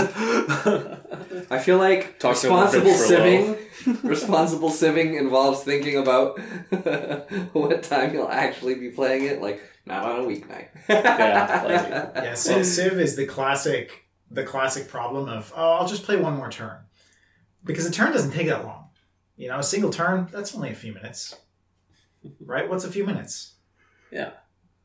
[1.51, 3.57] I feel like Talk responsible Rich Rillo.
[3.85, 4.03] sieving.
[4.03, 6.39] responsible sieving involves thinking about
[7.53, 9.41] what time you'll actually be playing it.
[9.41, 10.67] Like not on a weeknight.
[10.87, 16.03] Yeah, like- yeah, so Civ is the classic the classic problem of oh, I'll just
[16.03, 16.77] play one more turn
[17.63, 18.89] because a turn doesn't take that long.
[19.37, 21.35] You know, a single turn that's only a few minutes,
[22.41, 22.69] right?
[22.69, 23.53] What's a few minutes?
[24.11, 24.31] Yeah.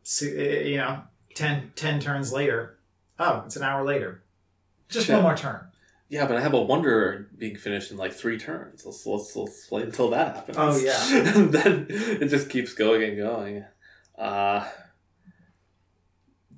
[0.02, 1.02] So, uh, you know,
[1.34, 2.78] 10, 10 turns later.
[3.18, 4.22] Oh, it's an hour later.
[4.88, 5.16] Just Sure.
[5.16, 5.60] one more turn.
[6.08, 8.84] yeah, but I have a wonder being finished in like three turns.
[8.84, 10.56] Let's let's, let's wait until that happens.
[10.58, 11.34] Oh, yeah.
[11.36, 13.64] and then it just keeps going and going.
[14.16, 14.68] Uh,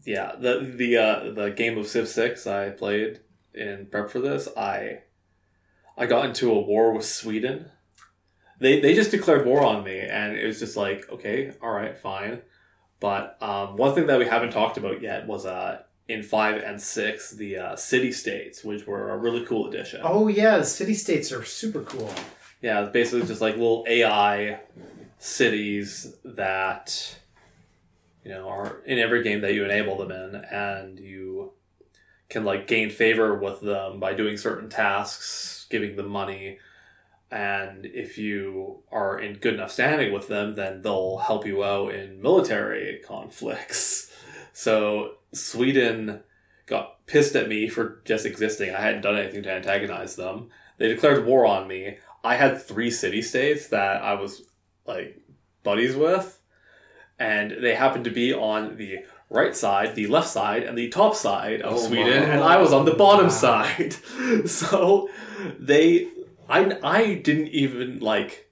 [0.04, 3.20] yeah, the the uh, the game of Civ Six I played
[3.54, 5.00] in prep for this, I
[5.96, 7.70] I got into a war with Sweden.
[8.58, 11.96] They they just declared war on me, and it was just like, okay, all right,
[11.96, 12.42] fine.
[13.00, 16.80] But um, one thing that we haven't talked about yet was uh, in five and
[16.80, 20.00] six the uh, city states, which were a really cool addition.
[20.02, 22.12] Oh yeah, the city states are super cool.
[22.62, 24.60] Yeah, it's basically just like little AI
[25.18, 27.18] cities that
[28.24, 31.52] you know are in every game that you enable them in, and you
[32.28, 36.58] can like gain favor with them by doing certain tasks, giving them money,
[37.30, 41.94] and if you are in good enough standing with them, then they'll help you out
[41.94, 44.12] in military conflicts.
[44.58, 46.20] So Sweden
[46.64, 48.74] got pissed at me for just existing.
[48.74, 50.48] I hadn't done anything to antagonize them.
[50.78, 51.98] They declared war on me.
[52.24, 54.40] I had three city states that I was
[54.86, 55.20] like
[55.62, 56.40] buddies with,
[57.18, 59.00] and they happened to be on the
[59.30, 62.72] right side, the left side, and the top side of Oh Sweden, and I was
[62.72, 63.30] on the bottom Wow.
[63.32, 63.94] side.
[64.48, 65.08] so
[65.58, 66.08] they,
[66.48, 68.42] I, I didn't even like.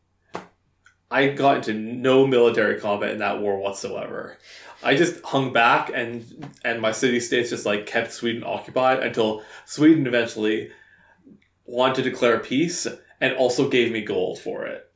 [1.11, 4.37] I got into no military combat in that war whatsoever.
[4.83, 9.43] I just hung back and and my city states just like kept Sweden occupied until
[9.65, 10.71] Sweden eventually
[11.67, 12.87] wanted to declare peace
[13.21, 14.91] and also gave me gold for it.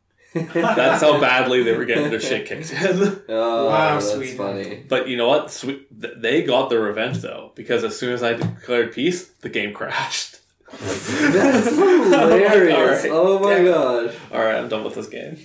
[0.47, 3.23] That's how badly they were getting their shit kicked in.
[3.29, 4.37] Oh, Wow, that's Sweden.
[4.37, 4.85] funny.
[4.89, 5.51] But you know what?
[5.51, 9.73] Swe- they got their revenge though, because as soon as I declared peace, the game
[9.75, 10.37] crashed.
[10.81, 11.09] That's
[11.77, 13.05] hilarious.
[13.05, 13.11] Alright.
[13.11, 13.71] Oh my Damn it.
[13.71, 14.15] gosh.
[14.33, 15.39] All right, I'm done with this game.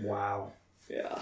[0.00, 0.52] Wow.
[0.88, 1.18] Yeah.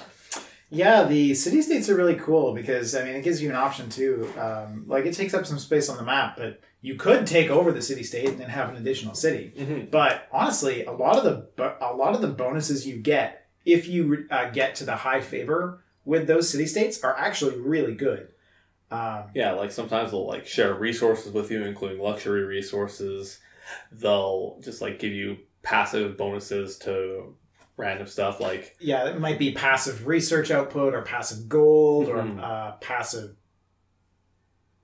[0.73, 3.91] Yeah, the city states are really cool because I mean it gives you an option
[3.91, 4.33] too.
[4.39, 7.71] Um, like it takes up some space on the map, but you could take over
[7.73, 9.53] the city state and then have an additional city.
[9.57, 9.91] Mhm.
[9.91, 14.27] But honestly, a lot of the a lot of the bonuses you get if you
[14.31, 18.29] uh, get to the high favor with those city states are actually really good.
[18.91, 23.39] Um, Yeah, like sometimes they'll like share resources with you, including luxury resources.
[23.93, 27.37] They'll just like give you passive bonuses to
[27.77, 32.39] random stuff like yeah, it might be passive research output or passive gold Mhm.
[32.39, 33.37] or uh, passive.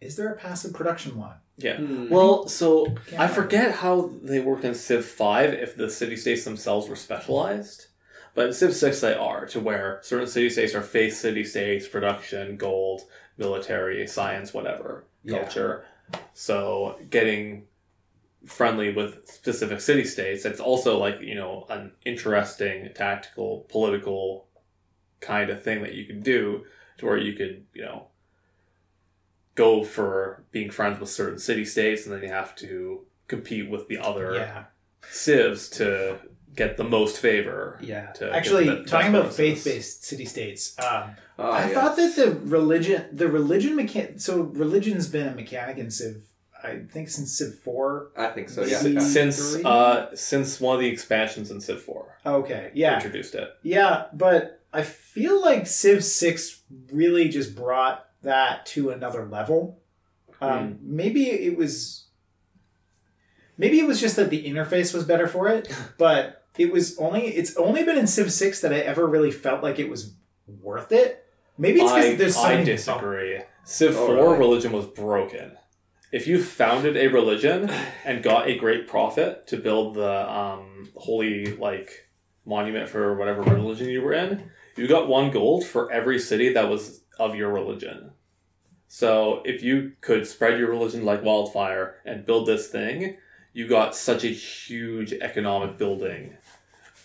[0.00, 1.36] Is there a passive production one?
[1.56, 1.76] yeah.
[1.78, 2.08] Hmm.
[2.08, 6.44] Well, so Can't I forget how they worked in Civ 5 if the city states
[6.44, 7.86] themselves were specialized.
[8.34, 11.88] But in Civ 6 they are, to where certain city states are faith city states,
[11.88, 13.02] production, gold,
[13.36, 15.38] military, science, whatever, Yeah.
[15.40, 15.84] culture.
[16.32, 17.66] So getting
[18.46, 24.46] friendly with specific city states, it's also like, you know, an interesting tactical, political
[25.20, 26.64] kind of thing that you could do
[26.98, 28.06] to where you could, you know,
[29.54, 33.88] go for being friends with certain city states and then you have to compete with
[33.88, 34.64] the other Yeah,
[35.10, 36.18] civs to
[36.54, 37.78] get the most favor.
[37.82, 38.12] yeah.
[38.12, 40.76] to Actually, the talking about faith-based city states.
[40.78, 41.10] Um,
[41.40, 41.74] Oh, I yes.
[41.74, 46.22] thought that the religion, the religion mechanic, So religion's been a mechanic in Civ.
[46.62, 48.10] I think since Civ Four.
[48.16, 48.64] I think so.
[48.64, 48.78] Yeah.
[48.78, 49.00] See- yeah.
[49.00, 53.50] Since uh since one of the expansions in Civ 4 Okay, yeah, introduced it.
[53.62, 59.80] yeah, but I feel like Civ Six really just brought that to another level.
[60.40, 60.96] Um, Hmm.
[60.96, 62.04] Maybe it was.
[63.56, 67.26] Maybe it was just that the interface was better for it, but it was only.
[67.26, 70.14] It's only been in Civ Six that I ever really felt like it was
[70.46, 71.24] worth it.
[71.56, 73.40] Maybe it's because there's so I many disagree.
[73.64, 74.38] Civ Oh, 4 really?
[74.38, 75.56] religion was broken.
[76.10, 77.70] If you founded a religion
[78.04, 82.08] and got a great prophet to build the um, holy like
[82.46, 86.70] monument for whatever religion you were in, you got one gold for every city that
[86.70, 88.12] was of your religion.
[88.86, 93.18] So if you could spread your religion like wildfire and build this thing,
[93.52, 96.38] you got such a huge economic building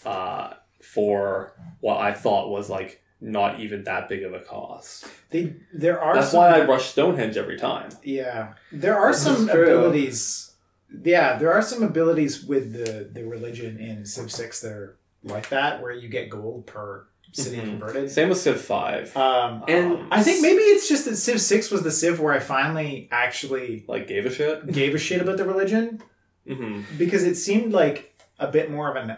[0.05, 5.07] uh, for what I thought was like not even that big of a cost.
[5.29, 7.89] They there are That's some, why I rush Stonehenge every time.
[8.03, 10.49] Yeah, there are This some abilities
[11.03, 15.49] yeah, there are some abilities with the the religion in Civ Six that are like
[15.49, 17.69] that, where you get gold per city Mhm.
[17.69, 18.11] converted.
[18.11, 19.15] Same with Civ Five.
[19.17, 22.33] Um, And Um, I think maybe it's just that Civ Six was the Civ where
[22.33, 24.71] I finally actually like gave a shit.
[24.71, 26.01] gave a shit about the religion
[26.47, 29.15] hmm because it seemed like a bit more of an.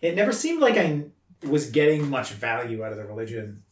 [0.00, 1.04] It never seemed like I
[1.48, 3.62] was getting much value out of the religion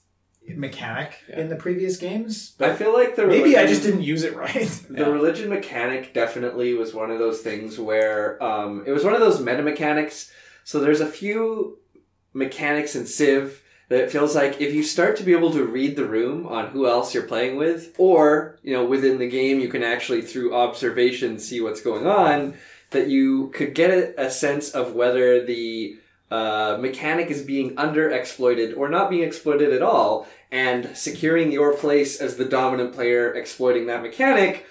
[0.48, 1.40] mechanic Yeah.
[1.40, 2.54] in the previous games.
[2.60, 4.68] I feel like the Maybe I just didn't use it right.
[4.90, 5.08] The Yeah.
[5.08, 9.40] religion mechanic definitely was one of those things where um, it was one of those
[9.40, 10.32] meta mechanics.
[10.64, 11.78] So there's a few
[12.32, 15.96] mechanics in Civ that it feels like if you start to be able to read
[15.96, 19.68] the room on who else you're playing with, or you know within the game you
[19.68, 22.54] can actually through observation see what's going on,
[22.90, 25.98] that you could get a, a sense of whether the
[26.32, 32.22] uh, mechanic is being underexploited or not being exploited at all, and securing your place
[32.22, 34.64] as the dominant player exploiting that mechanic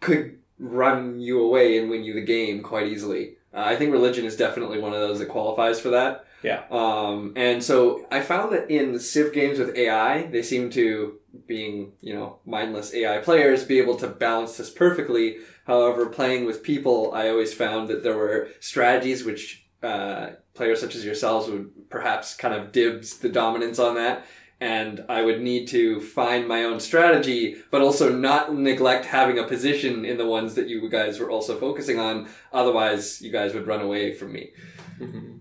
[0.00, 3.36] could run you away and win you the game quite easily.
[3.54, 6.26] Uh, I think religion is definitely one of those that qualifies for that.
[6.42, 6.64] Yeah.
[6.70, 11.92] Um, and so I found that in Civ games with AI, they seem to, being,
[12.02, 15.38] you know, mindless AI players, be able to balance this perfectly.
[15.66, 20.94] However, playing with people, I always found that there were strategies which uh, players such
[20.94, 24.26] as yourselves would perhaps kind of dibs the dominance on that.
[24.60, 29.44] And I would need to find my own strategy, but also not neglect having a
[29.46, 32.28] position in the ones that you guys were also focusing on.
[32.52, 34.50] Otherwise, you guys would run away from me.
[34.98, 35.36] hmm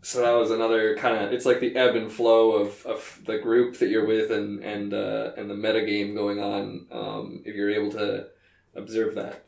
[0.00, 3.38] So that was another kind of it's like the ebb and flow of, of the
[3.38, 6.86] group that you're with and and uh, and the meta game going on.
[6.90, 8.28] Um, if you're able to
[8.74, 9.44] observe that,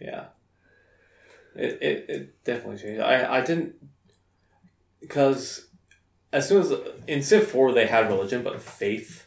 [0.00, 0.26] Yeah.
[1.54, 3.00] It, it, it definitely changed.
[3.02, 3.74] I, I didn't
[5.00, 5.66] because
[6.32, 6.72] as soon as
[7.06, 9.26] in Civ Four they had religion, but faith.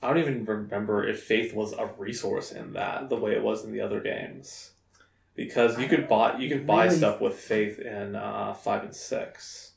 [0.00, 3.64] I don't even remember if faith was a resource in that the way it was
[3.64, 4.70] in the other games,
[5.34, 6.96] because you could buy you could buy Really?
[6.98, 9.72] stuff with faith in uh, five and six,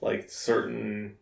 [0.00, 1.16] like certain.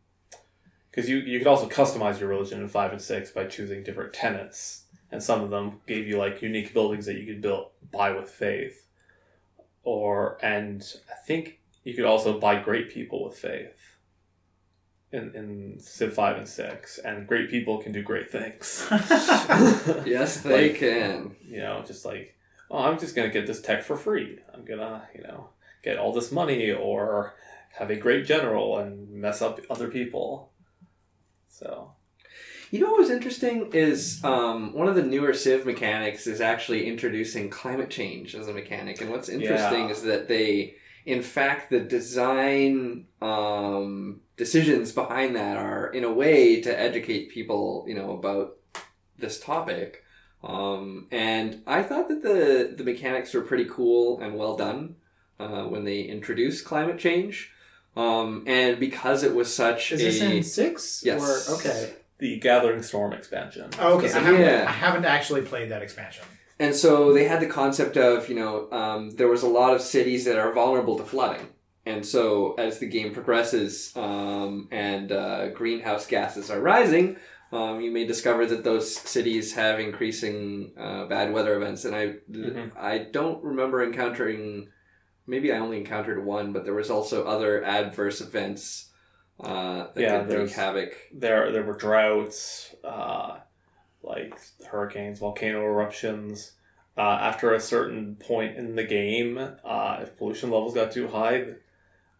[0.91, 4.13] Because you you could also customize your religion in five and six by choosing different
[4.13, 8.13] tenets, and some of them gave you like unique buildings that you could build buy
[8.13, 8.87] with faith,
[9.83, 13.97] or and I think you could also buy great people with faith.
[15.13, 18.87] In, in Civ 5 and 6, and great people can do great things.
[20.07, 21.35] yes, they Like- can.
[21.43, 22.37] you know, just like,
[22.71, 24.39] oh, I'm just gonna get this tech for free.
[24.55, 25.51] I'm gonna, you know,
[25.83, 27.35] get all this money or
[27.79, 30.53] have a great general and mess up other people.
[31.49, 31.93] So
[32.71, 36.87] You know what was interesting is um, one of the newer Civ mechanics is actually
[36.87, 39.91] introducing climate change as a mechanic, and what's interesting Yeah.
[39.91, 46.61] is that they, in fact, the design um, decisions behind that are in a way
[46.61, 48.57] to educate people, you know, about
[49.19, 50.05] this topic.
[50.43, 54.97] Um, and I thought that the the mechanics were pretty cool and well done
[55.39, 57.53] uh, when they introduced climate change.
[57.97, 61.03] Um, and because it was such Is a this in six?
[61.05, 61.49] Yes.
[61.49, 61.95] Or, okay.
[62.19, 63.69] the Gathering Storm expansion.
[63.79, 64.13] Oh, okay.
[64.13, 64.65] I haven't, Yeah.
[64.69, 66.25] I haven't actually played that expansion.
[66.61, 69.81] And so they had the concept of, you know, um, there was a lot of
[69.81, 71.49] cities that are vulnerable to flooding.
[71.87, 77.17] And so as the game progresses um, and uh, greenhouse gases are rising,
[77.51, 81.85] um, you may discover that those cities have increasing uh, bad weather events.
[81.87, 82.77] And I, Mhm.
[82.77, 84.69] I don't remember encountering,
[85.27, 88.91] maybe I only encountered one, but there was also other adverse events
[89.43, 90.93] uh, that Yeah, could wreak havoc.
[91.15, 93.39] There, there were droughts, uh,
[94.03, 94.39] like
[94.71, 96.53] hurricanes, volcano eruptions.
[96.97, 101.45] Uh, after a certain point in the game, uh, if pollution levels got too high,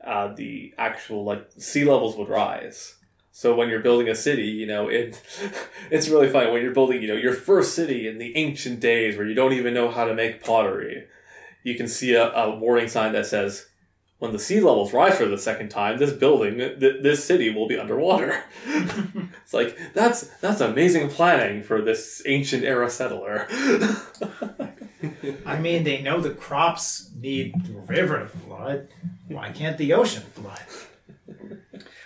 [0.05, 2.95] uh, the actual like sea levels would rise.
[3.33, 5.21] So when you're building a city, you know it.
[5.91, 9.17] It's really funny when you're building, you know, your first city in the ancient days
[9.17, 11.07] where you don't even know how to make pottery.
[11.65, 13.67] You can see a, a warning sign that says,
[14.21, 17.67] "When the sea levels rise for the second time, this building, th- this city will
[17.67, 18.45] be underwater."
[19.43, 23.49] it's like that's that's amazing planning for this ancient era settler.
[25.45, 28.89] I mean, they know the crops need the river to flood.
[29.29, 30.61] Why can't the ocean flood?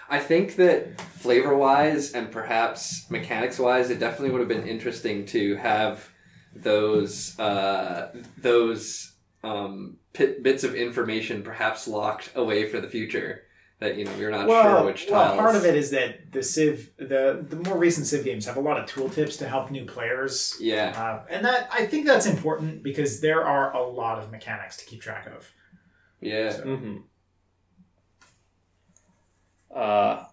[0.09, 5.27] I think that flavor wise and perhaps mechanics wise, it definitely would have been interesting
[5.27, 6.09] to have
[6.55, 9.12] those uh, those
[9.43, 13.43] um, pit, bits of information perhaps locked away for the future.
[13.81, 16.43] That you know you're not well, sure which well, part of it is that the
[16.43, 19.85] Civ, the the more recent Civ games have a lot of tooltips to help new
[19.85, 24.31] players, Yeah, uh, and that I think that's important because there are a lot of
[24.31, 25.51] mechanics to keep track of.
[26.21, 26.53] yeah.
[26.53, 26.99] mm-hmm
[29.75, 30.25] Uh,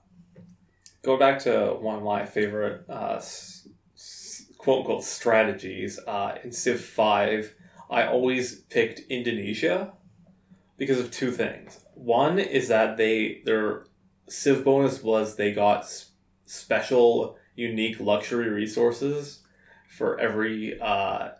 [1.03, 6.51] going back to one of my favorite uh, s- s- quote unquote strategies uh, in
[6.51, 7.53] Civ 5,
[7.91, 9.91] I always picked Indonesia
[10.77, 11.85] because of two things.
[11.93, 13.83] One is that they their
[14.29, 15.85] Civ bonus was they got
[16.45, 19.41] special, unique luxury resources
[19.89, 21.31] for every uh,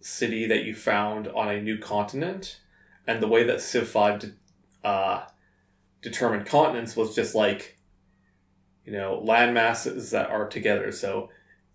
[0.00, 2.58] city that you found on a new continent,
[3.06, 4.32] and the way that Civ Five de-
[4.82, 5.26] uh,
[6.00, 7.76] determined continents was just like
[8.86, 10.90] you know land masses that are together.
[10.90, 11.28] So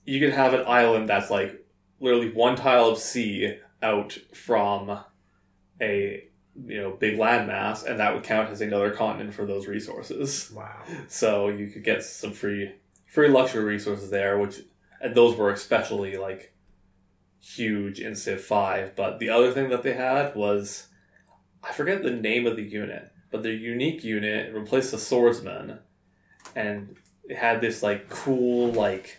[0.05, 1.63] you could have an island that's like
[1.99, 4.99] literally one tile of sea out from
[5.81, 6.23] a
[6.65, 10.51] you know big landmass, and that would count as another continent for those resources.
[10.51, 10.81] Wow.
[11.07, 12.73] So you could get some free
[13.07, 14.61] free luxury resources there, which
[15.01, 16.53] and those were especially like
[17.39, 18.95] huge in Civ Five.
[18.95, 20.87] But the other thing that they had was
[21.63, 25.79] I forget the name of the unit, but their unique unit replaced the swordsman,
[26.55, 29.17] and it had this like cool like.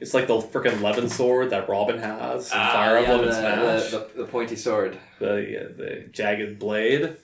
[0.00, 3.30] It's like the freaking Levin sword that Robin has in Ah, Fire yeah, Emblem and
[3.30, 3.34] the,
[3.80, 4.98] Smash the, the, the pointy sword.
[5.18, 5.34] the
[5.66, 7.16] uh, the jagged blade,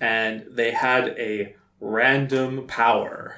[0.00, 3.36] and they had a random power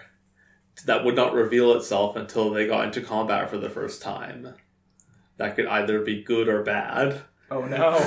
[0.86, 4.54] that would not reveal itself until they got into combat for the first time.
[5.36, 7.22] That could either be good or bad.
[7.50, 7.98] Oh no.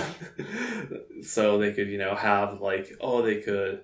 [1.23, 3.81] so they could, you know, have like, oh, they could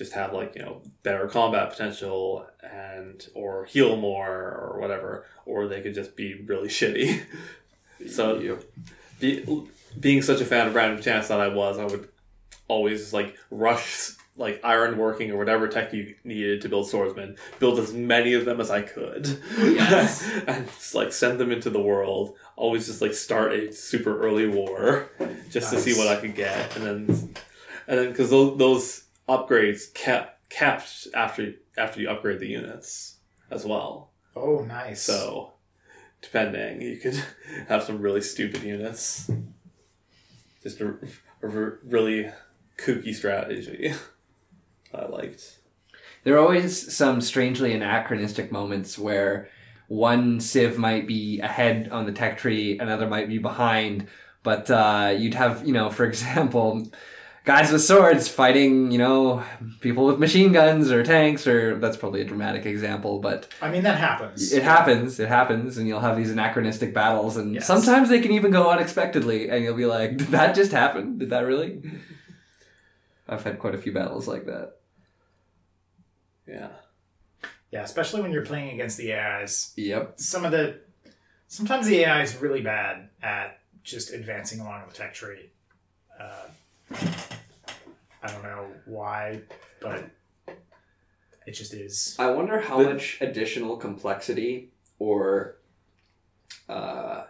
[0.00, 5.68] just have like, you know, better combat potential and or heal more or whatever, or
[5.68, 7.22] they could just be really shitty.
[8.08, 8.64] So- Yep.
[9.20, 9.44] be,
[10.00, 12.08] being such a fan of random chance that I was, I would
[12.66, 17.78] always like rush like iron working or whatever tech you needed to build swordsmen, build
[17.78, 19.38] as many of them as I could.
[19.58, 20.26] Yes.
[20.46, 22.36] and just like send them into the world.
[22.56, 25.10] Always just like start a super early war
[25.50, 27.34] just to see what I could get, and then
[27.86, 33.18] and then because those those upgrades kept kept after after you upgrade the units
[33.50, 34.10] as well.
[34.36, 35.02] Oh, nice.
[35.02, 35.52] So,
[36.20, 37.22] depending, you could
[37.68, 39.30] have some really stupid units.
[40.62, 40.96] Just a
[41.42, 42.30] really
[42.76, 43.94] kooky strategy
[44.94, 45.58] I liked.
[46.24, 49.48] There are always some strangely anachronistic moments where
[49.88, 54.06] one civ might be ahead on the tech tree, another might be behind,
[54.42, 56.90] but uh, you'd have, you know, for example,
[57.44, 59.42] guys with swords fighting, you know,
[59.80, 63.82] people with machine guns or tanks, or that's probably a dramatic example, but I mean,
[63.82, 64.52] that happens.
[64.52, 67.66] it happens, it happens, and you'll have these anachronistic battles, and Yes.
[67.66, 71.18] sometimes they can even go unexpectedly, and you'll be like, did that just happen?
[71.18, 71.82] Did that really?
[73.28, 74.72] I've had quite a few battles like that.
[76.46, 76.68] Yeah.
[77.70, 79.72] Yeah, especially when you're playing against the AIs.
[79.76, 80.14] Yep.
[80.16, 80.80] Some of the
[81.46, 85.50] sometimes the AI is really bad at just advancing along the tech tree.
[86.18, 86.48] Uh,
[86.92, 89.40] I don't know why,
[89.80, 90.04] but
[91.46, 92.16] it just is.
[92.18, 95.56] I wonder how The- much additional complexity or
[96.68, 97.24] uh,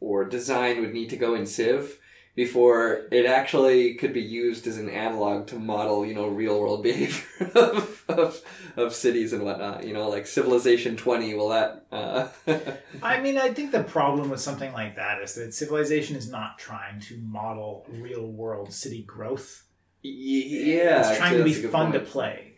[0.00, 1.98] or design would need to go in Civ
[2.36, 6.82] before it actually could be used as an analog to model, you know, real world
[6.84, 8.40] behavior of, of,
[8.76, 9.84] of cities and whatnot.
[9.84, 11.34] You know, like Civilization Twenty.
[11.34, 11.86] Will that?
[11.90, 12.28] Uh,
[13.02, 16.58] I mean, I think the problem with something like that is that civilization is not
[16.58, 19.64] trying to model real world city growth.
[20.02, 22.04] yeah, it's trying to be that's a good fun point.
[22.04, 22.52] to play.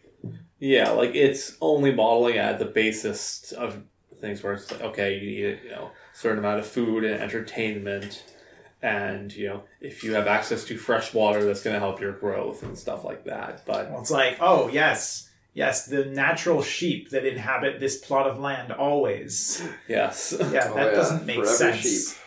[0.59, 3.81] Yeah, like it's only modeling at the basis of
[4.21, 7.23] things where it's like, okay, you need you know a certain amount of food and
[7.23, 8.25] entertainment,
[8.83, 12.13] and you know if you have access to fresh water, that's going to help your
[12.13, 13.65] growth and stuff like that.
[13.67, 18.39] But Well, it's like, oh yes, yes, the natural sheep that inhabit this plot of
[18.39, 19.67] land always.
[19.89, 21.81] yes, Yeah, Oh, that yeah, doesn't make forever sense.
[22.13, 22.19] sheep.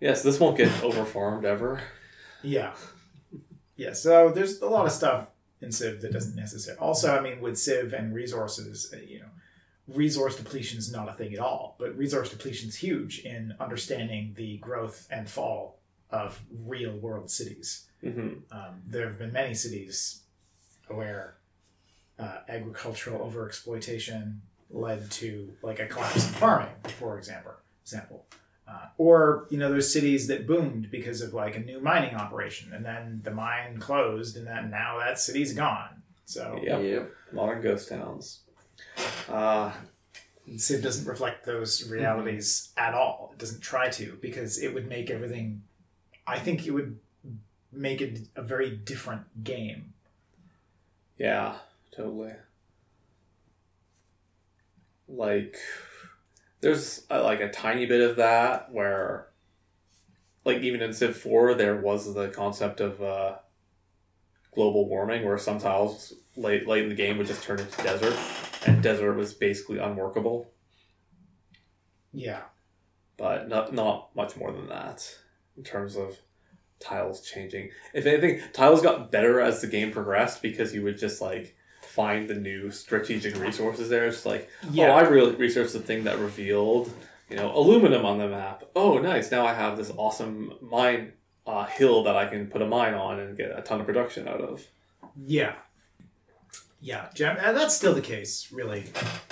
[0.00, 1.82] yes, this won't get overfarmed ever.
[2.42, 2.72] Yeah.
[3.76, 5.28] Yeah, so there's a lot of stuff
[5.60, 6.78] in Civ that doesn't necessarily.
[6.80, 9.26] Also, I mean, with Civ and resources, uh, you know,
[9.88, 14.34] resource depletion is not a thing at all, but resource depletion is huge in understanding
[14.36, 15.78] the growth and fall
[16.12, 17.86] of real world cities.
[18.02, 20.20] hmm Um, there have been many cities
[20.88, 21.34] where
[22.18, 24.38] uh, agricultural overexploitation
[24.70, 27.52] led to like a collapse in farming, for example.
[27.82, 28.24] Example,
[28.68, 32.72] uh, or you know, there's cities that boomed because of like a new mining operation,
[32.72, 36.02] and then the mine closed, and then now that city's gone.
[36.26, 36.82] So Yep.
[36.82, 37.10] Yep.
[37.32, 38.40] Modern ghost towns.
[39.28, 39.72] Uh,
[40.56, 43.30] Civ doesn't reflect those realities at all.
[43.32, 45.62] It doesn't try to because it would make everything.
[46.26, 46.98] I think it would
[47.72, 49.94] make it a very different game.
[51.18, 51.56] yeah,
[51.94, 52.32] totally.
[55.08, 55.56] Like,
[56.60, 59.28] there's uh, like a tiny bit of that where,
[60.44, 63.36] like, even in Civ 4, there was the concept of uh,
[64.54, 68.16] global warming where some tiles late, late in the game would just turn into desert,
[68.66, 70.50] and desert was basically unworkable,
[72.12, 72.42] Yeah.
[73.18, 75.18] but not, not much more than that
[75.56, 76.18] in terms of
[76.80, 77.70] tiles changing.
[77.94, 82.28] If anything, tiles got better as the game progressed because you would just like find
[82.28, 84.06] the new strategic resources there.
[84.06, 84.88] It's like, Yeah.
[84.88, 86.90] oh, I really researched the thing that revealed,
[87.28, 88.64] you know, aluminum on the map.
[88.74, 89.30] Oh, nice!
[89.30, 91.12] Now I have this awesome mine
[91.46, 94.26] uh, hill that I can put a mine on and get a ton of production
[94.28, 94.66] out of.
[95.24, 95.54] Yeah.
[96.84, 98.80] Yeah, and that's still the case, really,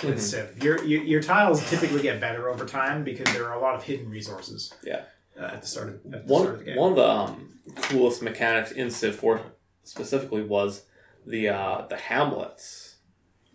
[0.03, 0.19] with Mhm.
[0.19, 0.63] Civ.
[0.63, 3.83] Your, your your tiles typically get better over time because there are a lot of
[3.83, 4.73] hidden resources.
[4.83, 5.01] Yeah.
[5.39, 6.77] Uh, at the start of at the One, start of the game.
[6.77, 9.41] one of the um, coolest mechanics in Civ 4
[9.83, 10.83] specifically was
[11.25, 12.97] the uh, the hamlets,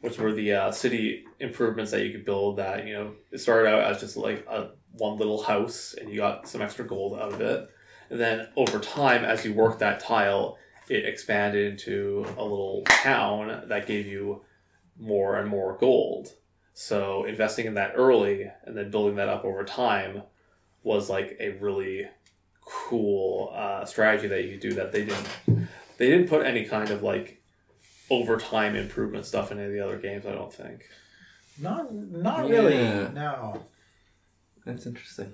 [0.00, 2.56] which were the uh, city improvements that you could build.
[2.58, 6.18] That you know it started out as just like a one little house, and you
[6.18, 7.68] got some extra gold out of it.
[8.08, 10.58] And then over time, as you worked that tile,
[10.88, 14.42] it expanded into a little town that gave you
[14.98, 16.28] more and more gold.
[16.72, 20.22] So investing in that early and then building that up over time
[20.86, 22.06] was like a really
[22.64, 25.26] cool uh, strategy that you could do that they didn't
[25.98, 27.42] they didn't put any kind of like
[28.10, 30.24] overtime improvement stuff in any of the other games.
[30.26, 30.84] I don't think.
[31.60, 32.54] Not not Yeah.
[32.54, 32.76] really.
[33.12, 33.62] No.
[34.64, 35.32] That's interesting.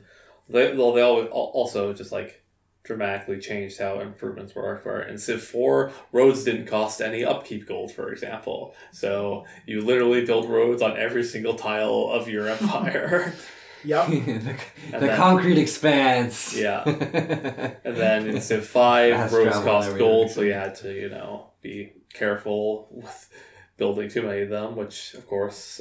[0.49, 2.43] They well, they always, also just like
[2.85, 4.85] dramatically changed how improvements work.
[4.85, 8.75] Where in Civ Four, roads didn't cost any upkeep gold, for example.
[8.93, 13.35] So you literally build roads on every single tile of your empire.
[13.85, 14.07] Yep.
[14.09, 14.57] the
[14.93, 16.57] the then- concrete expanse.
[16.57, 16.83] Yeah.
[16.87, 21.09] and And then in Civ 5, Fast roads cost gold, so you had to, you
[21.09, 23.29] know, be careful with
[23.77, 25.81] building too many of them, which, of course,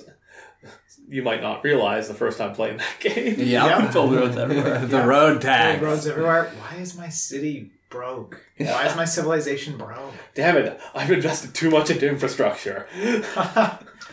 [1.07, 3.35] you might not realize the first time playing that game.
[3.37, 3.91] Yep.
[3.93, 4.85] Build roads everywhere.
[4.85, 5.05] the Yeah.
[5.05, 5.81] road tax.
[5.81, 6.51] Roads everywhere.
[6.59, 8.39] Why is my city broke?
[8.57, 10.13] Why is my civilization broke?
[10.33, 12.87] Damn it, I've invested too much into infrastructure.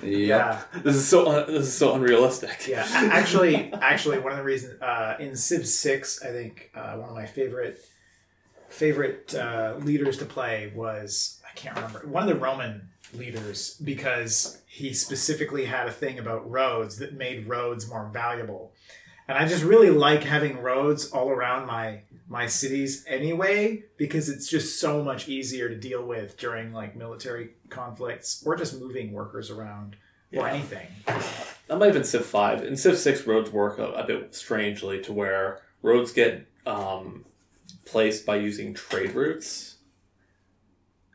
[0.03, 0.62] Yeah.
[0.83, 2.66] This is so un- this is so unrealistic.
[2.66, 7.09] Yeah, actually, actually, one of the reasons uh, in Civ Six, I think uh, one
[7.09, 7.81] of my favorite
[8.69, 14.61] favorite uh, leaders to play was I can't remember one of the Roman leaders because
[14.66, 18.73] he specifically had a thing about roads that made roads more valuable,
[19.27, 24.49] and I just really like having roads all around my my cities anyway because it's
[24.49, 29.51] just so much easier to deal with during like military conflicts or just moving workers
[29.51, 29.97] around
[30.37, 30.87] or anything.
[31.07, 32.65] That might have been Civ 5.
[32.65, 37.25] In Civ 6, roads work a, a bit strangely to where roads get um,
[37.87, 39.77] placed by using trade routes.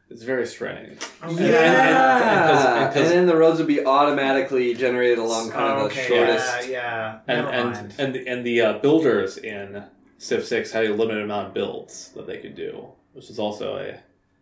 [0.09, 0.99] It's very strange.
[1.23, 3.85] Oh, And- Yeah, and- and- and 'cause- and and, 'cause- then the roads would be
[3.85, 6.69] automatically generated along kind of Oh, the okay, shortest.
[6.69, 7.19] Yeah, yeah.
[7.27, 7.93] And Never and mind.
[7.99, 9.83] and the, and the uh, builders in
[10.23, 13.75] Civ 6 had a limited amount of builds that they could do, which is also
[13.77, 13.99] a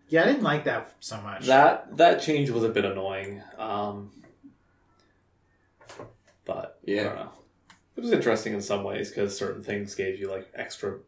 [0.10, 1.48] yeah, I didn't like that so much.
[1.48, 3.42] that that change was a bit annoying.
[3.58, 4.12] Um,
[6.46, 7.04] but I Yeah.
[7.04, 7.32] don't know.
[7.96, 11.00] It was interesting in some ways because certain things gave you like extra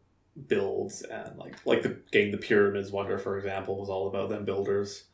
[0.48, 4.44] builds and like like the game the pyramids wonder for example was all about them
[4.44, 5.04] builders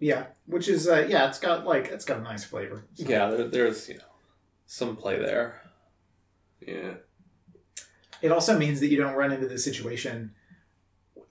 [0.00, 2.84] yeah, which is uh, yeah, it's got like it's got a nice flavor.
[2.94, 4.02] So- yeah there, there's you know
[4.66, 5.62] some play there
[6.60, 6.94] Yeah.
[8.22, 10.32] It also means that you don't run into the situation,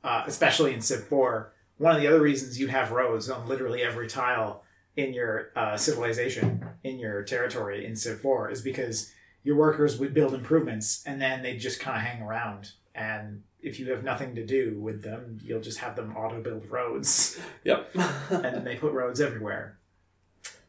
[0.03, 1.53] uh, especially in Civ Four.
[1.77, 4.63] One of the other reasons you have roads on literally every tile
[4.95, 9.11] in your uh, civilization in your territory in Civ Four is because
[9.43, 12.71] your workers would build improvements and then they just kind of hang around.
[12.93, 16.69] And if you have nothing to do with them, you'll just have them auto build
[16.69, 17.39] roads.
[17.63, 19.77] yep and then they put roads everywhere.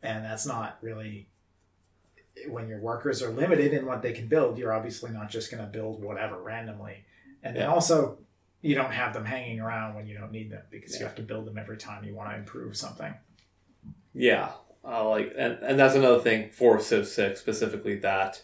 [0.03, 1.29] And that's not really
[2.49, 5.63] when your workers are limited in what they can build, you're obviously not just going
[5.63, 7.05] to build whatever randomly.
[7.43, 8.19] And then also
[8.61, 11.23] you don't have them hanging around when you don't need them because you have to
[11.23, 13.13] build them every time you want to improve something.
[14.15, 14.53] yeah
[14.85, 18.43] uh, like and, and that's another thing for civ 6 specifically that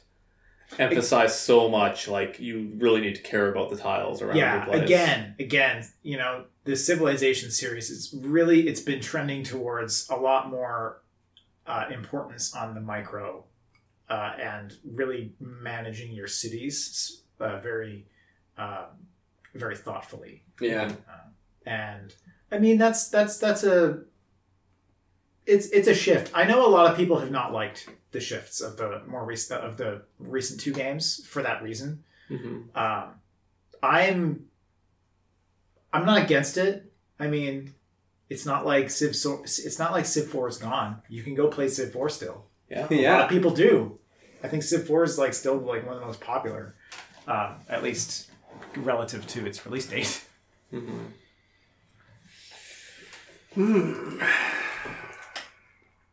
[0.79, 4.65] emphasize so much like you really need to care about the tiles around yeah, your
[4.67, 4.83] place.
[4.83, 10.51] again, again, you know, the Civilization series is really it's been trending towards a lot
[10.51, 11.01] more
[11.67, 13.45] uh, importance on the micro
[14.11, 18.07] uh, and really managing your cities uh, very,
[18.57, 18.87] um,
[19.55, 20.43] very thoughtfully.
[20.61, 20.93] Yeah.
[21.09, 21.29] Uh,
[21.67, 22.15] and
[22.51, 24.01] I mean that's that's that's a
[25.47, 26.31] it's it's a shift.
[26.35, 29.63] I know a lot of people have not liked the shifts of the more recent
[29.63, 32.05] of the recent two games for that reason.
[32.31, 32.75] Mhm.
[32.77, 33.15] Um,
[33.83, 34.47] I'm
[35.93, 36.91] I'm not against it.
[37.21, 37.75] I mean,
[38.29, 39.11] it's not like Civ.
[39.11, 41.03] It's not like Civ Four is gone.
[41.09, 42.45] You can go play Civ Four still.
[42.71, 43.23] yeah A lot Yeah.
[43.25, 43.98] of people do.
[44.43, 46.75] I think Civ Four is like still like one of the most popular,
[47.27, 48.31] um, at least
[48.77, 50.25] relative to its release date.
[50.73, 51.13] Mhm.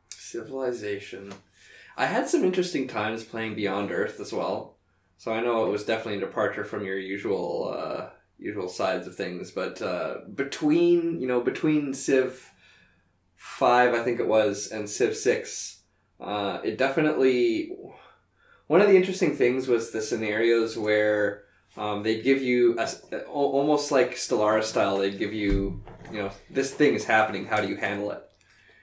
[0.09, 1.33] Civilization.
[1.97, 4.75] I had some interesting times playing Beyond Earth as well.
[5.17, 9.15] So I know it was definitely a departure from your usual uh, usual sides of
[9.15, 9.51] things.
[9.51, 12.51] But uh, between you know between Civ
[13.35, 15.81] five, I think it was, and Civ six,
[16.19, 17.71] uh, it definitely
[18.67, 21.43] one of the interesting things was the scenarios where
[21.77, 24.97] um, they'd give you a, a- almost like Stellaris style.
[24.97, 25.81] They'd give you
[26.11, 27.45] you know this thing is happening.
[27.45, 28.21] How do you handle it?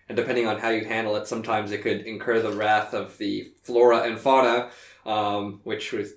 [0.08, 3.50] And depending on how you handle it, sometimes it could incur the wrath of the
[3.62, 4.70] flora and fauna,
[5.06, 6.12] um, which was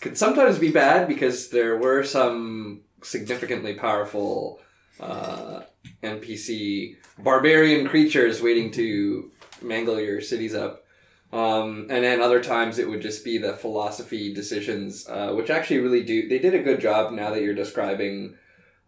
[0.00, 4.60] could sometimes be bad because there were some significantly powerful
[5.00, 5.60] uh,
[6.02, 9.30] NPC barbarian creatures waiting to
[9.62, 10.84] mangle your cities up.
[11.32, 15.80] Um, and then other times it would just be the philosophy decisions, uh, which actually
[15.80, 16.28] really do.
[16.28, 18.36] They did a good job now that you're describing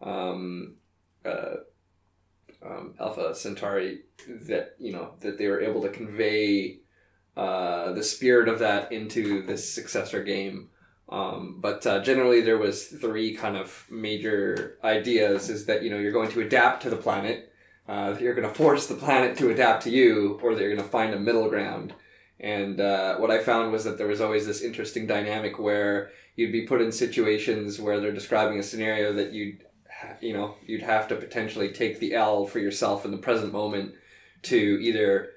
[0.01, 0.77] um,
[1.24, 1.56] uh,
[2.65, 4.01] um, Alpha Centauri
[4.47, 6.81] that you know that they were able to convey
[7.36, 10.70] uh, the spirit of that into this successor game.
[11.09, 15.98] Um, but uh, generally, there was three kind of major ideas: is that you know
[15.98, 17.52] you're going to adapt to the planet,
[17.89, 20.85] uh, you're going to force the planet to adapt to you, or that you're going
[20.85, 21.94] to find a middle ground.
[22.40, 26.52] And uh, what I found was that there was always this interesting dynamic where you'd
[26.52, 29.65] be put in situations where they're describing a scenario that you'd
[30.20, 33.94] you know you'd have to potentially take the L for yourself in the present moment
[34.43, 35.31] to either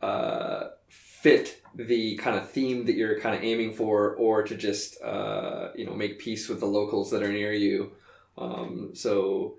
[0.00, 5.00] uh, fit the kind of theme that you're kind of aiming for, or to just
[5.02, 7.92] uh, you know make peace with the locals that are near you.
[8.36, 9.56] Um, so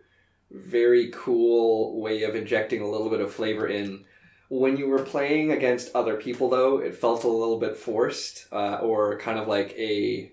[0.52, 4.06] very cool way of injecting a little bit of flavor in.
[4.50, 8.80] When you were playing against other people, though, it felt a little bit forced, uh,
[8.82, 10.32] or kind of like a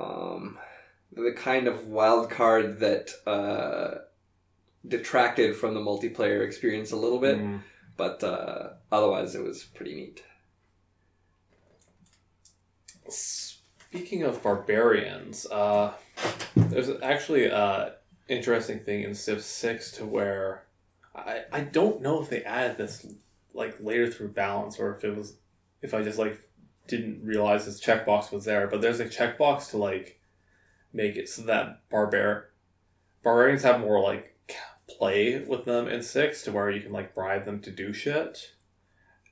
[0.00, 0.58] um,
[1.12, 3.98] the kind of wild card that uh,
[4.86, 7.38] detracted from the multiplayer experience a little bit.
[7.38, 7.60] Mm.
[7.96, 10.24] But uh, otherwise, it was pretty neat.
[13.08, 15.92] Speaking of barbarians, uh,
[16.56, 17.90] there's actually an
[18.28, 20.64] interesting thing in Civ Six to where
[21.14, 23.06] I I don't know if they added this
[23.54, 25.36] like later through balance or if it was
[25.82, 26.40] if I just like
[26.86, 30.20] didn't realize this checkbox was there, but there's a checkbox to like
[30.92, 32.50] make it so that barbar
[33.22, 34.36] barbarians have more like
[34.88, 38.52] play with them in six to where you can like bribe them to do shit,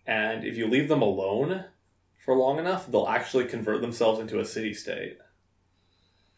[0.06, 1.64] and if you leave them alone
[2.24, 5.18] for long enough, they'll actually convert themselves into a city state.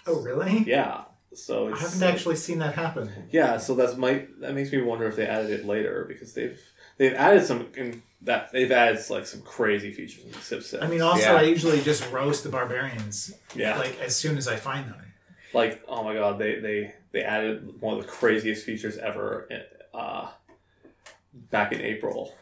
[0.07, 0.65] Oh, really?
[0.67, 1.03] Yeah.
[1.35, 3.11] So I haven't actually seen that happen.
[3.31, 6.61] Yeah, so that's my that makes me wonder if they added it later because they've
[7.03, 10.83] they've added some in that they've added like some crazy features in the Civ Six.
[10.83, 11.35] I mean, also, Yeah.
[11.35, 15.03] I usually just roast the barbarians yeah, like, like as soon as I find them.
[15.53, 19.49] Like oh my god, they they they added one of the craziest features ever.
[19.93, 20.29] Uh,
[21.51, 22.35] back in April,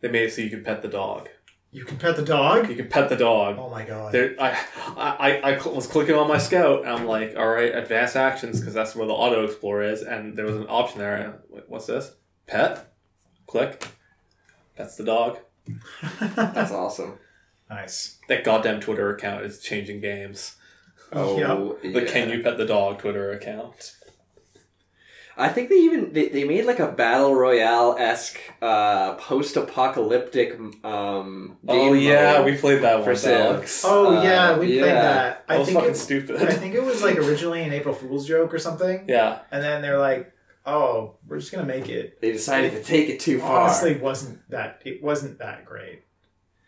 [0.00, 1.28] they made it so you could pet the dog.
[1.70, 2.68] You can pet the dog.
[2.68, 3.56] You can pet the dog.
[3.58, 4.12] Oh my god.
[4.12, 4.58] There, I,
[4.96, 8.58] I, I cl- was clicking on my scout, and I'm like, all right, advanced actions,
[8.60, 11.40] because that's where the auto explorer is, and there was an option there.
[11.48, 12.12] Wait, what's this?
[12.46, 12.91] Pet.
[13.46, 13.86] Click.
[14.76, 15.38] That's the dog.
[16.20, 17.18] That's awesome.
[17.70, 18.18] nice.
[18.28, 20.56] That goddamn Twitter account is changing games.
[21.12, 22.04] Oh, The yeah.
[22.06, 23.96] Can You Pet the Dog Twitter account.
[25.34, 30.58] I think they even they, they made like a battle royale esque uh, post apocalyptic
[30.84, 31.56] um.
[31.66, 33.40] Oh yeah, we played that for one, Civ.
[33.40, 33.82] Alex.
[33.84, 34.84] Oh Uh, yeah, we played yeah.
[34.92, 35.46] that.
[35.48, 36.36] that I was think fucking it, stupid.
[36.42, 39.80] I think it was like originally an April Fool's joke or something, yeah, and then
[39.80, 40.31] they're like,
[40.66, 43.62] "Oh, we're just gonna make it." They decided to take it too far.
[43.62, 46.02] Honestly, wasn't that it wasn't that great.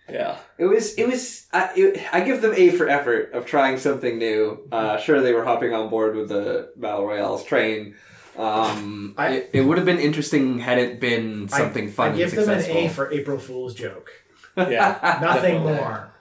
[0.09, 0.37] yeah.
[0.59, 0.95] It was.
[0.95, 1.47] It was.
[1.53, 4.67] I, it, I give them A for effort of trying something new.
[4.71, 7.95] Uh, sure, they were hopping on board with the battle royales train.
[8.37, 12.17] Um, I- it, it would have been interesting had it been something I, fun I
[12.17, 12.85] give and them an successful.
[12.87, 14.11] A for April Fool's joke.
[14.57, 15.19] Yeah.
[15.23, 15.73] Nothing Definitely.
[15.75, 16.13] more.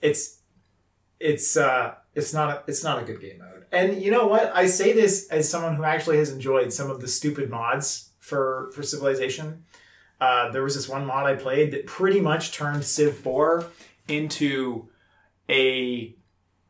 [0.00, 0.38] It's
[1.18, 3.59] it's uh it's not a, it's not a good game mode.
[3.72, 4.52] And you know what?
[4.54, 8.70] I say this as someone who actually has enjoyed some of the stupid mods for
[8.74, 9.64] for Civilization.
[10.20, 13.64] Uh, there was this one mod I played that pretty much turned Civ 4
[14.08, 14.88] into
[15.48, 16.14] a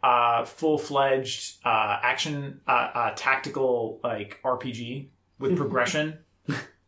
[0.02, 5.08] uh, full fledged uh, action uh, uh, tactical like RPG
[5.38, 6.18] with progression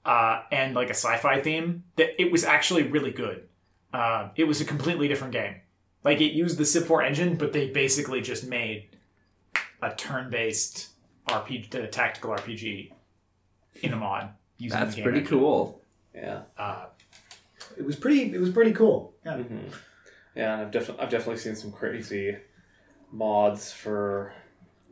[0.04, 1.84] uh, and like a sci-fi theme.
[1.96, 3.48] That it was actually really good.
[3.92, 5.56] Uh, it was a completely different game.
[6.04, 8.91] Like it used the Civ 4 engine, but they basically just made
[9.82, 10.88] a turn-based
[11.28, 12.92] RPG, uh, tactical RPG
[13.82, 14.30] in a mod.
[14.58, 15.38] Using That's the game pretty engine.
[15.38, 15.82] cool.
[16.14, 16.42] Yeah.
[16.56, 16.86] Uh,
[17.76, 18.32] it was pretty.
[18.34, 19.14] It was pretty cool.
[19.24, 19.36] Yeah.
[19.38, 19.58] hmm
[20.34, 22.36] Yeah, and I've definitely I've definitely seen some crazy
[23.10, 24.32] mods for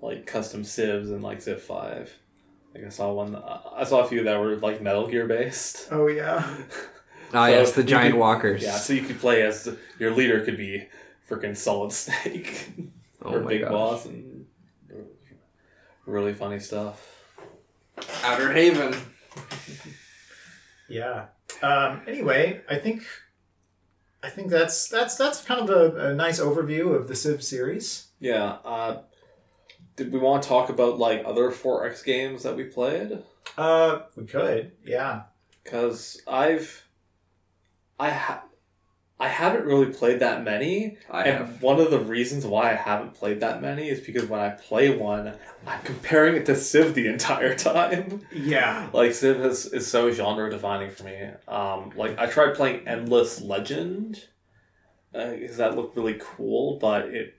[0.00, 2.12] like custom civs and like Civ Five.
[2.74, 3.36] Like I saw one.
[3.36, 5.88] I saw a few that were like Metal Gear based.
[5.92, 6.48] Oh yeah.
[7.32, 8.60] Ah, So yes, the giant could- walkers.
[8.60, 9.68] Yeah, so you could play as
[10.00, 10.88] your leader could be
[11.28, 12.70] freaking Solid Snake
[13.22, 13.70] Oh or my Big gosh.
[13.70, 14.39] Boss, and
[16.06, 17.24] really funny stuff.
[18.24, 18.94] Outer Haven.
[20.88, 21.26] Yeah.
[21.62, 23.02] Um, anyway, I think
[24.22, 28.08] I think that's that's that's kind of a, a nice overview of the Civ series.
[28.18, 28.58] Yeah.
[28.64, 29.02] Uh,
[29.96, 33.22] did we want to talk about like other 4X games that we played?
[33.56, 35.22] Uh, we could, yeah.
[35.62, 36.86] Because I've,
[37.98, 38.44] I ha-
[39.20, 41.62] I haven't really played that many, I and have.
[41.62, 44.96] one of the reasons why I haven't played that many is because when I play
[44.96, 45.34] one,
[45.66, 48.22] I'm comparing it to Civ the entire time.
[48.32, 48.88] Yeah.
[48.92, 51.28] Like Civ is, is so genre defining for me.
[51.46, 54.24] Um, like I tried playing Endless Legend,
[55.12, 57.36] because that looked really cool, but it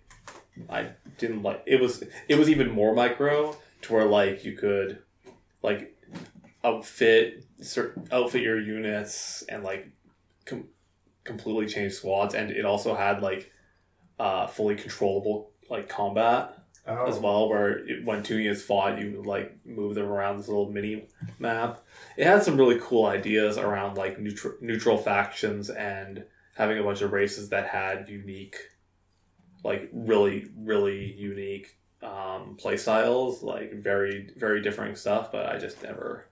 [0.70, 5.00] I didn't like it was it was even more micro to where like you could
[5.64, 5.98] like
[6.64, 9.88] outfit certain outfit your units and like
[10.46, 10.68] com-
[11.24, 13.52] completely changed squads, and it also had like
[14.20, 16.58] uh, fully controllable like combat
[16.88, 17.06] Oh.
[17.06, 20.48] as well, where it, when two units fought, you would like move them around this
[20.48, 21.06] little mini
[21.38, 21.80] map.
[22.18, 26.26] It had some really cool ideas around like neutral neutral factions and
[26.58, 28.56] having a bunch of races that had unique,
[29.64, 35.32] like really really unique um, play styles, like very very differing stuff.
[35.32, 36.26] But I just never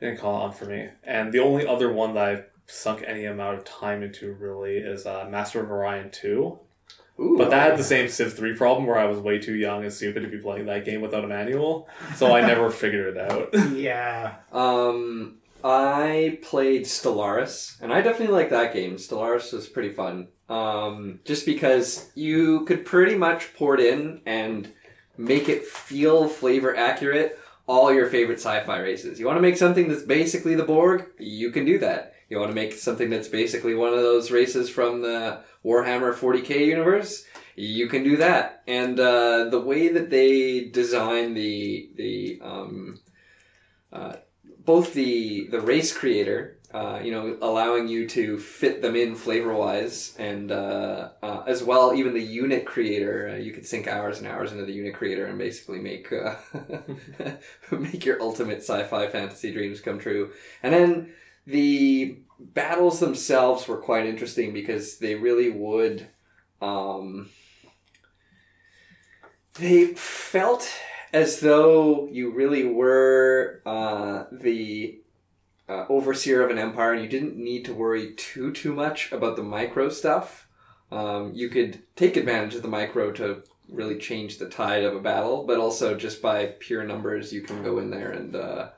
[0.00, 0.88] didn't call on for me.
[1.04, 5.06] And the only other one that I've sunk any amount of time into really is
[5.06, 6.60] uh, Master of Orion two.
[7.20, 9.82] Ooh, But that had the same Civ 3 problem where I was way too young
[9.82, 11.88] and stupid to be playing that game without a manual.
[12.14, 13.72] So I never figured it out.
[13.74, 14.36] Yeah.
[14.52, 18.94] Um, I played Stellaris, and I definitely like that game.
[18.98, 20.28] Stellaris was pretty fun.
[20.48, 24.72] Um, just because you could pretty much port in and
[25.16, 27.36] make it feel flavor accurate
[27.66, 29.18] all your favorite sci-fi races.
[29.18, 31.06] You want to make something that's basically the Borg?
[31.18, 32.14] You can do that.
[32.28, 36.66] You want to make something that's basically one of those races from the Warhammer 40k
[36.66, 37.24] universe?
[37.56, 38.62] You can do that.
[38.66, 43.00] And uh, the way that they design the the um,
[43.92, 44.16] uh,
[44.64, 49.54] both the the race creator, uh, you know, allowing you to fit them in flavor
[49.54, 54.18] wise, and uh, uh, as well even the unit creator, uh, you could sink hours
[54.18, 56.34] and hours into the unit creator and basically make uh,
[57.70, 60.30] make your ultimate sci-fi fantasy dreams come true.
[60.62, 61.14] And then
[61.48, 66.08] the battles themselves were quite interesting because they really would.
[66.60, 67.30] Um,
[69.54, 70.70] they felt
[71.14, 75.00] as though you really were uh, the
[75.70, 79.36] uh, overseer of an empire and you didn't need to worry too too much about
[79.36, 80.48] the micro stuff
[80.90, 85.00] um, you could take advantage of the micro to really change the tide of a
[85.00, 88.68] battle but also just by pure numbers you can go in there and uh,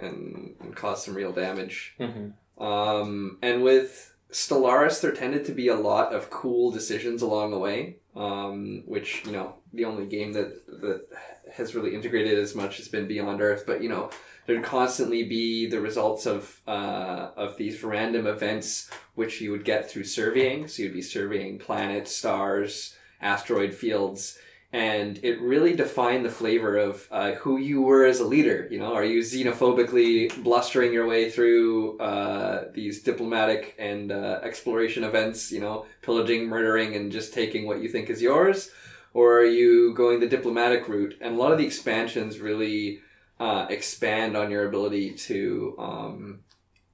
[0.00, 2.62] and, and cause some real damage mm-hmm.
[2.62, 7.58] um, and with Stellaris, there tended to be a lot of cool decisions along the
[7.58, 11.06] way, um, which you know the only game that that
[11.52, 13.64] has really integrated as much has been Beyond Earth.
[13.66, 14.10] But you know
[14.46, 19.90] there'd constantly be the results of uh, of these random events which you would get
[19.90, 20.68] through surveying.
[20.68, 24.38] So you'd be surveying planets, stars, asteroid fields.
[24.72, 28.68] And it really defined the flavor of uh, who you were as a leader.
[28.70, 35.02] You know, are you xenophobically blustering your way through uh, these diplomatic and uh, exploration
[35.02, 35.50] events?
[35.50, 38.70] You know, pillaging, murdering, and just taking what you think is yours,
[39.12, 41.16] or are you going the diplomatic route?
[41.20, 43.00] And a lot of the expansions really
[43.40, 46.40] uh, expand on your ability to um,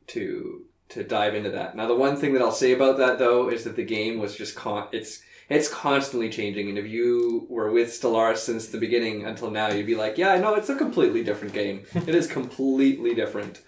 [0.07, 1.77] to to dive into that.
[1.77, 4.35] Now, the one thing that I'll say about that though is that the game was
[4.35, 6.69] just con- it's it's constantly changing.
[6.69, 10.31] And if you were with Stellaris since the beginning until now, you'd be like, yeah,
[10.31, 11.85] I know it's a completely different game.
[11.95, 13.63] it is completely different.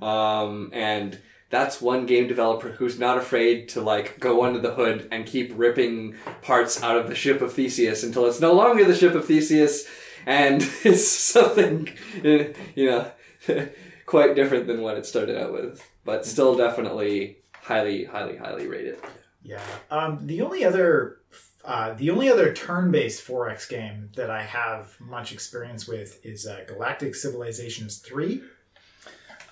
[0.00, 1.18] Um, and
[1.50, 5.52] that's one game developer who's not afraid to like go under the hood and keep
[5.56, 9.26] ripping parts out of the ship of Theseus until it's no longer the ship of
[9.26, 9.86] Theseus
[10.26, 11.88] and it's something,
[12.22, 13.10] you know,
[14.06, 15.84] quite different than what it started out with.
[16.04, 18.98] But still definitely highly, highly, highly rated.
[19.44, 19.62] Yeah.
[19.90, 21.18] Um, the only other
[21.64, 26.64] uh, the only other turn-based 4X game that I have much experience with is uh,
[26.66, 28.42] Galactic Civilizations 3.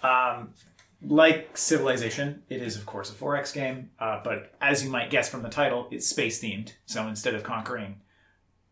[0.03, 0.55] Um,
[1.03, 5.29] like Civilization, it is of course a 4X game, uh, but as you might guess
[5.29, 6.73] from the title, it's space themed.
[6.87, 8.01] So instead of conquering,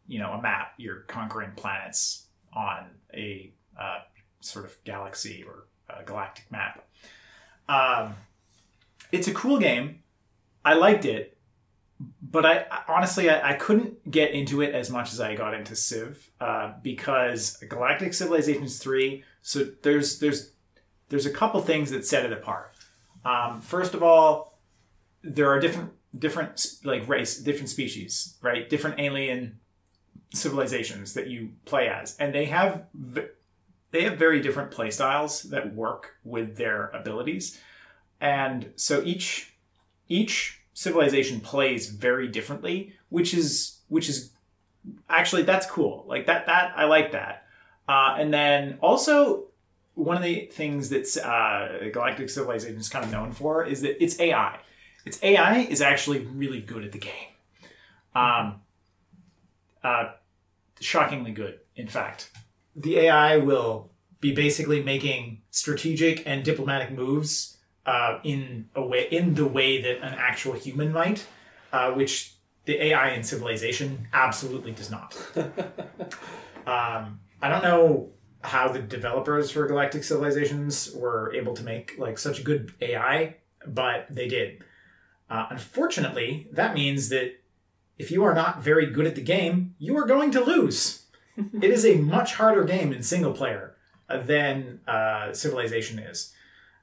[0.06, 4.00] you know, a map, you're conquering planets on a uh,
[4.40, 5.66] sort of galaxy or
[6.04, 6.86] galactic map.
[7.68, 8.14] Um,
[9.12, 10.02] it's a cool game.
[10.64, 11.36] I liked it,
[12.22, 15.74] but I honestly I, I couldn't get into it as much as I got into
[15.76, 19.24] Civ uh, because Galactic Civilizations three.
[19.42, 20.52] So there's there's
[21.08, 22.74] there's a couple things that set it apart.
[23.24, 24.58] Um, first of all,
[25.22, 29.60] there are different different like race different species right different alien
[30.34, 32.84] civilizations that you play as, and they have
[33.92, 37.60] they have very different play styles that work with their abilities,
[38.20, 39.49] and so each
[40.10, 44.32] each civilization plays very differently, which is which is
[45.08, 46.04] actually that's cool.
[46.06, 47.46] Like that that I like that.
[47.88, 49.46] Uh, and then also
[49.94, 54.02] one of the things that uh, Galactic Civilization is kind of known for is that
[54.02, 54.58] its AI.
[55.04, 57.12] Its AI is actually really good at the game.
[58.14, 58.60] Um,
[59.82, 60.12] uh,
[60.80, 62.30] shockingly good, in fact.
[62.76, 69.34] The AI will be basically making strategic and diplomatic moves uh, in a way in
[69.34, 71.26] the way that an actual human might,
[71.72, 72.34] uh, which
[72.64, 75.16] the AI in Civilization absolutely does not.
[76.66, 78.10] um, I don't know
[78.42, 83.36] how the developers for Galactic Civilizations were able to make like such a good AI,
[83.66, 84.62] but they did.
[85.28, 87.40] Uh, unfortunately, that means that
[87.98, 91.06] if you are not very good at the game, you are going to lose.
[91.36, 93.76] it is a much harder game in single player
[94.08, 96.32] than uh, Civilization is.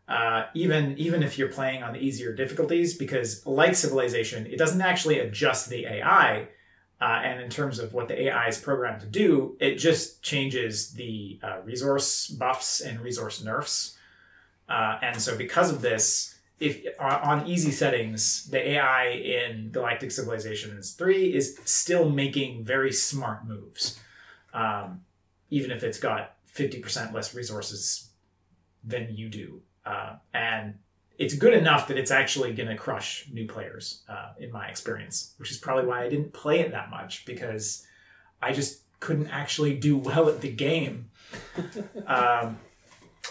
[0.07, 4.81] Uh, even even if you're playing on the easier difficulties, because like Civilization, it doesn't
[4.81, 6.47] actually adjust the AI.
[6.99, 10.93] Uh, and in terms of what the AI is programmed to do, it just changes
[10.93, 13.97] the uh, resource buffs and resource nerfs.
[14.67, 20.93] Uh, and so, because of this, if on easy settings, the AI in Galactic Civilizations
[20.93, 23.99] 3 is still making very smart moves,
[24.53, 25.01] um,
[25.51, 28.09] even if it's got 50% less resources
[28.83, 29.61] than you do.
[29.87, 30.75] Uh, and
[31.17, 35.33] it's good enough that it's actually going to crush new players, uh, in my experience,
[35.37, 37.85] which is probably why I didn't play it that much because
[38.41, 41.09] I just couldn't actually do well at the game.
[42.07, 42.59] um,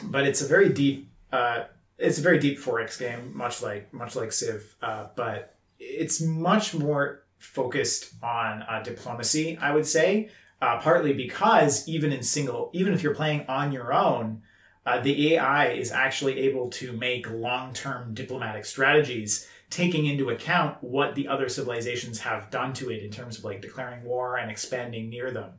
[0.02, 1.64] but it's a very deep, uh,
[1.98, 6.74] it's a very deep 4X game, much like much like Civ, uh, but it's much
[6.74, 9.56] more focused on uh, diplomacy.
[9.58, 10.30] I would say,
[10.60, 14.42] uh, partly because even in single, even if you're playing on your own
[14.86, 20.76] uh, the AI is actually able to make long term diplomatic strategies, taking into account
[20.80, 24.50] what the other civilizations have done to it in terms of like declaring war and
[24.50, 25.50] expanding near them.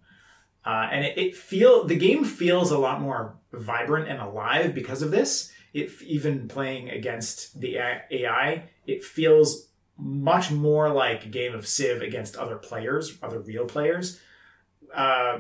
[0.66, 5.02] Uh, and it, it feel the game feels a lot more vibrant and alive because
[5.02, 5.52] of this.
[5.74, 9.68] It even playing against the AI, it feels
[9.98, 14.20] much more like a game of Civ against other players, other real players,
[14.94, 15.40] uh,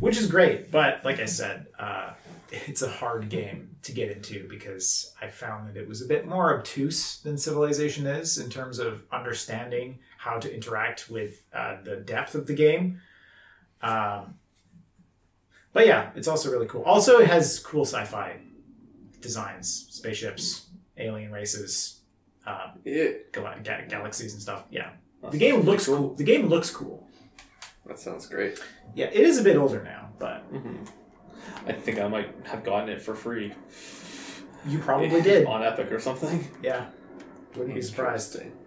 [0.00, 0.70] which is great.
[0.70, 2.12] But like I said, uh,
[2.50, 6.26] it's a hard game to get into because I found that it was a bit
[6.26, 11.96] more obtuse than Civilization is in terms of understanding how to interact with uh, the
[11.96, 13.00] depth of the game.
[13.82, 14.34] Um,
[15.72, 16.82] but yeah, it's also really cool.
[16.82, 18.36] Also, it has cool sci-fi
[19.20, 20.66] designs, spaceships,
[20.96, 22.00] alien races,
[22.46, 23.10] uh, Yeah.
[23.32, 24.64] gal- ga- galaxies and stuff.
[24.70, 24.90] Yeah,
[25.30, 26.14] the game looks cool.
[26.14, 27.06] The game looks cool.
[27.86, 28.58] That sounds great.
[28.94, 30.44] Yeah, it is a bit older now, but
[31.66, 33.52] I think I might have gotten it for free.
[34.66, 35.46] you probably did.
[35.48, 36.48] on Epic or something.
[36.62, 36.86] Yeah,
[37.56, 38.34] wouldn't be surprised.
[38.36, 38.58] Interesting.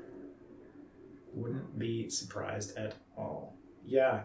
[1.34, 3.56] Wouldn't be surprised at all.
[3.86, 4.22] Yeah.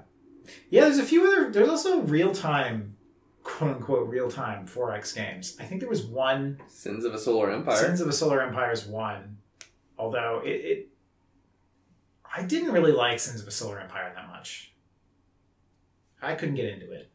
[0.71, 2.97] Yeah, there's a few other there's also real time
[3.43, 5.57] quote unquote real time 4X games.
[5.61, 7.77] I think there was one Sins of a Solar Empire.
[7.77, 9.39] Sins of a Solar Empire is one.
[9.99, 10.89] Although it, it
[12.35, 14.73] I didn't really like Sins of a Solar Empire that much.
[16.21, 17.11] I couldn't get into it.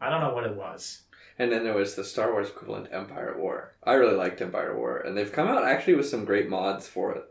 [0.00, 1.02] I don't know what it was.
[1.38, 3.74] And then there was the Star Wars equivalent, Empire at War.
[3.84, 6.88] I really liked Empire at War, and they've come out actually with some great mods
[6.88, 7.24] for it.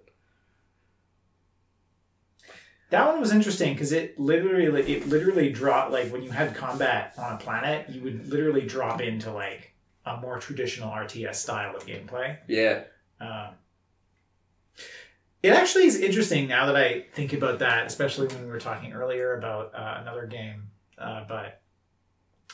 [2.89, 7.14] That one was interesting because it literally it literally dropped like when you had combat
[7.18, 9.73] on a planet, you would literally drop into like
[10.06, 12.38] a more traditional RTS style of gameplay.
[12.48, 12.84] Yeah,
[13.19, 13.56] Um,
[15.44, 18.94] it actually is interesting now that I think about that, especially when we were talking
[18.94, 20.69] earlier about uh, another game.
[20.98, 21.61] Uh, but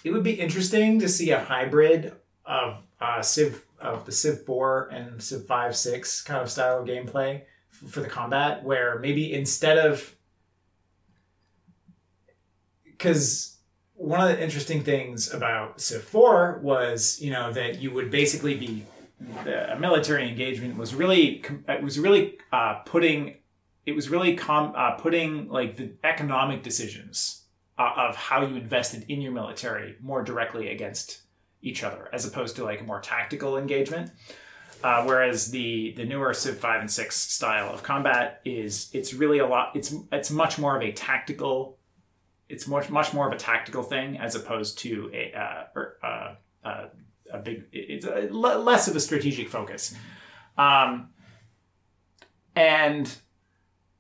[0.04, 2.14] it would be interesting to see a hybrid
[2.46, 6.88] of uh, Civ of the Civ Four and Civ Five Six kind of style of
[6.88, 7.42] gameplay
[7.72, 10.16] f- for the combat, where maybe instead of
[12.84, 13.58] because
[13.96, 18.56] one of the interesting things about Civ 4 was, you know, that you would basically
[18.56, 18.86] be
[19.46, 23.36] a military engagement was really it was really uh, putting
[23.86, 27.43] it was really com- uh, putting like the economic decisions
[27.78, 31.22] of how you invested in your military more directly against
[31.62, 34.12] each other as opposed to like a more tactical engagement.
[34.84, 39.40] Uh, whereas the the newer civ 5 and 6 style of combat is it's really
[39.40, 41.78] a lot it's it's much more of a tactical
[42.50, 46.36] it's much much more of a tactical thing as opposed to a uh, or, uh,
[46.66, 46.88] uh,
[47.32, 49.96] a big it's a, less of a strategic focus.
[50.58, 51.10] Um,
[52.56, 53.14] and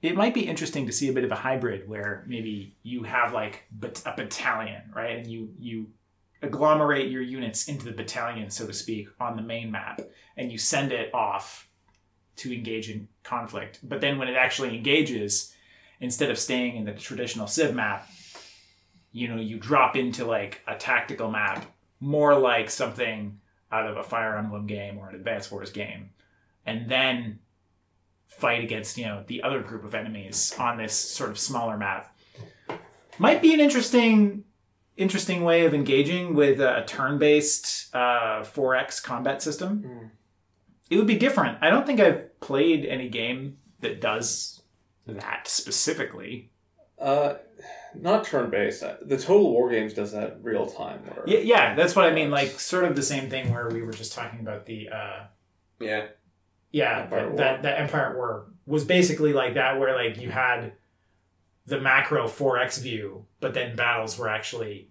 [0.03, 3.33] it might be interesting to see a bit of a hybrid where maybe you have
[3.33, 5.17] like a battalion, right?
[5.17, 5.87] And you you
[6.41, 10.01] agglomerate your units into the battalion, so to speak, on the main map,
[10.35, 11.69] and you send it off
[12.35, 13.79] to engage in conflict.
[13.81, 15.55] But then when it actually engages,
[16.01, 18.09] instead of staying in the traditional Civ map,
[19.13, 21.65] you know, you drop into like a tactical map,
[22.01, 23.39] more like something
[23.71, 26.09] out of a Fire Emblem game or an Advance Wars game,
[26.65, 27.39] and then
[28.37, 32.15] fight against you know the other group of enemies on this sort of smaller map.
[33.17, 34.43] Might be an interesting
[34.95, 39.83] interesting way of engaging with a turn-based uh, 4x combat system.
[39.83, 40.09] Mm.
[40.89, 41.57] It would be different.
[41.61, 44.61] I don't think I've played any game that does
[45.07, 46.51] that specifically.
[46.99, 47.35] Uh,
[47.95, 48.81] not turn based.
[48.81, 50.99] The Total War Games does that real time.
[50.99, 52.31] Where Yeah, yeah, that's what I mean.
[52.31, 55.23] Like sort of the same thing where we were just talking about the uh,
[55.79, 56.07] Yeah.
[56.73, 60.29] Yeah Empire that, that that Empire at War was basically like that, where like you
[60.29, 60.73] had
[61.65, 64.89] the macro 4x view, but then battles were actually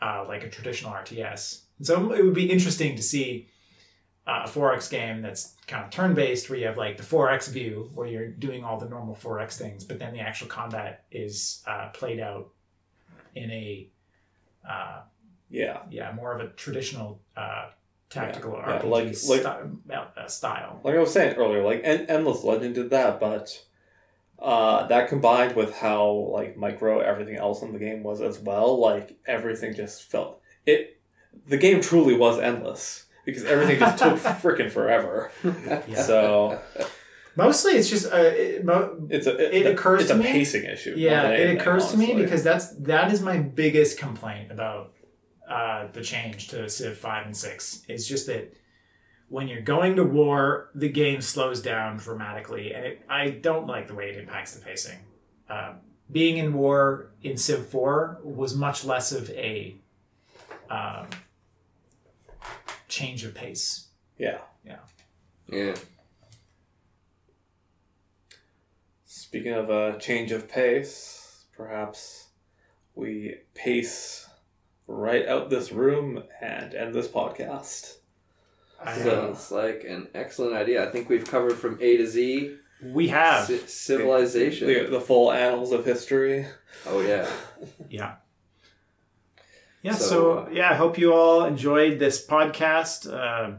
[0.00, 1.62] uh, like a traditional RTS.
[1.78, 3.48] And so it would be interesting to see
[4.26, 7.50] uh, a 4x game that's kind of turn based, where you have like the 4x
[7.50, 11.62] view, where you're doing all the normal 4x things, but then the actual combat is
[11.66, 12.50] uh, played out
[13.34, 13.88] in a
[14.68, 15.00] uh,
[15.50, 17.70] yeah, yeah more of a traditional uh,
[18.14, 19.62] tactical Yeah, yeah, RPG like- sty-
[19.94, 20.80] uh, style.
[20.84, 23.64] like I was saying earlier, like En- Endless Legend did that, but
[24.38, 28.78] uh, that combined with how like micro everything else in the game was as well,
[28.80, 30.98] like everything just felt it.
[31.48, 35.30] The game truly was endless because everything just took freaking forever.
[35.88, 36.02] Yeah.
[36.02, 36.60] So
[37.36, 40.64] Mostly, it's just uh, it, mo- it's a It occurs it's to a me- pacing
[40.64, 40.94] issue.
[40.96, 42.22] yeah, it occurs to me honestly.
[42.22, 44.92] because that's that is my biggest complaint about
[45.48, 47.82] uh, the change to Civ five and six.
[47.88, 48.54] It's just that
[49.28, 53.88] when you're going to war, the game slows down dramatically, and it, I don't like
[53.88, 54.98] the way it impacts the pacing.
[55.48, 55.74] Uh,
[56.10, 59.76] being in war in Civ four was much less of a
[60.70, 61.06] um,
[62.88, 63.88] change of pace.
[64.18, 64.38] yeah.
[64.64, 64.78] Yeah.
[65.48, 65.74] Yeah.
[69.04, 72.28] Speaking of a change of pace, perhaps
[72.94, 74.28] we pace
[74.86, 77.96] right out this room and end this podcast.
[78.82, 80.86] I, Sounds like an excellent idea.
[80.86, 82.56] I think we've covered from A to Z.
[82.82, 84.66] we have Ci- civilization.
[84.68, 86.46] The, the full annals of history.
[86.86, 87.28] Oh yeah.
[87.88, 88.16] Yeah.
[89.82, 93.06] Yeah, So, so, uh, yeah, I hope you all enjoyed this podcast.
[93.12, 93.56] Uh,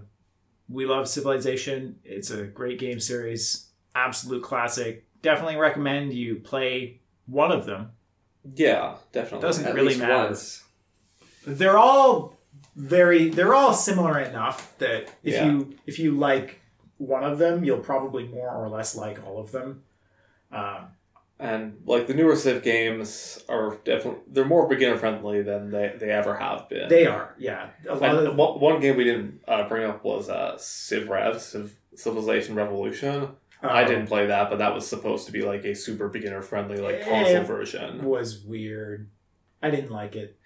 [0.68, 2.00] we love Civilization.
[2.04, 5.06] It's a great game series, absolute classic.
[5.22, 7.92] Definitely recommend you play one of them.
[8.56, 9.46] Yeah, definitely.
[9.48, 10.16] Doesn't- At really least matter.
[10.16, 10.64] once.
[11.46, 12.38] They're all
[12.76, 15.46] very they're all similar enough that if Yeah.
[15.46, 16.62] you if you like
[16.98, 19.84] one of them, you'll probably more or less like all of them.
[20.52, 20.88] Um,
[21.40, 26.10] And like the newer Civ games are definitely they're more beginner friendly than they, they
[26.10, 26.88] ever have been.
[26.88, 27.70] they are, yeah.
[27.90, 31.10] A lot And of one, one game we didn't uh, bring up was uh, Civ
[31.10, 33.30] Rev, Civ Civilization Revolution.
[33.62, 36.42] I um, didn't play that, but that was supposed to be like a super beginner
[36.42, 38.04] friendly like console version.
[38.06, 39.10] was weird.
[39.62, 40.38] I didn't like it.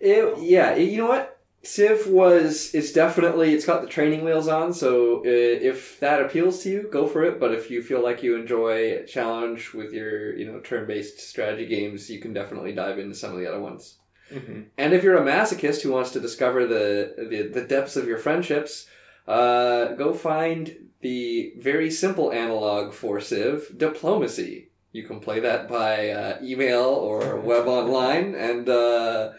[0.00, 1.34] It, yeah, it- you know what?
[1.64, 6.62] Civ was it's definitely it's got the training wheels on, so uh, if that appeals
[6.62, 7.40] to you, go for it.
[7.40, 11.18] But if you feel like you enjoy a challenge with your you know turn based
[11.20, 13.98] strategy games, you can definitely dive into some of the other ones.
[14.32, 18.06] hmm And if you're a masochist who wants to discover the the, the depths of
[18.06, 18.86] your friendships,
[19.26, 24.70] uh, go find the very simple analog for Civ, diplomacy.
[24.92, 29.32] You can play that by uh, email or web online, and uh,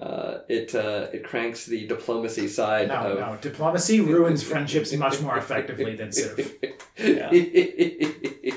[0.00, 3.18] uh, it uh, it cranks the diplomacy side No, of.
[3.18, 3.38] no.
[3.40, 6.54] Diplomacy ruins friendships much more effectively than Civ.
[6.98, 7.30] Yeah.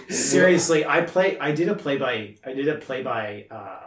[0.09, 1.37] Seriously, I play.
[1.39, 2.35] I did a play by.
[2.45, 3.45] I did a play by.
[3.51, 3.79] Uh,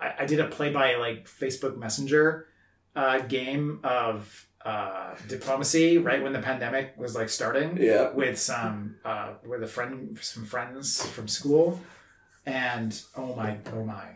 [0.00, 2.46] I, I did a play by like Facebook Messenger
[2.94, 7.76] uh, game of uh, diplomacy right when the pandemic was like starting.
[7.80, 8.10] yeah.
[8.12, 11.80] with some uh, with a friend, some friends from school,
[12.44, 14.08] and oh my, oh my,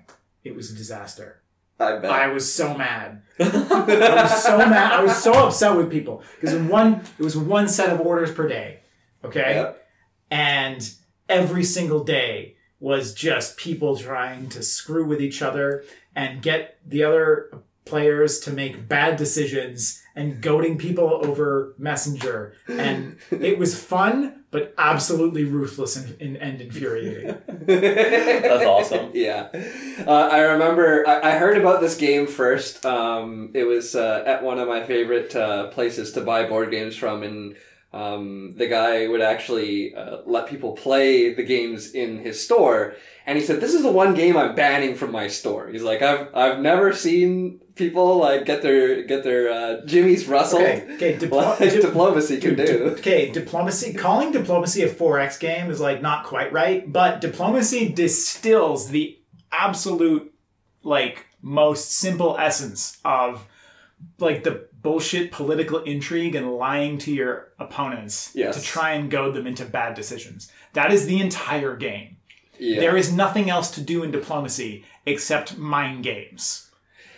[0.45, 1.40] it was a disaster.
[1.81, 2.11] I bet.
[2.11, 3.23] I was so mad.
[3.41, 4.93] I was so mad.
[4.93, 8.31] I was so upset with people because in one, it was one set of orders
[8.31, 8.81] per day,
[9.25, 9.89] okay, Yep.
[10.31, 10.91] and
[11.29, 15.85] every single day was just people trying to screw with each other
[16.15, 17.51] and get the other
[17.85, 24.75] players to make bad decisions and goading people over messenger and it was fun but
[24.79, 27.37] absolutely ruthless and, and, and infuriating
[27.67, 29.11] That's awesome.
[29.15, 29.49] yeah.
[30.07, 32.85] Uh, I remember I, I heard about this game first.
[32.85, 36.97] Um, it was uh, at one of my favorite uh, places to buy board games
[36.97, 37.57] from in
[37.93, 42.95] um, the guy would actually uh, let people play the games in his store.
[43.27, 46.01] And he said, "This is the one game I'm banning from my store." He's like,
[46.03, 51.17] "I've I've never seen people like get their get their uh, jimmies rustled Okay, okay,
[51.19, 53.93] diplo- dip- diplomacy can do." di- okay, diplomacy.
[53.95, 59.19] Calling diplomacy a 4X game is like not quite right, but diplomacy distills the
[59.53, 60.33] absolute,
[60.83, 63.47] like, most simple essence of,
[64.19, 68.57] like, the bullshit political intrigue and lying to your opponents Yes.
[68.57, 70.51] to try and goad them into bad decisions.
[70.73, 72.17] That is the entire game.
[72.59, 72.81] Yeah.
[72.81, 76.67] There is nothing else to do in diplomacy except mind games.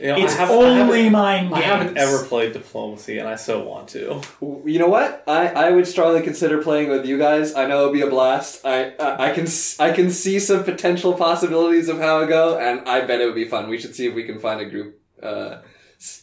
[0.00, 4.20] You know, It's only haven't- I haven't ever played diplomacy, and I so want to.
[4.40, 5.22] You know what?
[5.28, 7.54] I, I would strongly consider playing with you guys.
[7.54, 8.66] I know it'd be a blast.
[8.66, 9.46] I, I I can
[9.78, 13.36] I can see some potential possibilities of how it go, and I bet it would
[13.36, 13.68] be fun.
[13.68, 14.98] We should see if we can find a group.
[15.22, 15.58] Uh,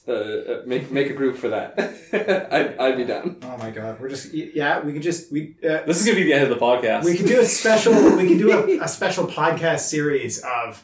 [0.07, 1.77] uh, uh, make make a group for that.
[2.51, 3.37] I'd, I'd be down.
[3.43, 4.79] Oh my god, we're just yeah.
[4.81, 7.03] We could just we uh, This is gonna be the end of the podcast.
[7.05, 10.83] we could do a special we could do a, a special podcast series of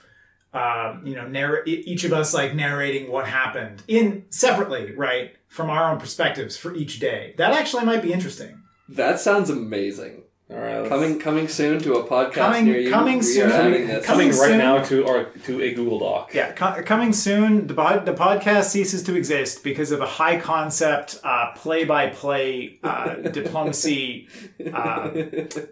[0.54, 5.34] um, you know narr- e- each of us like narrating what happened in separately right
[5.48, 10.24] from our own perspectives for each day that actually might be interesting That sounds amazing.
[10.48, 12.92] All right, Coming coming soon to a podcast Coming- near you.
[12.92, 13.50] coming we soon.
[13.50, 14.06] Are having this.
[14.06, 14.58] coming coming right soon.
[14.60, 16.36] now to or to a Google Doc.
[16.36, 20.40] yeah co- coming soon the, pod- the podcast ceases to exist because of a high
[20.40, 24.28] concept uh, play-by-play uh, diplomacy
[24.72, 25.10] uh,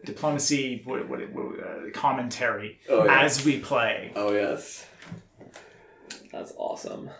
[0.06, 3.22] diplomacy what, what, what, uh, commentary Oh, yeah.
[3.22, 4.88] as we play oh yes.
[6.32, 7.12] That's awesome.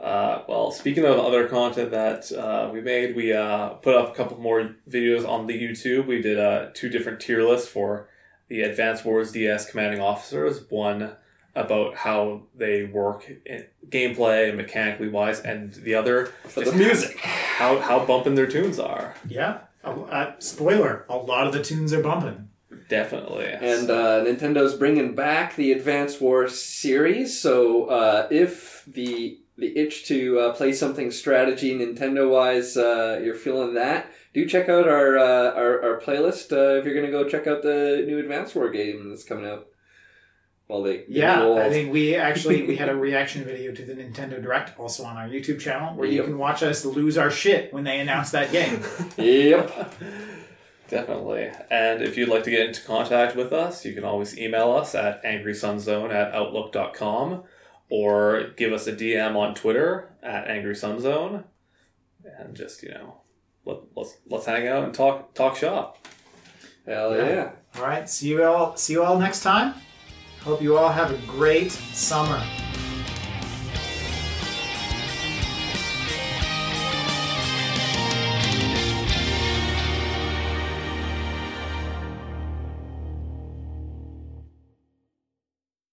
[0.00, 4.14] Uh, well, speaking of other content that uh, we made, we uh, put up a
[4.14, 6.06] couple more videos on the YouTube.
[6.06, 8.08] We did uh, two different tier lists for
[8.48, 10.64] the Advanced Wars DS commanding officers.
[10.68, 11.12] One
[11.54, 17.16] about how they work in gameplay and mechanically wise, and the other For the music.
[17.20, 19.14] how how bumping their tunes are.
[19.28, 19.58] Yeah.
[19.84, 22.48] Uh, spoiler: a lot of the tunes are bumping.
[22.88, 23.46] Definitely.
[23.46, 27.40] And uh, Nintendo's bringing back the Advance Wars series.
[27.40, 33.34] So uh, if the the itch to uh, play something strategy Nintendo wise, uh, you're
[33.34, 37.12] feeling that, do check out our uh, our, our playlist uh, if you're going to
[37.12, 39.68] go check out the new Advance War game that's coming out.
[40.66, 41.58] Well, they they Yeah, rolled.
[41.60, 45.16] I think we actually we had a reaction video to the Nintendo Direct also on
[45.16, 48.50] our YouTube channel where you can watch us lose our shit when they announce that
[48.50, 48.82] game.
[49.16, 49.94] Yep.
[50.88, 51.50] Definitely.
[51.70, 54.94] And if you'd like to get into contact with us, you can always email us
[54.94, 57.44] at angrysunzone at outlook.com
[57.90, 61.44] or give us a DM on Twitter at angrysunzone.
[62.38, 63.20] And just, you know,
[63.64, 66.06] let, let's let's hang out and talk talk shop.
[66.86, 67.28] Hell Yeah.
[67.28, 67.50] yeah.
[67.76, 69.74] all right, see you all see you all next time.
[70.40, 72.42] Hope you all have a great summer.